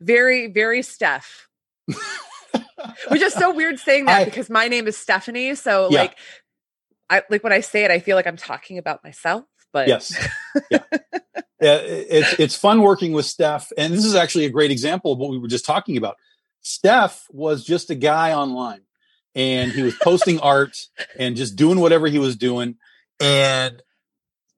very, 0.00 0.46
very 0.48 0.82
Steph. 0.82 1.48
Which 3.08 3.22
is 3.22 3.32
so 3.34 3.52
weird 3.52 3.78
saying 3.78 4.06
that 4.06 4.22
I, 4.22 4.24
because 4.24 4.48
my 4.50 4.68
name 4.68 4.86
is 4.86 4.96
Stephanie. 4.96 5.54
So 5.54 5.88
yeah. 5.90 6.00
like 6.00 6.16
I 7.10 7.22
like 7.30 7.42
when 7.42 7.52
I 7.52 7.60
say 7.60 7.84
it, 7.84 7.90
I 7.90 7.98
feel 7.98 8.16
like 8.16 8.26
I'm 8.26 8.36
talking 8.36 8.78
about 8.78 9.02
myself. 9.02 9.44
But 9.72 9.88
yes. 9.88 10.28
Yeah. 10.70 10.78
yeah. 11.60 11.76
It's 11.82 12.32
it's 12.38 12.56
fun 12.56 12.82
working 12.82 13.12
with 13.12 13.26
Steph. 13.26 13.72
And 13.76 13.92
this 13.92 14.04
is 14.04 14.14
actually 14.14 14.44
a 14.44 14.50
great 14.50 14.70
example 14.70 15.12
of 15.12 15.18
what 15.18 15.30
we 15.30 15.38
were 15.38 15.48
just 15.48 15.64
talking 15.64 15.96
about. 15.96 16.16
Steph 16.60 17.26
was 17.30 17.64
just 17.64 17.90
a 17.90 17.94
guy 17.94 18.32
online 18.32 18.82
and 19.34 19.72
he 19.72 19.82
was 19.82 19.94
posting 19.96 20.40
art 20.40 20.78
and 21.18 21.36
just 21.36 21.56
doing 21.56 21.80
whatever 21.80 22.06
he 22.06 22.18
was 22.18 22.36
doing. 22.36 22.76
And 23.20 23.82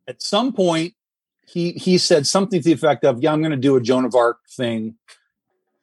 at 0.06 0.22
some 0.22 0.52
point, 0.52 0.94
he 1.46 1.72
he 1.72 1.98
said 1.98 2.26
something 2.26 2.60
to 2.60 2.64
the 2.64 2.72
effect 2.72 3.04
of, 3.04 3.22
"Yeah, 3.22 3.32
I'm 3.32 3.40
going 3.40 3.50
to 3.52 3.56
do 3.56 3.76
a 3.76 3.80
Joan 3.80 4.04
of 4.04 4.14
Arc 4.14 4.38
thing 4.48 4.96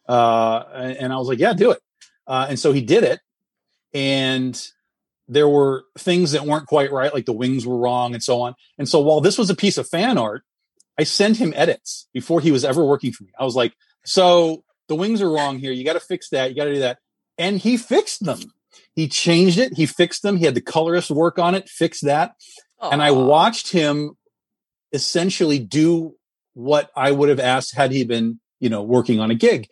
uh, 0.07 0.63
and 0.73 1.11
I 1.11 1.17
was 1.17 1.27
like, 1.27 1.39
yeah, 1.39 1.53
do 1.53 1.71
it. 1.71 1.79
Uh, 2.25 2.47
and 2.49 2.59
so 2.59 2.71
he 2.71 2.81
did 2.81 3.03
it. 3.03 3.19
And 3.93 4.61
there 5.27 5.47
were 5.47 5.85
things 5.97 6.31
that 6.31 6.45
weren't 6.45 6.67
quite 6.67 6.91
right, 6.91 7.13
like 7.13 7.25
the 7.25 7.33
wings 7.33 7.65
were 7.65 7.77
wrong 7.77 8.13
and 8.13 8.23
so 8.23 8.41
on. 8.41 8.55
And 8.77 8.87
so 8.87 8.99
while 8.99 9.21
this 9.21 9.37
was 9.37 9.49
a 9.49 9.55
piece 9.55 9.77
of 9.77 9.87
fan 9.87 10.17
art, 10.17 10.43
I 10.97 11.03
sent 11.03 11.37
him 11.37 11.53
edits 11.55 12.07
before 12.13 12.41
he 12.41 12.51
was 12.51 12.65
ever 12.65 12.83
working 12.83 13.11
for 13.11 13.23
me. 13.23 13.31
I 13.39 13.43
was 13.43 13.55
like, 13.55 13.73
so 14.05 14.63
the 14.87 14.95
wings 14.95 15.21
are 15.21 15.29
wrong 15.29 15.59
here. 15.59 15.71
You 15.71 15.83
got 15.83 15.93
to 15.93 15.99
fix 15.99 16.29
that. 16.29 16.49
You 16.49 16.55
got 16.55 16.65
to 16.65 16.73
do 16.73 16.79
that. 16.79 16.99
And 17.37 17.59
he 17.59 17.77
fixed 17.77 18.25
them. 18.25 18.39
He 18.95 19.07
changed 19.07 19.59
it. 19.59 19.73
He 19.75 19.85
fixed 19.85 20.23
them. 20.23 20.37
He 20.37 20.45
had 20.45 20.55
the 20.55 20.61
colorist 20.61 21.11
work 21.11 21.37
on 21.37 21.55
it, 21.55 21.69
fix 21.69 22.01
that. 22.01 22.33
Aww. 22.81 22.93
And 22.93 23.01
I 23.01 23.11
watched 23.11 23.71
him 23.71 24.17
essentially 24.91 25.59
do 25.59 26.15
what 26.53 26.89
I 26.95 27.11
would 27.11 27.29
have 27.29 27.39
asked 27.39 27.75
had 27.75 27.91
he 27.91 28.03
been, 28.03 28.39
you 28.59 28.69
know, 28.69 28.81
working 28.81 29.19
on 29.19 29.29
a 29.29 29.35
gig. 29.35 29.67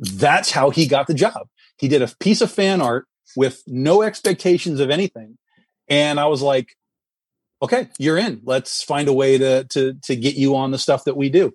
That's 0.00 0.50
how 0.50 0.70
he 0.70 0.86
got 0.86 1.06
the 1.06 1.14
job. 1.14 1.48
He 1.78 1.86
did 1.86 2.02
a 2.02 2.08
piece 2.18 2.40
of 2.40 2.50
fan 2.50 2.80
art 2.80 3.06
with 3.36 3.62
no 3.66 4.02
expectations 4.02 4.80
of 4.80 4.90
anything. 4.90 5.36
And 5.88 6.18
I 6.18 6.26
was 6.26 6.40
like, 6.40 6.76
okay, 7.62 7.88
you're 7.98 8.16
in. 8.16 8.40
Let's 8.44 8.82
find 8.82 9.08
a 9.08 9.12
way 9.12 9.38
to 9.38 9.64
to 9.64 9.94
to 10.04 10.16
get 10.16 10.36
you 10.36 10.56
on 10.56 10.70
the 10.70 10.78
stuff 10.78 11.04
that 11.04 11.16
we 11.16 11.28
do. 11.28 11.52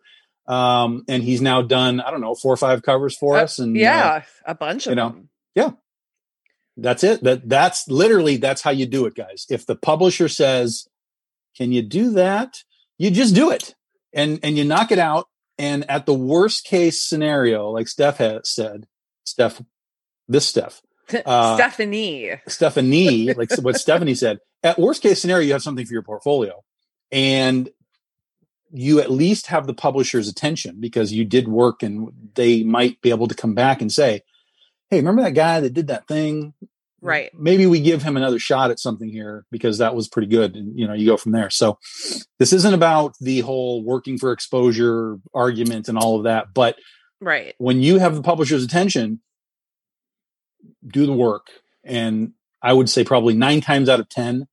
Um, 0.47 1.03
and 1.07 1.23
he's 1.23 1.41
now 1.41 1.63
done, 1.63 1.99
I 1.99 2.11
don't 2.11 2.21
know, 2.21 2.35
four 2.35 2.53
or 2.53 2.57
five 2.57 2.83
covers 2.83 3.17
for 3.17 3.35
uh, 3.35 3.43
us. 3.43 3.57
And 3.57 3.75
yeah, 3.75 4.07
uh, 4.07 4.21
a 4.45 4.55
bunch 4.55 4.85
of 4.85 4.91
you 4.91 4.95
know, 4.95 5.09
them. 5.09 5.29
Yeah. 5.55 5.71
That's 6.77 7.03
it. 7.03 7.23
That 7.23 7.47
that's 7.49 7.87
literally 7.87 8.37
that's 8.37 8.61
how 8.61 8.71
you 8.71 8.85
do 8.85 9.05
it, 9.05 9.15
guys. 9.15 9.45
If 9.49 9.65
the 9.65 9.75
publisher 9.75 10.27
says, 10.27 10.87
Can 11.57 11.71
you 11.71 11.81
do 11.81 12.11
that? 12.11 12.63
You 12.97 13.09
just 13.09 13.33
do 13.33 13.49
it. 13.49 13.75
And 14.13 14.39
and 14.43 14.57
you 14.57 14.65
knock 14.65 14.91
it 14.91 14.99
out 14.99 15.27
and 15.57 15.89
at 15.89 16.05
the 16.05 16.13
worst 16.13 16.65
case 16.65 17.03
scenario, 17.03 17.69
like 17.69 17.87
Steph 17.87 18.17
has 18.17 18.49
said, 18.49 18.87
Steph, 19.23 19.61
this 20.27 20.47
Steph, 20.47 20.81
uh, 21.25 21.55
Stephanie, 21.55 22.31
Stephanie, 22.47 23.33
like 23.33 23.55
what 23.61 23.77
Stephanie 23.77 24.15
said, 24.15 24.39
at 24.63 24.79
worst 24.79 25.01
case 25.01 25.21
scenario, 25.21 25.45
you 25.45 25.53
have 25.53 25.63
something 25.63 25.85
for 25.85 25.93
your 25.93 26.01
portfolio 26.01 26.63
and 27.11 27.69
you 28.71 28.99
at 28.99 29.11
least 29.11 29.47
have 29.47 29.67
the 29.67 29.73
publisher's 29.73 30.27
attention 30.27 30.77
because 30.79 31.13
you 31.13 31.23
did 31.23 31.47
work 31.47 31.83
and 31.83 32.11
they 32.33 32.63
might 32.63 32.99
be 33.01 33.09
able 33.09 33.27
to 33.27 33.35
come 33.35 33.53
back 33.53 33.81
and 33.81 33.91
say, 33.91 34.21
Hey, 34.89 34.97
remember 34.97 35.21
that 35.21 35.31
guy 35.31 35.59
that 35.61 35.73
did 35.73 35.87
that 35.87 36.07
thing? 36.07 36.53
Right. 37.05 37.31
maybe 37.33 37.65
we 37.65 37.79
give 37.79 38.03
him 38.03 38.17
another 38.17 38.39
shot 38.39 38.71
at 38.71 38.79
something 38.79 39.09
here 39.09 39.45
because 39.51 39.77
that 39.77 39.95
was 39.95 40.07
pretty 40.07 40.27
good 40.27 40.55
and 40.55 40.77
you 40.77 40.87
know 40.87 40.93
you 40.93 41.05
go 41.05 41.17
from 41.17 41.31
there. 41.31 41.49
So 41.49 41.77
this 42.39 42.53
isn't 42.53 42.73
about 42.73 43.15
the 43.19 43.41
whole 43.41 43.83
working 43.83 44.17
for 44.17 44.31
exposure 44.31 45.17
argument 45.33 45.87
and 45.87 45.97
all 45.97 46.17
of 46.17 46.23
that 46.23 46.53
but 46.53 46.77
right. 47.21 47.55
when 47.57 47.81
you 47.81 47.99
have 47.99 48.15
the 48.15 48.21
publisher's 48.21 48.63
attention 48.63 49.21
do 50.87 51.05
the 51.05 51.13
work 51.13 51.47
and 51.83 52.33
i 52.61 52.73
would 52.73 52.89
say 52.89 53.03
probably 53.03 53.33
nine 53.33 53.61
times 53.61 53.89
out 53.89 53.99
of 53.99 54.09
ten 54.09 54.47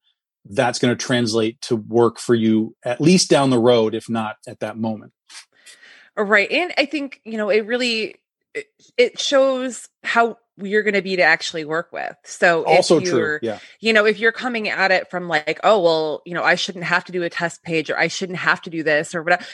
that's 0.44 0.78
going 0.78 0.96
to 0.96 1.04
translate 1.04 1.60
to 1.60 1.76
work 1.76 2.18
for 2.18 2.34
you 2.34 2.74
at 2.84 3.00
least 3.00 3.30
down 3.30 3.50
the 3.50 3.58
road 3.58 3.94
if 3.94 4.08
not 4.08 4.36
at 4.48 4.60
that 4.60 4.76
moment. 4.76 5.12
Right 6.16 6.50
and 6.50 6.74
i 6.76 6.84
think 6.84 7.20
you 7.24 7.38
know 7.38 7.48
it 7.48 7.66
really 7.66 8.16
it 8.96 9.18
shows 9.18 9.88
how 10.02 10.36
you're 10.56 10.82
going 10.82 10.94
to 10.94 11.02
be 11.02 11.16
to 11.16 11.22
actually 11.22 11.64
work 11.64 11.92
with. 11.92 12.14
So 12.24 12.64
also 12.64 13.00
true. 13.00 13.38
Yeah. 13.42 13.58
You 13.80 13.92
know, 13.92 14.04
if 14.04 14.18
you're 14.18 14.32
coming 14.32 14.68
at 14.68 14.90
it 14.90 15.10
from 15.10 15.28
like, 15.28 15.60
oh, 15.64 15.80
well, 15.80 16.22
you 16.26 16.34
know, 16.34 16.42
I 16.42 16.56
shouldn't 16.56 16.84
have 16.84 17.04
to 17.06 17.12
do 17.12 17.22
a 17.22 17.30
test 17.30 17.62
page 17.62 17.90
or 17.90 17.98
I 17.98 18.08
shouldn't 18.08 18.38
have 18.38 18.60
to 18.62 18.70
do 18.70 18.82
this 18.82 19.14
or 19.14 19.22
whatever. 19.22 19.44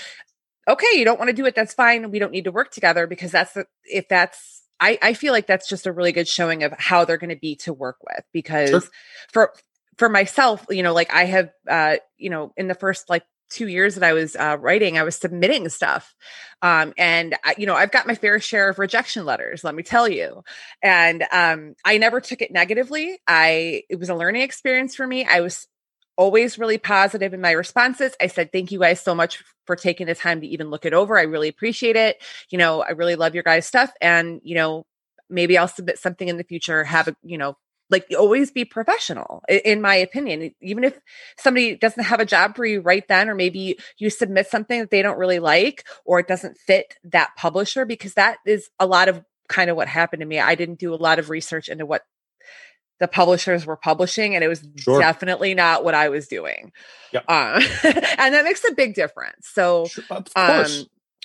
Okay, 0.67 0.87
you 0.95 1.05
don't 1.05 1.19
want 1.19 1.29
to 1.29 1.37
do 1.37 1.47
it. 1.47 1.55
That's 1.55 1.73
fine. 1.73 2.11
We 2.11 2.19
don't 2.19 2.33
need 2.33 2.45
to 2.45 2.53
work 2.53 2.73
together 2.73 3.07
because 3.07 3.31
that's 3.31 3.53
the, 3.53 3.67
if 3.85 4.09
that's, 4.09 4.63
I, 4.81 4.99
I 5.01 5.15
feel 5.15 5.33
like 5.33 5.47
that's 5.47 5.69
just 5.69 5.87
a 5.87 5.93
really 5.93 6.13
good 6.13 6.29
showing 6.29 6.63
of 6.63 6.73
how 6.79 7.05
they're 7.05 7.17
going 7.17 7.31
to 7.31 7.37
be 7.37 7.57
to 7.57 7.73
work 7.73 7.97
with 8.05 8.25
because 8.33 8.71
sure. 8.71 8.83
for, 9.33 9.55
for 9.97 10.09
myself, 10.09 10.67
you 10.69 10.83
know, 10.83 10.93
like 10.93 11.13
I 11.13 11.25
have, 11.25 11.51
uh, 11.69 11.97
you 12.17 12.31
know, 12.31 12.53
in 12.57 12.69
the 12.69 12.75
first 12.75 13.09
like 13.09 13.25
two 13.51 13.69
years 13.69 13.95
that 13.95 14.05
I 14.05 14.13
was 14.13 14.37
uh, 14.37 14.57
writing, 14.61 14.99
I 14.99 15.03
was 15.03 15.17
submitting 15.17 15.69
stuff. 15.69 16.15
Um, 16.61 16.93
and, 16.99 17.37
I, 17.45 17.55
you 17.57 17.67
know, 17.67 17.75
I've 17.75 17.93
got 17.93 18.07
my 18.07 18.15
fair 18.15 18.41
share 18.41 18.69
of 18.69 18.79
rejection 18.79 19.25
letters, 19.25 19.65
let 19.65 19.75
me 19.75 19.83
tell 19.83 20.09
you. 20.09 20.43
And 20.83 21.25
um, 21.31 21.75
I 21.85 21.99
never 21.99 22.21
took 22.21 22.43
it 22.43 22.51
negatively. 22.51 23.19
I, 23.27 23.85
it 23.89 23.99
was 23.99 24.09
a 24.09 24.15
learning 24.15 24.43
experience 24.43 24.95
for 24.95 25.07
me. 25.07 25.25
I 25.25 25.41
was 25.41 25.67
always 26.17 26.59
really 26.59 26.79
positive 26.79 27.33
in 27.33 27.41
my 27.41 27.53
responses. 27.53 28.13
I 28.21 28.27
said, 28.27 28.51
thank 28.51 28.73
you 28.73 28.81
guys 28.81 29.01
so 29.01 29.15
much 29.15 29.45
for 29.67 29.77
taking 29.77 30.09
the 30.09 30.17
time 30.17 30.41
to 30.41 30.49
even 30.49 30.69
look 30.69 30.85
it 30.85 30.93
over. 30.93 31.17
I 31.17 31.23
really 31.23 31.49
appreciate 31.49 31.95
it. 31.95 32.21
You 32.51 32.59
know, 32.59 32.83
I 32.83 32.91
really 32.91 33.15
love 33.15 33.35
your 33.35 33.45
guys' 33.45 33.67
stuff. 33.67 33.93
And, 34.01 34.41
you 34.43 34.57
know, 34.57 34.85
maybe 35.31 35.57
I'll 35.57 35.69
submit 35.69 35.99
something 35.99 36.27
in 36.27 36.37
the 36.37 36.43
future, 36.43 36.83
have 36.83 37.07
a, 37.07 37.15
you 37.23 37.39
know, 37.39 37.57
like 37.91 38.07
always 38.19 38.51
be 38.51 38.65
professional 38.65 39.43
in 39.49 39.81
my 39.81 39.95
opinion 39.95 40.55
even 40.61 40.85
if 40.85 40.99
somebody 41.39 41.75
doesn't 41.77 42.05
have 42.05 42.21
a 42.21 42.27
job 42.27 42.57
for 42.57 42.65
you 42.65 42.81
right 42.81 43.07
then 43.09 43.29
or 43.29 43.35
maybe 43.35 43.79
you 43.99 44.11
submit 44.11 44.47
something 44.47 44.81
that 44.81 44.91
they 44.91 45.03
don't 45.03 45.19
really 45.19 45.39
like 45.39 45.87
or 46.05 46.19
it 46.19 46.29
doesn't 46.29 46.59
fit 46.59 46.97
that 47.05 47.31
publisher 47.37 47.85
because 47.85 48.15
that 48.15 48.39
is 48.47 48.69
a 48.79 48.87
lot 48.87 49.09
of 49.09 49.23
kind 49.49 49.71
of 49.71 49.77
what 49.77 49.89
happened 49.89 50.21
to 50.21 50.27
me 50.27 50.39
i 50.39 50.55
didn't 50.55 50.79
do 50.79 50.95
a 50.95 50.97
lot 50.97 51.19
of 51.19 51.31
research 51.31 51.69
into 51.69 51.87
what 51.87 52.03
the 53.01 53.09
publishers 53.09 53.65
were 53.65 53.77
publishing 53.77 54.35
and 54.35 54.43
it 54.43 54.49
was 54.49 54.67
sure. 54.77 55.01
definitely 55.01 55.55
not 55.55 55.85
what 55.85 55.95
i 55.95 56.09
was 56.09 56.27
doing 56.27 56.73
yep. 57.13 57.25
um, 57.29 57.63
and 57.85 58.35
that 58.35 58.45
makes 58.45 58.65
a 58.65 58.75
big 58.75 58.95
difference 58.95 59.49
so 59.53 59.87
sure, 59.87 60.05
um, 60.37 60.67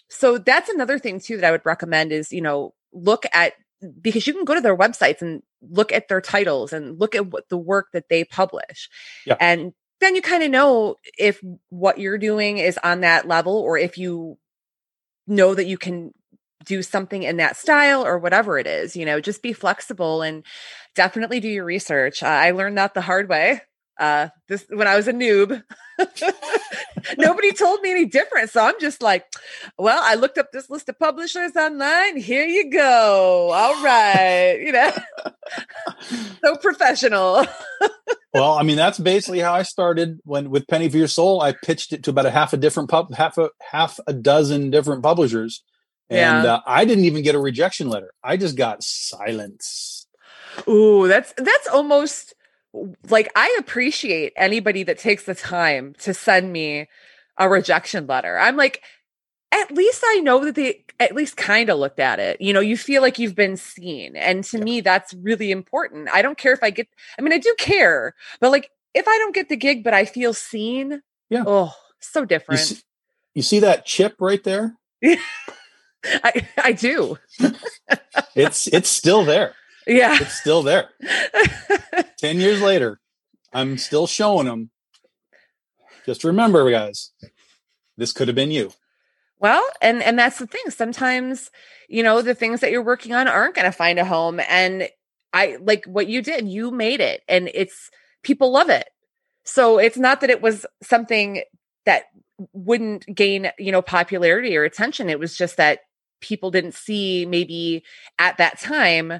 so 0.09 0.38
that's 0.38 0.70
another 0.70 0.99
thing 0.99 1.20
too 1.20 1.38
that 1.38 1.45
i 1.45 1.51
would 1.51 1.66
recommend 1.66 2.11
is 2.11 2.32
you 2.32 2.41
know 2.41 2.74
look 2.93 3.26
at 3.34 3.53
because 4.01 4.26
you 4.26 4.34
can 4.34 4.45
go 4.45 4.55
to 4.55 4.61
their 4.61 4.78
websites 4.78 5.22
and 5.22 5.41
look 5.70 5.91
at 5.91 6.07
their 6.07 6.22
titles 6.22 6.74
and 6.74 6.99
look 6.99 7.16
at 7.16 7.28
what 7.28 7.49
the 7.49 7.57
work 7.57 7.88
that 7.93 8.09
they 8.09 8.24
publish. 8.24 8.89
Yeah. 9.26 9.38
And 9.39 9.74
then 9.99 10.16
you 10.16 10.22
kind 10.22 10.43
of 10.43 10.51
know 10.51 10.95
if 11.18 11.41
what 11.70 11.97
you're 11.99 12.18
doing 12.18 12.57
is 12.57 12.80
on 12.84 13.01
that 13.01 13.28
level 13.28 13.57
or 13.57 13.78
if 13.78 13.97
you 13.97 14.38
know 15.28 15.55
that 15.55 15.66
you 15.66 15.78
can 15.78 16.14
do 16.66 16.82
something 16.82 17.24
in 17.24 17.38
that 17.38 17.57
style 17.57 18.05
or 18.05 18.18
whatever 18.18 18.57
it 18.57 18.68
is, 18.68 18.95
you 18.95 19.05
know, 19.05 19.20
just 19.20 19.41
be 19.41 19.53
flexible 19.53 20.22
and 20.22 20.45
definitely 20.95 21.39
do 21.39 21.47
your 21.47 21.66
research. 21.66 22.24
Uh, 22.24 22.28
I 22.28 22.51
learned 22.51 22.78
that 22.78 22.93
the 22.93 23.01
hard 23.01 23.30
way 23.30 23.61
uh 24.00 24.30
this 24.48 24.66
when 24.70 24.88
i 24.88 24.96
was 24.96 25.08
a 25.08 25.14
noob. 25.14 25.62
Nobody 27.18 27.52
told 27.54 27.82
me 27.82 27.91
any 27.91 28.06
different 28.06 28.50
so 28.50 28.64
i'm 28.64 28.80
just 28.80 29.02
like 29.02 29.26
well 29.78 30.00
i 30.04 30.16
looked 30.16 30.38
up 30.38 30.52
this 30.52 30.70
list 30.70 30.89
of 30.89 30.98
publishers 30.98 31.56
online. 31.56 32.18
Here 32.18 32.46
you 32.46 32.72
go. 32.72 33.52
All 33.52 33.84
right. 33.84 34.60
You 34.62 34.72
know? 34.72 34.91
So 36.44 36.56
professional. 36.58 37.46
Well 38.34 38.54
i 38.54 38.64
mean 38.64 38.78
that's 38.78 38.98
basically 38.98 39.39
how 39.41 39.54
i 39.54 39.62
started 39.62 40.20
when 40.24 40.50
with 40.50 40.68
penny 40.68 40.89
for 40.89 40.98
your 40.98 41.08
soul 41.08 41.39
i 41.41 41.52
pitched 41.54 41.94
it 41.94 42.04
to 42.06 42.10
about 42.10 42.26
a 42.26 42.32
half 42.32 42.52
a 42.52 42.58
different 42.58 42.89
pub 42.89 43.14
half 43.14 43.38
a 43.38 43.52
half 43.62 44.00
a 44.08 44.14
dozen 44.14 44.72
different 44.72 45.04
publishers. 45.04 45.64
And 46.10 46.44
yeah. 46.44 46.56
uh, 46.56 46.62
i 46.66 46.84
didn't 46.84 47.06
even 47.06 47.22
get 47.22 47.36
a 47.36 47.39
rejection 47.39 47.89
letter. 47.89 48.12
I 48.24 48.38
just 48.38 48.58
got 48.58 48.82
silence. 48.82 50.08
Ooh 50.68 51.08
that's 51.08 51.32
that's 51.38 51.68
almost 51.68 52.34
like 53.09 53.32
I 53.36 53.55
appreciate 53.59 54.34
anybody 54.36 54.84
that 54.84 54.97
takes 54.97 55.26
the 55.26 55.36
time 55.36 55.95
to 55.99 56.13
send 56.13 56.51
me 56.51 56.88
a 57.38 57.49
rejection 57.49 58.07
letter. 58.07 58.38
I'm 58.38 58.57
like, 58.57 58.82
at 59.51 59.71
least 59.71 60.03
I 60.05 60.19
know 60.19 60.43
that 60.45 60.55
they 60.55 60.84
at 60.99 61.15
least 61.15 61.38
kind 61.38 61.69
of 61.69 61.78
looked 61.78 61.99
at 61.99 62.19
it. 62.19 62.41
You 62.41 62.53
know, 62.53 62.59
you 62.59 62.78
feel 62.78 63.01
like 63.01 63.19
you've 63.19 63.36
been 63.36 63.57
seen. 63.57 64.15
And 64.15 64.43
to 64.45 64.57
yeah. 64.57 64.63
me, 64.63 64.82
that's 64.82 65.13
really 65.13 65.51
important. 65.51 66.09
I 66.11 66.21
don't 66.21 66.38
care 66.38 66.53
if 66.53 66.63
I 66.63 66.71
get, 66.71 66.88
I 67.17 67.21
mean, 67.21 67.34
I 67.34 67.38
do 67.38 67.53
care, 67.59 68.15
but 68.39 68.51
like 68.51 68.69
if 68.93 69.07
I 69.07 69.17
don't 69.19 69.36
get 69.36 69.49
the 69.49 69.57
gig, 69.57 69.84
but 69.84 69.93
I 69.93 70.05
feel 70.05 70.34
seen, 70.34 71.01
yeah. 71.30 71.43
Oh, 71.45 71.74
so 71.99 72.26
different. 72.26 72.61
You 72.61 72.65
see, 72.65 72.82
you 73.36 73.41
see 73.41 73.59
that 73.59 73.86
chip 73.86 74.15
right 74.19 74.43
there? 74.43 74.76
I, 75.03 76.47
I 76.61 76.74
do. 76.74 77.17
it's 78.36 78.67
it's 78.67 78.89
still 78.89 79.24
there. 79.26 79.53
Yeah. 79.86 80.17
It's 80.21 80.39
still 80.39 80.63
there. 80.63 80.91
10 82.20 82.38
years 82.38 82.62
later, 82.62 83.00
I'm 83.54 83.78
still 83.78 84.08
showing 84.08 84.48
them. 84.48 84.70
Just 86.06 86.24
remember, 86.24 86.70
guys, 86.70 87.12
this 87.98 88.12
could 88.12 88.28
have 88.28 88.36
been 88.36 88.52
you. 88.52 88.72
Well, 89.39 89.64
and 89.82 90.02
and 90.02 90.18
that's 90.18 90.39
the 90.39 90.48
thing. 90.48 90.70
Sometimes, 90.70 91.52
you 91.89 92.02
know, 92.02 92.22
the 92.22 92.36
things 92.36 92.62
that 92.62 92.72
you're 92.72 92.82
working 92.82 93.14
on 93.14 93.28
aren't 93.28 93.56
going 93.56 93.66
to 93.66 93.72
find 93.72 94.00
a 94.00 94.06
home 94.06 94.39
and 94.50 94.88
I 95.34 95.58
like 95.60 95.86
what 95.86 96.08
you 96.08 96.22
did. 96.22 96.48
You 96.48 96.72
made 96.72 97.02
it 97.02 97.24
and 97.28 97.50
it's 97.54 97.89
people 98.22 98.52
love 98.52 98.70
it. 98.70 98.88
So 99.44 99.80
it's 99.80 99.98
not 99.98 100.22
that 100.22 100.30
it 100.30 100.41
was 100.41 100.66
something 100.82 101.44
that 101.86 102.04
wouldn't 102.54 103.06
gain, 103.14 103.52
you 103.58 103.72
know, 103.72 103.82
popularity 103.82 104.56
or 104.56 104.64
attention. 104.64 105.10
It 105.10 105.20
was 105.20 105.36
just 105.36 105.58
that 105.58 105.80
people 106.22 106.52
didn't 106.52 106.74
see 106.74 107.26
maybe 107.26 107.84
at 108.20 108.38
that 108.38 108.60
time 108.60 109.20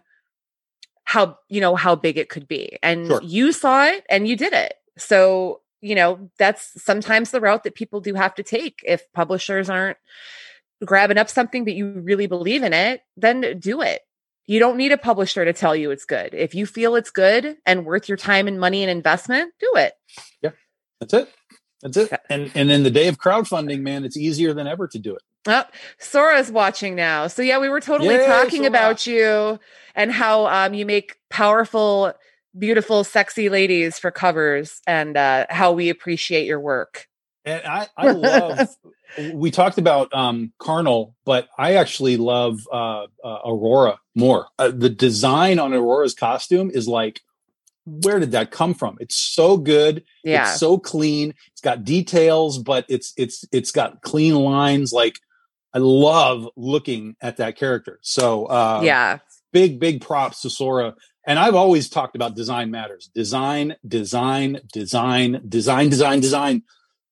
how 1.04 1.38
you 1.50 1.62
know 1.62 1.76
how 1.76 1.96
big 1.96 2.18
it 2.18 2.30
could 2.30 2.48
be 2.48 2.78
and 2.82 3.08
sure. 3.08 3.22
you 3.24 3.52
saw 3.52 3.86
it 3.86 4.06
and 4.10 4.28
you 4.28 4.36
did 4.36 4.54
it. 4.54 4.76
So 4.98 5.62
you 5.82 5.96
know 5.96 6.30
that's 6.38 6.82
sometimes 6.82 7.32
the 7.32 7.42
route 7.42 7.64
that 7.64 7.76
people 7.76 8.02
do 8.02 8.14
have 8.14 8.36
to 8.36 8.44
take. 8.44 8.82
If 8.86 9.12
publishers 9.14 9.70
aren't 9.70 9.98
grabbing 10.86 11.18
up 11.18 11.30
something 11.30 11.64
but 11.64 11.76
you 11.76 11.88
really 11.92 12.28
believe 12.28 12.64
in 12.64 12.74
it 12.74 13.02
then 13.16 13.58
do 13.60 13.82
it. 13.82 14.02
You 14.46 14.60
don't 14.60 14.76
need 14.76 14.92
a 14.92 14.98
publisher 14.98 15.46
to 15.46 15.54
tell 15.54 15.74
you 15.74 15.92
it's 15.92 16.04
good. 16.04 16.34
If 16.34 16.54
you 16.54 16.66
feel 16.66 16.96
it's 16.96 17.10
good 17.10 17.56
and 17.66 17.86
worth 17.86 18.10
your 18.10 18.18
time 18.18 18.50
and 18.50 18.60
money 18.60 18.84
and 18.84 18.92
investment 18.92 19.54
do 19.60 19.72
it. 19.76 19.94
Yeah 20.42 20.52
that's 21.00 21.14
it. 21.14 21.30
That's 21.82 21.98
it. 21.98 22.14
And 22.30 22.52
and 22.56 22.72
in 22.72 22.84
the 22.84 22.92
day 22.92 23.08
of 23.08 23.18
crowdfunding 23.18 23.82
man 23.82 24.04
it's 24.06 24.18
easier 24.18 24.54
than 24.54 24.68
ever 24.68 24.88
to 24.88 25.00
do 25.00 25.16
it 25.16 25.22
Oh, 25.46 25.64
Sora's 25.98 26.52
watching 26.52 26.96
now. 26.96 27.28
So 27.28 27.42
yeah, 27.42 27.60
we 27.60 27.70
were 27.70 27.82
totally 27.82 28.16
Yay, 28.16 28.26
talking 28.26 28.60
Sora. 28.60 28.68
about 28.68 29.06
you 29.08 29.60
and 29.96 30.12
how 30.12 30.48
um, 30.48 30.74
you 30.74 30.86
make 30.86 31.18
powerful, 31.30 32.14
beautiful, 32.58 33.04
sexy 33.04 33.50
ladies 33.50 34.00
for 34.00 34.12
covers, 34.12 34.82
and 34.88 35.18
uh, 35.18 35.46
how 35.50 35.74
we 35.74 35.90
appreciate 35.90 36.46
your 36.46 36.60
work. 36.60 37.08
And 37.46 37.62
I, 37.66 37.88
I 37.98 38.12
love. 38.12 38.70
we 39.34 39.52
talked 39.52 39.78
about 39.78 40.14
um, 40.14 40.54
Carnal, 40.60 41.16
but 41.26 41.50
I 41.58 41.76
actually 41.76 42.18
love 42.18 42.62
uh, 42.72 43.08
uh, 43.24 43.40
Aurora 43.46 44.00
more. 44.16 44.48
Uh, 44.58 44.72
the 44.74 44.90
design 44.90 45.60
on 45.60 45.74
Aurora's 45.74 46.14
costume 46.14 46.72
is 46.74 46.88
like, 46.88 47.20
where 47.86 48.20
did 48.20 48.32
that 48.32 48.52
come 48.52 48.74
from? 48.74 48.98
It's 49.02 49.16
so 49.16 49.58
good. 49.58 50.06
Yeah. 50.24 50.44
It's 50.50 50.60
so 50.60 50.78
clean. 50.78 51.34
It's 51.52 51.62
got 51.62 51.84
details, 51.84 52.58
but 52.60 52.86
it's 52.88 53.14
it's 53.18 53.44
it's 53.52 53.72
got 53.72 54.02
clean 54.02 54.36
lines. 54.36 54.94
Like 54.94 55.20
I 55.74 55.80
love 55.80 56.48
looking 56.56 57.16
at 57.22 57.38
that 57.38 57.58
character. 57.58 58.00
So 58.02 58.46
uh, 58.46 58.82
yeah, 58.84 59.20
big 59.52 59.80
big 59.80 60.02
props 60.02 60.42
to 60.42 60.50
Sora. 60.50 60.96
And 61.26 61.40
I've 61.40 61.56
always 61.56 61.90
talked 61.90 62.16
about 62.16 62.36
design 62.36 62.70
matters. 62.70 63.10
Design, 63.16 63.76
design, 63.88 64.60
design, 64.74 65.42
design, 65.48 65.90
design, 65.90 66.20
design. 66.20 66.64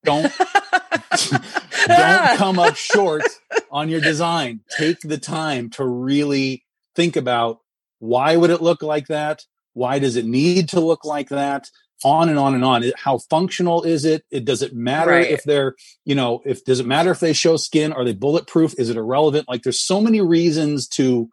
Don't 0.03 0.31
don't 1.87 2.37
come 2.37 2.59
up 2.59 2.75
short 2.75 3.23
on 3.71 3.89
your 3.89 4.01
design. 4.01 4.61
Take 4.77 4.99
the 5.01 5.17
time 5.17 5.69
to 5.71 5.85
really 5.85 6.65
think 6.95 7.15
about 7.15 7.59
why 7.99 8.35
would 8.35 8.49
it 8.49 8.61
look 8.61 8.81
like 8.81 9.07
that? 9.07 9.45
Why 9.73 9.99
does 9.99 10.17
it 10.17 10.25
need 10.25 10.69
to 10.69 10.81
look 10.81 11.05
like 11.05 11.29
that? 11.29 11.69
On 12.03 12.29
and 12.29 12.39
on 12.39 12.55
and 12.55 12.63
on. 12.63 12.83
How 12.97 13.17
functional 13.17 13.83
is 13.83 14.05
it? 14.05 14.23
It 14.31 14.45
does 14.45 14.61
it 14.61 14.73
matter 14.73 15.11
right. 15.11 15.29
if 15.29 15.43
they're, 15.43 15.75
you 16.05 16.15
know, 16.15 16.41
if 16.45 16.63
does 16.65 16.79
it 16.79 16.85
matter 16.85 17.11
if 17.11 17.19
they 17.19 17.33
show 17.33 17.57
skin? 17.57 17.93
Are 17.93 18.03
they 18.03 18.13
bulletproof? 18.13 18.73
Is 18.77 18.89
it 18.89 18.97
irrelevant? 18.97 19.47
Like 19.47 19.63
there's 19.63 19.79
so 19.79 20.01
many 20.01 20.21
reasons 20.21 20.87
to 20.89 21.29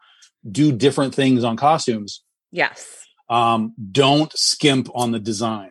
do 0.50 0.72
different 0.72 1.14
things 1.14 1.44
on 1.44 1.56
costumes. 1.56 2.22
Yes. 2.50 3.04
Um, 3.28 3.74
don't 3.92 4.32
skimp 4.36 4.88
on 4.94 5.12
the 5.12 5.18
design. 5.18 5.70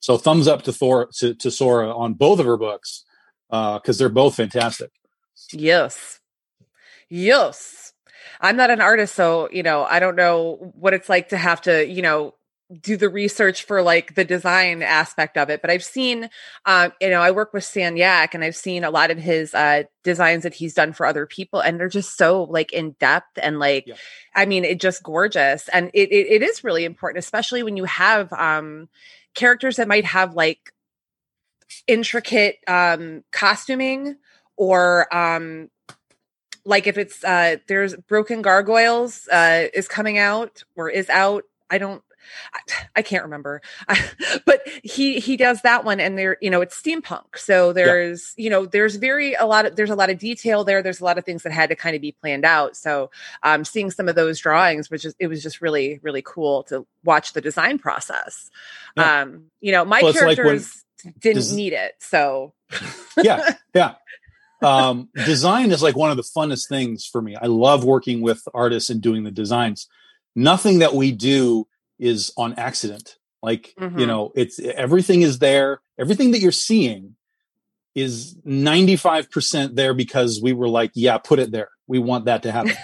So 0.00 0.18
thumbs 0.18 0.46
up 0.46 0.62
to 0.62 0.72
Thor 0.72 1.08
to, 1.18 1.34
to 1.34 1.50
Sora 1.50 1.96
on 1.96 2.14
both 2.14 2.38
of 2.38 2.46
her 2.46 2.58
books 2.58 3.04
because 3.48 3.88
uh, 3.88 3.98
they're 3.98 4.08
both 4.08 4.34
fantastic. 4.34 4.90
Yes. 5.52 6.20
Yes. 7.08 7.92
I'm 8.40 8.56
not 8.56 8.70
an 8.70 8.80
artist, 8.80 9.14
so 9.14 9.48
you 9.50 9.62
know, 9.62 9.84
I 9.84 10.00
don't 10.00 10.16
know 10.16 10.72
what 10.74 10.92
it's 10.92 11.08
like 11.08 11.30
to 11.30 11.38
have 11.38 11.62
to, 11.62 11.86
you 11.86 12.02
know, 12.02 12.34
do 12.80 12.96
the 12.96 13.10
research 13.10 13.64
for 13.64 13.82
like 13.82 14.14
the 14.14 14.24
design 14.24 14.82
aspect 14.82 15.36
of 15.36 15.50
it 15.50 15.60
but 15.60 15.70
i've 15.70 15.84
seen 15.84 16.30
um 16.64 16.92
you 16.98 17.10
know 17.10 17.20
i 17.20 17.30
work 17.30 17.52
with 17.52 17.62
San 17.62 17.96
Yak 17.96 18.34
and 18.34 18.42
i've 18.42 18.56
seen 18.56 18.84
a 18.84 18.90
lot 18.90 19.10
of 19.10 19.18
his 19.18 19.54
uh 19.54 19.82
designs 20.02 20.44
that 20.44 20.54
he's 20.54 20.72
done 20.72 20.92
for 20.94 21.04
other 21.04 21.26
people 21.26 21.60
and 21.60 21.78
they're 21.78 21.88
just 21.88 22.16
so 22.16 22.44
like 22.44 22.72
in 22.72 22.92
depth 22.92 23.38
and 23.42 23.58
like 23.58 23.84
yeah. 23.86 23.94
i 24.34 24.46
mean 24.46 24.64
it 24.64 24.80
just 24.80 25.02
gorgeous 25.02 25.68
and 25.68 25.90
it, 25.92 26.10
it 26.10 26.26
it 26.26 26.42
is 26.42 26.64
really 26.64 26.84
important 26.84 27.22
especially 27.22 27.62
when 27.62 27.76
you 27.76 27.84
have 27.84 28.32
um 28.32 28.88
characters 29.34 29.76
that 29.76 29.88
might 29.88 30.06
have 30.06 30.34
like 30.34 30.72
intricate 31.86 32.56
um 32.66 33.22
costuming 33.30 34.16
or 34.56 35.14
um 35.14 35.68
like 36.64 36.86
if 36.86 36.96
it's 36.96 37.22
uh 37.24 37.56
there's 37.68 37.94
broken 38.08 38.40
gargoyles 38.40 39.28
uh 39.28 39.66
is 39.74 39.86
coming 39.86 40.16
out 40.16 40.62
or 40.76 40.88
is 40.88 41.10
out 41.10 41.44
i 41.68 41.78
don't 41.78 42.03
I, 42.52 42.60
I 42.96 43.02
can't 43.02 43.24
remember, 43.24 43.60
but 44.44 44.62
he 44.82 45.20
he 45.20 45.36
does 45.36 45.62
that 45.62 45.84
one, 45.84 46.00
and 46.00 46.18
there, 46.18 46.36
you 46.40 46.50
know, 46.50 46.60
it's 46.60 46.80
steampunk. 46.80 47.36
So 47.36 47.72
there's, 47.72 48.34
yeah. 48.36 48.44
you 48.44 48.50
know, 48.50 48.66
there's 48.66 48.96
very 48.96 49.34
a 49.34 49.46
lot 49.46 49.66
of 49.66 49.76
there's 49.76 49.90
a 49.90 49.94
lot 49.94 50.10
of 50.10 50.18
detail 50.18 50.64
there. 50.64 50.82
There's 50.82 51.00
a 51.00 51.04
lot 51.04 51.18
of 51.18 51.24
things 51.24 51.42
that 51.42 51.52
had 51.52 51.68
to 51.70 51.76
kind 51.76 51.96
of 51.96 52.02
be 52.02 52.12
planned 52.12 52.44
out. 52.44 52.76
So 52.76 53.10
um, 53.42 53.64
seeing 53.64 53.90
some 53.90 54.08
of 54.08 54.14
those 54.14 54.38
drawings, 54.38 54.90
which 54.90 55.04
is 55.04 55.14
it 55.18 55.28
was 55.28 55.42
just 55.42 55.60
really 55.60 56.00
really 56.02 56.22
cool 56.22 56.64
to 56.64 56.86
watch 57.04 57.32
the 57.32 57.40
design 57.40 57.78
process. 57.78 58.50
Yeah. 58.96 59.22
Um, 59.22 59.44
you 59.60 59.72
know, 59.72 59.84
my 59.84 60.02
well, 60.02 60.12
characters 60.12 60.84
like 61.04 61.14
didn't 61.18 61.54
need 61.54 61.72
it, 61.72 61.94
so 61.98 62.54
yeah, 63.22 63.50
yeah. 63.74 63.94
Um, 64.62 65.10
design 65.26 65.70
is 65.72 65.82
like 65.82 65.96
one 65.96 66.10
of 66.10 66.16
the 66.16 66.22
funnest 66.22 66.68
things 66.68 67.06
for 67.06 67.20
me. 67.20 67.36
I 67.36 67.46
love 67.46 67.84
working 67.84 68.22
with 68.22 68.42
artists 68.54 68.90
and 68.90 69.00
doing 69.00 69.24
the 69.24 69.30
designs. 69.30 69.88
Nothing 70.34 70.78
that 70.78 70.94
we 70.94 71.12
do 71.12 71.66
is 71.98 72.32
on 72.36 72.54
accident. 72.54 73.16
Like, 73.42 73.74
you 73.78 73.86
Mhm. 73.88 74.06
know, 74.06 74.32
it's 74.34 74.58
everything 74.58 75.22
is 75.22 75.38
there. 75.38 75.80
Everything 75.98 76.30
that 76.32 76.40
you're 76.40 76.50
seeing 76.52 77.16
is 77.94 78.36
95% 78.44 79.76
there 79.76 79.94
because 79.94 80.40
we 80.42 80.52
were 80.52 80.68
like, 80.68 80.90
yeah, 80.94 81.18
put 81.18 81.38
it 81.38 81.52
there. 81.52 81.68
We 81.86 81.98
want 81.98 82.24
that 82.24 82.42
to 82.44 82.52
happen. 82.52 82.76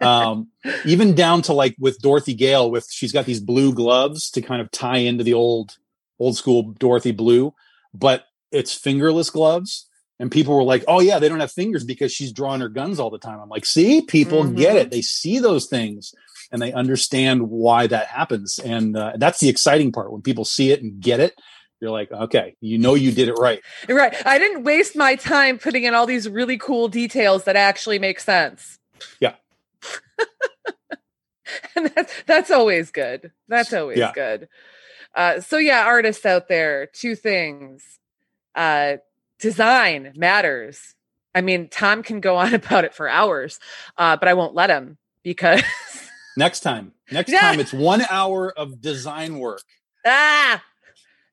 um, 0.00 0.48
even 0.84 1.14
down 1.16 1.42
to 1.42 1.52
like 1.52 1.74
with 1.78 1.98
Dorothy 1.98 2.34
Gale, 2.34 2.70
with 2.70 2.88
she's 2.90 3.12
got 3.12 3.26
these 3.26 3.40
blue 3.40 3.74
gloves 3.74 4.30
to 4.30 4.40
kind 4.42 4.62
of 4.62 4.70
tie 4.70 4.98
into 4.98 5.24
the 5.24 5.34
old, 5.34 5.76
old 6.18 6.36
school 6.36 6.74
Dorothy 6.78 7.12
blue, 7.12 7.52
but 7.92 8.24
it's 8.52 8.72
fingerless 8.74 9.30
gloves. 9.30 9.88
And 10.20 10.30
people 10.30 10.54
were 10.54 10.62
like, 10.62 10.84
oh, 10.86 11.00
yeah, 11.00 11.18
they 11.18 11.28
don't 11.28 11.40
have 11.40 11.50
fingers 11.50 11.82
because 11.84 12.12
she's 12.12 12.32
drawing 12.32 12.60
her 12.60 12.68
guns 12.68 13.00
all 13.00 13.10
the 13.10 13.18
time. 13.18 13.40
I'm 13.40 13.48
like, 13.48 13.66
see, 13.66 14.00
people 14.02 14.44
get 14.48 14.76
Mhm. 14.76 14.80
it. 14.80 14.90
They 14.92 15.02
see 15.02 15.40
those 15.40 15.66
things 15.66 16.14
and 16.52 16.60
they 16.60 16.72
understand 16.72 17.48
why 17.48 17.86
that 17.86 18.06
happens. 18.08 18.58
And 18.58 18.96
uh, 18.96 19.12
that's 19.16 19.40
the 19.40 19.48
exciting 19.48 19.92
part 19.92 20.12
when 20.12 20.22
people 20.22 20.44
see 20.44 20.70
it 20.70 20.82
and 20.82 21.00
get 21.00 21.20
it. 21.20 21.34
You're 21.80 21.90
like, 21.90 22.10
okay, 22.10 22.56
you 22.60 22.78
know, 22.78 22.94
you 22.94 23.12
did 23.12 23.28
it 23.28 23.34
right. 23.34 23.60
right. 23.88 24.14
I 24.26 24.38
didn't 24.38 24.64
waste 24.64 24.96
my 24.96 25.16
time 25.16 25.58
putting 25.58 25.84
in 25.84 25.94
all 25.94 26.06
these 26.06 26.28
really 26.28 26.56
cool 26.56 26.88
details 26.88 27.44
that 27.44 27.56
actually 27.56 27.98
make 27.98 28.20
sense. 28.20 28.78
Yeah. 29.20 29.34
and 31.76 31.86
that's 31.94 32.12
that's 32.26 32.50
always 32.50 32.90
good. 32.90 33.32
That's 33.48 33.72
always 33.72 33.98
Yeah. 33.98 34.12
good. 34.14 34.48
Uh, 35.14 35.40
so 35.40 35.58
yeah, 35.58 35.84
artists 35.84 36.24
out 36.24 36.48
there, 36.48 36.86
two 36.86 37.14
things. 37.14 37.98
Uh, 38.54 38.96
design 39.38 40.12
matters. 40.16 40.94
I 41.34 41.40
mean, 41.40 41.68
Tom 41.68 42.02
can 42.02 42.20
go 42.20 42.36
on 42.38 42.54
about 42.54 42.84
it 42.84 42.94
for 42.94 43.08
hours, 43.08 43.58
uh, 43.98 44.16
but 44.16 44.28
I 44.28 44.34
won't 44.34 44.54
let 44.54 44.70
him 44.70 44.96
because 45.22 45.62
Next 46.36 46.60
time, 46.60 46.92
next 47.10 47.30
Yeah. 47.30 47.40
time, 47.40 47.60
it's 47.60 47.72
one 47.72 48.02
hour 48.10 48.52
of 48.52 48.80
design 48.80 49.38
work. 49.38 49.62
ah, 50.06 50.62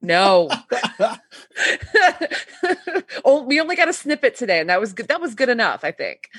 no. 0.02 0.50
oh, 3.26 3.44
we 3.44 3.60
only 3.60 3.76
got 3.76 3.88
a 3.90 3.94
snippet 3.94 4.36
today, 4.36 4.60
and 4.60 4.70
that 4.70 4.80
was 4.80 4.94
good. 4.94 5.08
That 5.08 5.22
was 5.22 5.36
good 5.36 5.50
enough, 5.50 5.84
I 5.84 5.92
think. 5.92 6.30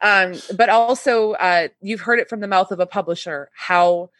Um, 0.00 0.34
but 0.56 0.68
also, 0.68 1.32
uh, 1.32 1.68
you've 1.80 2.00
heard 2.00 2.18
it 2.18 2.28
from 2.28 2.40
the 2.40 2.48
mouth 2.48 2.72
of 2.72 2.80
a 2.80 2.86
publisher 2.86 3.50
how 3.54 4.10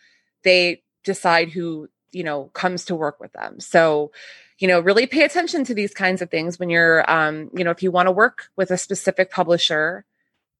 they 0.44 0.82
decide 1.04 1.50
who 1.50 1.88
you 2.12 2.22
know 2.24 2.44
comes 2.52 2.84
to 2.86 2.94
work 2.94 3.18
with 3.20 3.32
them. 3.32 3.58
So, 3.60 4.12
you 4.58 4.68
know, 4.68 4.80
really 4.80 5.06
pay 5.06 5.24
attention 5.24 5.64
to 5.64 5.74
these 5.74 5.94
kinds 5.94 6.22
of 6.22 6.30
things 6.30 6.58
when 6.58 6.70
you're, 6.70 7.08
um, 7.10 7.50
you 7.54 7.64
know, 7.64 7.70
if 7.70 7.82
you 7.82 7.90
want 7.90 8.06
to 8.06 8.12
work 8.12 8.44
with 8.56 8.70
a 8.70 8.78
specific 8.78 9.30
publisher, 9.30 10.04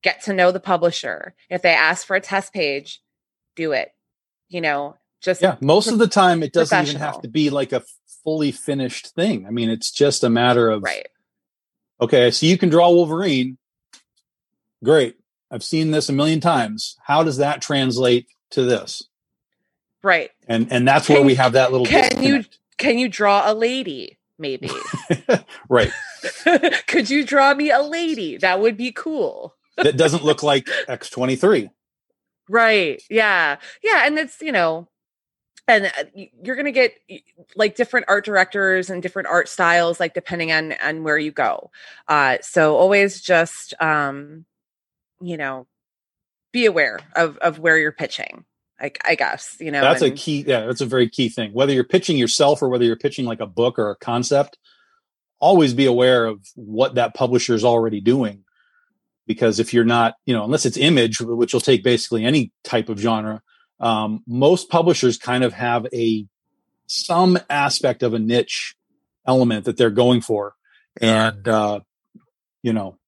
get 0.03 0.23
to 0.25 0.33
know 0.33 0.51
the 0.51 0.61
publisher. 0.61 1.35
If 1.51 1.63
they 1.63 1.75
ask 1.75 2.07
for 2.07 2.17
a 2.17 2.21
test 2.21 2.53
page, 2.53 3.01
do 3.57 3.73
it. 3.73 3.93
You 4.49 4.61
know, 4.61 4.97
just 5.21 5.41
Yeah, 5.43 5.57
most 5.61 5.89
of 5.89 5.99
the 5.99 6.09
time, 6.09 6.43
it 6.43 6.53
doesn't 6.53 6.89
even 6.89 7.01
have 7.01 7.23
to 7.23 7.29
be 7.29 7.51
like 7.51 7.73
a 7.73 7.83
fully 8.25 8.53
finished 8.53 9.09
thing. 9.15 9.47
I 9.47 9.51
mean, 9.51 9.71
it's 9.71 9.91
just 9.91 10.25
a 10.25 10.31
matter 10.31 10.69
of 10.71 10.83
right. 10.83 11.07
okay, 12.01 12.31
so 12.31 12.47
you 12.47 12.59
can 12.59 12.69
draw 12.69 12.91
Wolverine. 12.91 13.59
Great. 14.85 15.17
I've 15.51 15.63
seen 15.63 15.91
this 15.91 16.09
a 16.09 16.13
million 16.13 16.41
times. 16.41 16.97
How 17.05 17.23
does 17.25 17.37
that 17.39 17.61
translate 17.63 18.27
to 18.51 18.63
this? 18.63 19.03
Right. 20.03 20.31
And 20.49 20.73
and 20.73 20.87
that's 20.89 21.09
where 21.09 21.23
we 21.23 21.35
have 21.37 21.53
that 21.53 21.71
little 21.73 21.87
can 21.87 22.23
you- 22.23 22.45
Can 22.79 22.99
you 22.99 23.09
draw 23.09 23.51
a 23.51 23.55
lady? 23.55 24.19
Maybe. 24.39 24.69
right. 25.69 25.93
Could 26.89 27.09
you 27.11 27.25
draw 27.25 27.55
me 27.55 27.71
a 27.71 27.81
lady? 27.81 28.39
That 28.39 28.61
would 28.61 28.77
be 28.77 28.91
cool. 28.91 29.55
That 29.77 29.97
doesn't 29.97 30.25
look 30.25 30.43
like 30.43 30.65
X23. 30.89 31.71
Right. 32.49 33.03
Yeah. 33.09 33.57
Yeah. 33.83 34.07
And 34.07 34.19
it's, 34.19 34.41
you 34.41 34.53
know, 34.53 34.89
and 35.69 35.87
uh, 35.87 36.05
you're 36.43 36.57
going 36.57 36.67
to 36.67 36.73
get 36.73 36.95
like 37.55 37.77
different 37.77 38.07
art 38.09 38.25
directors 38.25 38.91
and 38.91 39.03
different 39.03 39.29
art 39.29 39.49
styles, 39.49 40.01
like 40.01 40.15
depending 40.15 40.53
on, 40.53 40.75
on 40.83 41.05
where 41.05 41.19
you 41.19 41.31
go. 41.31 41.71
Uh, 42.09 42.39
so 42.43 42.77
always 42.77 43.21
just, 43.21 43.75
um, 43.81 44.45
you 45.21 45.37
know, 45.37 45.67
be 46.53 46.67
aware 46.67 47.01
of, 47.15 47.39
of 47.39 47.59
where 47.59 47.79
you're 47.79 47.93
pitching. 47.93 48.45
I, 48.81 48.91
I 49.07 49.15
guess, 49.15 49.57
you 49.61 49.71
know, 49.71 49.81
That's 49.81 50.03
a 50.03 50.11
key. 50.11 50.45
Yeah, 50.45 50.67
that's 50.67 50.81
a 50.81 50.87
very 50.87 51.09
key 51.09 51.29
thing. 51.29 51.53
Whether 51.53 51.73
you're 51.73 51.85
pitching 51.85 52.19
yourself 52.19 52.61
or 52.63 52.69
whether 52.69 52.85
you're 52.85 52.97
pitching 52.97 53.25
like 53.25 53.41
a 53.41 53.47
book 53.47 53.79
or 53.79 53.91
a 53.91 53.97
concept, 53.97 54.59
always 55.39 55.73
be 55.73 55.87
aware 55.87 56.27
of 56.27 56.45
what 56.57 56.97
that 56.97 57.15
publisher 57.15 57.55
is 57.55 57.65
already 57.65 58.01
doing. 58.01 58.43
Because 59.27 59.61
if 59.61 59.73
you're 59.73 59.85
not, 59.85 60.15
you 60.27 60.35
know, 60.35 60.45
unless 60.45 60.67
it's 60.67 60.77
image, 60.77 61.21
which 61.21 61.53
will 61.53 61.61
take 61.61 61.85
basically 61.85 62.25
any 62.25 62.53
type 62.65 62.89
of 62.89 62.99
genre, 62.99 63.41
um, 63.81 64.23
most 64.27 64.69
publishers 64.69 65.17
kind 65.19 65.45
of 65.45 65.53
have 65.53 65.87
a 65.93 66.27
some 66.87 67.39
aspect 67.49 68.03
of 68.03 68.15
a 68.15 68.19
niche 68.19 68.75
element 69.27 69.65
that 69.65 69.77
they're 69.77 69.91
going 69.91 70.21
for, 70.21 70.55
and 71.01 71.47
uh, 71.47 71.81
you 72.63 72.73
know, 72.73 72.99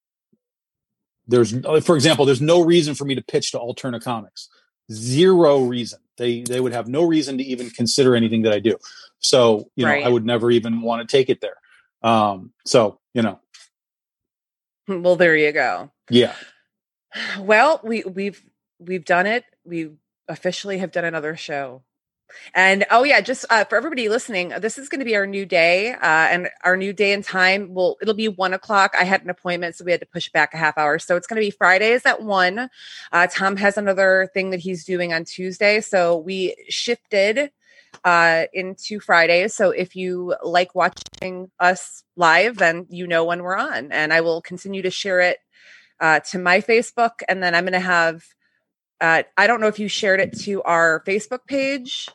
there's, 1.27 1.53
for 1.85 1.97
example, 1.97 2.25
there's 2.25 2.41
no 2.41 2.63
reason 2.63 2.95
for 2.95 3.05
me 3.05 3.15
to 3.15 3.23
pitch 3.23 3.53
to 3.53 3.59
Alterna 3.59 4.03
Comics 4.03 4.49
zero 4.93 5.61
reason. 5.61 6.01
They 6.17 6.43
they 6.43 6.61
would 6.61 6.73
have 6.73 6.89
no 6.89 7.03
reason 7.05 7.39
to 7.39 7.45
even 7.45 7.71
consider 7.71 8.15
anything 8.15 8.43
that 8.43 8.53
I 8.53 8.61
do. 8.61 8.77
So 9.19 9.71
you 9.77 9.85
know, 9.85 9.93
Right. 9.93 10.05
I 10.05 10.09
would 10.09 10.25
never 10.25 10.51
even 10.51 10.83
want 10.83 11.09
to 11.09 11.17
take 11.17 11.29
it 11.29 11.41
there. 11.41 11.57
Um, 12.03 12.53
so 12.67 13.01
you 13.15 13.23
know, 13.23 13.41
well, 14.89 15.17
there 15.17 15.37
you 15.37 15.53
go. 15.53 15.91
yeah, 16.11 16.35
Well, 17.41 17.81
we 17.83 18.03
we've 18.05 18.43
we've 18.79 19.05
done 19.05 19.27
it. 19.27 19.45
We 19.65 19.91
officially 20.29 20.79
have 20.79 20.93
done 20.93 21.05
another 21.05 21.37
show. 21.37 21.83
And 22.55 22.85
oh 22.91 23.05
yeah, 23.05 23.21
just 23.21 23.45
uh, 23.51 23.65
for 23.65 23.77
everybody 23.77 24.09
listening, 24.09 24.49
this 24.61 24.77
is 24.77 24.89
going 24.89 24.99
to 24.99 25.05
be 25.05 25.15
our 25.15 25.27
new 25.27 25.47
day, 25.47 25.93
uh, 25.93 25.99
and 26.03 26.49
our 26.65 26.77
new 26.77 26.93
day 26.93 27.13
and 27.13 27.23
time. 27.23 27.73
Well, 27.73 27.97
it'll 28.03 28.15
be 28.15 28.29
one 28.29 28.53
o'clock. 28.55 28.95
I 28.99 29.05
had 29.05 29.23
an 29.23 29.31
appointment, 29.31 29.77
so 29.77 29.85
we 29.85 29.93
had 29.93 30.01
to 30.01 30.07
push 30.07 30.31
back 30.31 30.53
a 30.53 30.57
half 30.57 30.77
hour. 30.77 30.99
So 30.99 31.17
it's 31.17 31.27
going 31.29 31.41
to 31.41 31.47
be 31.47 31.51
Fridays 31.51 32.05
at 32.07 32.23
one. 32.23 32.71
Uh, 33.13 33.27
Tom 33.31 33.57
has 33.57 33.77
another 33.77 34.31
thing 34.35 34.51
that 34.51 34.61
he's 34.61 34.85
doing 34.85 35.13
on 35.13 35.25
Tuesday, 35.25 35.81
so 35.81 36.17
we 36.17 36.57
shifted 36.69 37.51
uh, 38.05 38.45
into 38.53 39.01
Fridays. 39.01 39.55
So 39.55 39.71
if 39.71 39.95
you 39.97 40.35
like 40.43 40.75
watching 40.75 41.51
us 41.61 42.03
live, 42.17 42.57
then 42.59 42.87
you 42.89 43.07
know 43.07 43.25
when 43.25 43.43
we're 43.43 43.57
on, 43.57 43.93
and 43.93 44.13
I 44.13 44.21
will 44.23 44.41
continue 44.43 44.83
to 44.83 44.91
share 44.91 45.21
it 45.21 45.39
uh, 46.01 46.21
to 46.31 46.39
my 46.39 46.61
Facebook, 46.61 47.23
and 47.29 47.43
then 47.43 47.55
I'm 47.55 47.65
going 47.65 47.73
to 47.73 47.81
have. 47.81 48.25
Uh, 49.01 49.23
I 49.37 49.47
don't 49.47 49.61
know 49.61 49.67
if 49.67 49.79
you 49.79 49.89
shared 49.89 50.21
it 50.21 50.39
to 50.41 50.63
our 50.63 51.03
Facebook 51.07 51.47
page 51.47 52.09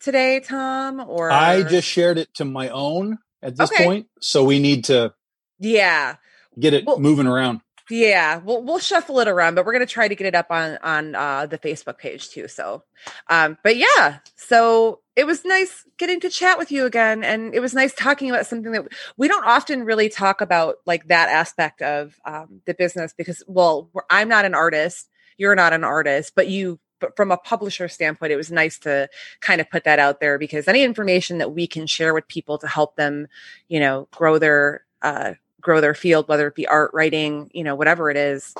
today, 0.00 0.40
Tom, 0.40 1.00
or 1.00 1.30
I 1.30 1.62
just 1.62 1.88
shared 1.88 2.18
it 2.18 2.32
to 2.34 2.44
my 2.44 2.68
own 2.68 3.18
at 3.42 3.56
this 3.56 3.70
Okay. 3.72 3.84
point. 3.84 4.06
So 4.20 4.44
we 4.44 4.58
need 4.58 4.84
to 4.86 5.14
yeah, 5.58 6.16
get 6.58 6.74
it 6.74 6.84
Well- 6.86 6.98
moving 7.00 7.26
around. 7.26 7.60
Yeah. 7.90 8.38
We'll 8.38 8.62
we'll 8.62 8.78
shuffle 8.78 9.20
it 9.20 9.28
around, 9.28 9.54
but 9.54 9.64
we're 9.64 9.72
going 9.72 9.86
to 9.86 9.92
try 9.92 10.08
to 10.08 10.14
get 10.14 10.26
it 10.26 10.34
up 10.34 10.50
on 10.50 10.78
on 10.82 11.14
uh, 11.14 11.46
the 11.46 11.58
Facebook 11.58 11.98
page 11.98 12.30
too. 12.30 12.48
So, 12.48 12.84
um, 13.28 13.58
but 13.62 13.76
yeah, 13.76 14.18
so 14.36 15.00
it 15.16 15.26
was 15.26 15.44
nice 15.44 15.84
getting 15.98 16.20
to 16.20 16.30
chat 16.30 16.58
with 16.58 16.70
you 16.70 16.86
again, 16.86 17.24
and 17.24 17.54
it 17.54 17.60
was 17.60 17.74
nice 17.74 17.94
talking 17.94 18.30
about 18.30 18.46
something 18.46 18.72
that 18.72 18.86
we 19.16 19.28
don't 19.28 19.44
often 19.44 19.84
really 19.84 20.08
talk 20.08 20.40
about, 20.40 20.76
like 20.86 21.08
that 21.08 21.28
aspect 21.28 21.82
of 21.82 22.20
um, 22.24 22.60
the 22.66 22.74
business, 22.74 23.12
because 23.16 23.42
well, 23.46 23.90
I'm 24.10 24.28
not 24.28 24.44
an 24.44 24.54
artist, 24.54 25.08
you're 25.36 25.56
not 25.56 25.72
an 25.72 25.84
artist, 25.84 26.32
but 26.34 26.48
you. 26.48 26.78
But 27.00 27.14
from 27.14 27.30
a 27.30 27.36
publisher 27.36 27.86
standpoint, 27.86 28.32
it 28.32 28.36
was 28.36 28.50
nice 28.50 28.76
to 28.80 29.08
kind 29.40 29.60
of 29.60 29.70
put 29.70 29.84
that 29.84 30.00
out 30.00 30.18
there 30.18 30.36
because 30.36 30.66
any 30.66 30.82
information 30.82 31.38
that 31.38 31.54
we 31.54 31.68
can 31.68 31.86
share 31.86 32.12
with 32.12 32.26
people 32.26 32.58
to 32.58 32.66
help 32.66 32.96
them, 32.96 33.28
you 33.68 33.78
know, 33.78 34.08
grow 34.10 34.40
their 34.40 34.84
uh, 35.00 35.34
grow 35.68 35.82
their 35.82 35.92
field, 35.94 36.26
whether 36.28 36.46
it 36.46 36.54
be 36.54 36.66
art, 36.66 36.92
writing, 36.94 37.50
you 37.52 37.62
know, 37.62 37.74
whatever 37.74 38.10
it 38.10 38.16
is. 38.16 38.54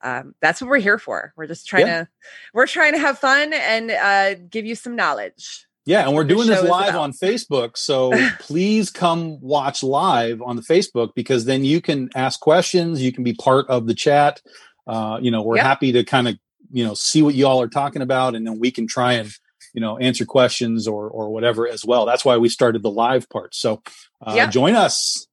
Um, 0.00 0.34
that's 0.40 0.62
what 0.62 0.70
we're 0.70 0.78
here 0.78 0.98
for. 0.98 1.34
We're 1.36 1.46
just 1.46 1.66
trying 1.66 1.86
Yeah. 1.86 2.04
to 2.04 2.08
we're 2.54 2.66
trying 2.66 2.94
to 2.94 2.98
have 2.98 3.18
fun 3.18 3.52
and 3.52 3.90
uh, 3.90 4.34
give 4.48 4.64
you 4.64 4.74
some 4.74 4.96
knowledge. 4.96 5.66
Yeah, 5.84 6.06
and 6.06 6.14
we're 6.16 6.24
doing 6.24 6.46
this 6.48 6.62
live 6.62 6.96
on 6.96 7.12
Facebook. 7.12 7.76
So 7.76 8.12
please 8.38 8.88
come 8.90 9.38
watch 9.42 9.82
live 9.82 10.40
on 10.40 10.56
the 10.56 10.62
Facebook 10.62 11.10
because 11.14 11.44
then 11.44 11.66
you 11.66 11.82
can 11.82 12.08
ask 12.14 12.40
questions. 12.40 13.02
You 13.02 13.12
can 13.12 13.24
be 13.24 13.34
part 13.34 13.66
of 13.68 13.86
the 13.86 13.94
chat. 13.94 14.40
Uh, 14.86 15.18
you 15.20 15.30
know, 15.30 15.42
we're 15.42 15.56
Yep. 15.56 15.66
happy 15.66 15.92
to 15.92 16.02
kind 16.02 16.28
of 16.28 16.38
you 16.72 16.82
know 16.86 16.94
see 16.94 17.20
what 17.20 17.34
y'all 17.34 17.60
are 17.60 17.68
talking 17.68 18.00
about, 18.00 18.34
and 18.34 18.46
then 18.46 18.58
we 18.58 18.70
can 18.70 18.86
try 18.86 19.12
and 19.14 19.30
you 19.74 19.82
know 19.82 19.98
answer 19.98 20.24
questions 20.24 20.88
or 20.88 21.08
or 21.10 21.28
whatever 21.28 21.68
as 21.68 21.84
well. 21.84 22.06
That's 22.06 22.24
why 22.24 22.38
we 22.38 22.48
started 22.48 22.82
the 22.82 22.90
live 22.90 23.28
part. 23.28 23.54
So 23.54 23.82
uh, 24.26 24.32
Yeah. 24.34 24.46
join 24.46 24.74
us. 24.74 25.26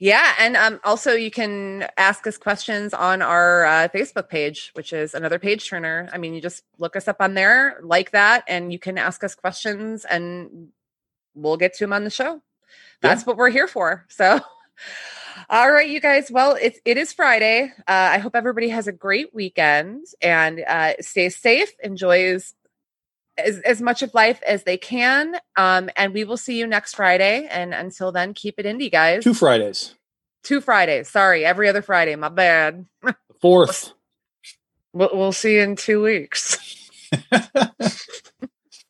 Yeah, 0.00 0.32
and 0.38 0.56
um, 0.56 0.80
also 0.84 1.12
you 1.12 1.30
can 1.30 1.88
ask 1.96 2.24
us 2.28 2.38
questions 2.38 2.94
on 2.94 3.20
our 3.20 3.64
uh, 3.64 3.88
Facebook 3.88 4.28
page, 4.28 4.70
which 4.74 4.92
is 4.92 5.12
another 5.12 5.40
page 5.40 5.68
turner. 5.68 6.08
I 6.12 6.18
mean, 6.18 6.34
you 6.34 6.40
just 6.40 6.62
look 6.78 6.94
us 6.94 7.08
up 7.08 7.16
on 7.18 7.34
there, 7.34 7.80
like 7.82 8.12
that, 8.12 8.44
and 8.46 8.72
you 8.72 8.78
can 8.78 8.96
ask 8.96 9.24
us 9.24 9.34
questions, 9.34 10.04
and 10.04 10.68
we'll 11.34 11.56
get 11.56 11.74
to 11.74 11.84
them 11.84 11.92
on 11.92 12.04
the 12.04 12.10
show. 12.10 12.40
That's 13.00 13.26
what 13.26 13.36
we're 13.36 13.50
here 13.50 13.66
for. 13.66 14.06
So, 14.08 14.40
all 15.50 15.70
right, 15.70 15.88
you 15.88 16.00
guys. 16.00 16.30
Well, 16.30 16.56
it's 16.60 16.78
it 16.84 16.96
is 16.96 17.12
Friday. 17.12 17.72
Uh, 17.80 17.92
I 18.12 18.18
hope 18.18 18.36
everybody 18.36 18.68
has 18.68 18.86
a 18.86 18.92
great 18.92 19.34
weekend 19.34 20.04
and 20.22 20.60
uh, 20.66 20.92
stay 21.00 21.28
safe. 21.28 21.72
Enjoys 21.82 22.54
as, 23.38 23.60
as 23.60 23.80
much 23.80 24.02
of 24.02 24.12
life 24.14 24.42
as 24.46 24.64
they 24.64 24.76
can. 24.76 25.36
Um, 25.56 25.90
and 25.96 26.12
we 26.12 26.24
will 26.24 26.36
see 26.36 26.58
you 26.58 26.66
next 26.66 26.94
Friday. 26.94 27.46
And 27.50 27.72
until 27.72 28.12
then, 28.12 28.34
keep 28.34 28.58
it 28.58 28.66
indie, 28.66 28.90
guys. 28.90 29.24
Two 29.24 29.34
Fridays. 29.34 29.94
Two 30.42 30.60
Fridays. 30.60 31.08
Sorry, 31.08 31.44
every 31.44 31.68
other 31.68 31.82
Friday. 31.82 32.16
My 32.16 32.28
bad. 32.28 32.86
Fourth. 33.40 33.92
We'll, 34.92 35.10
we'll 35.12 35.32
see 35.32 35.54
you 35.54 35.62
in 35.62 35.76
two 35.76 36.02
weeks. 36.02 36.58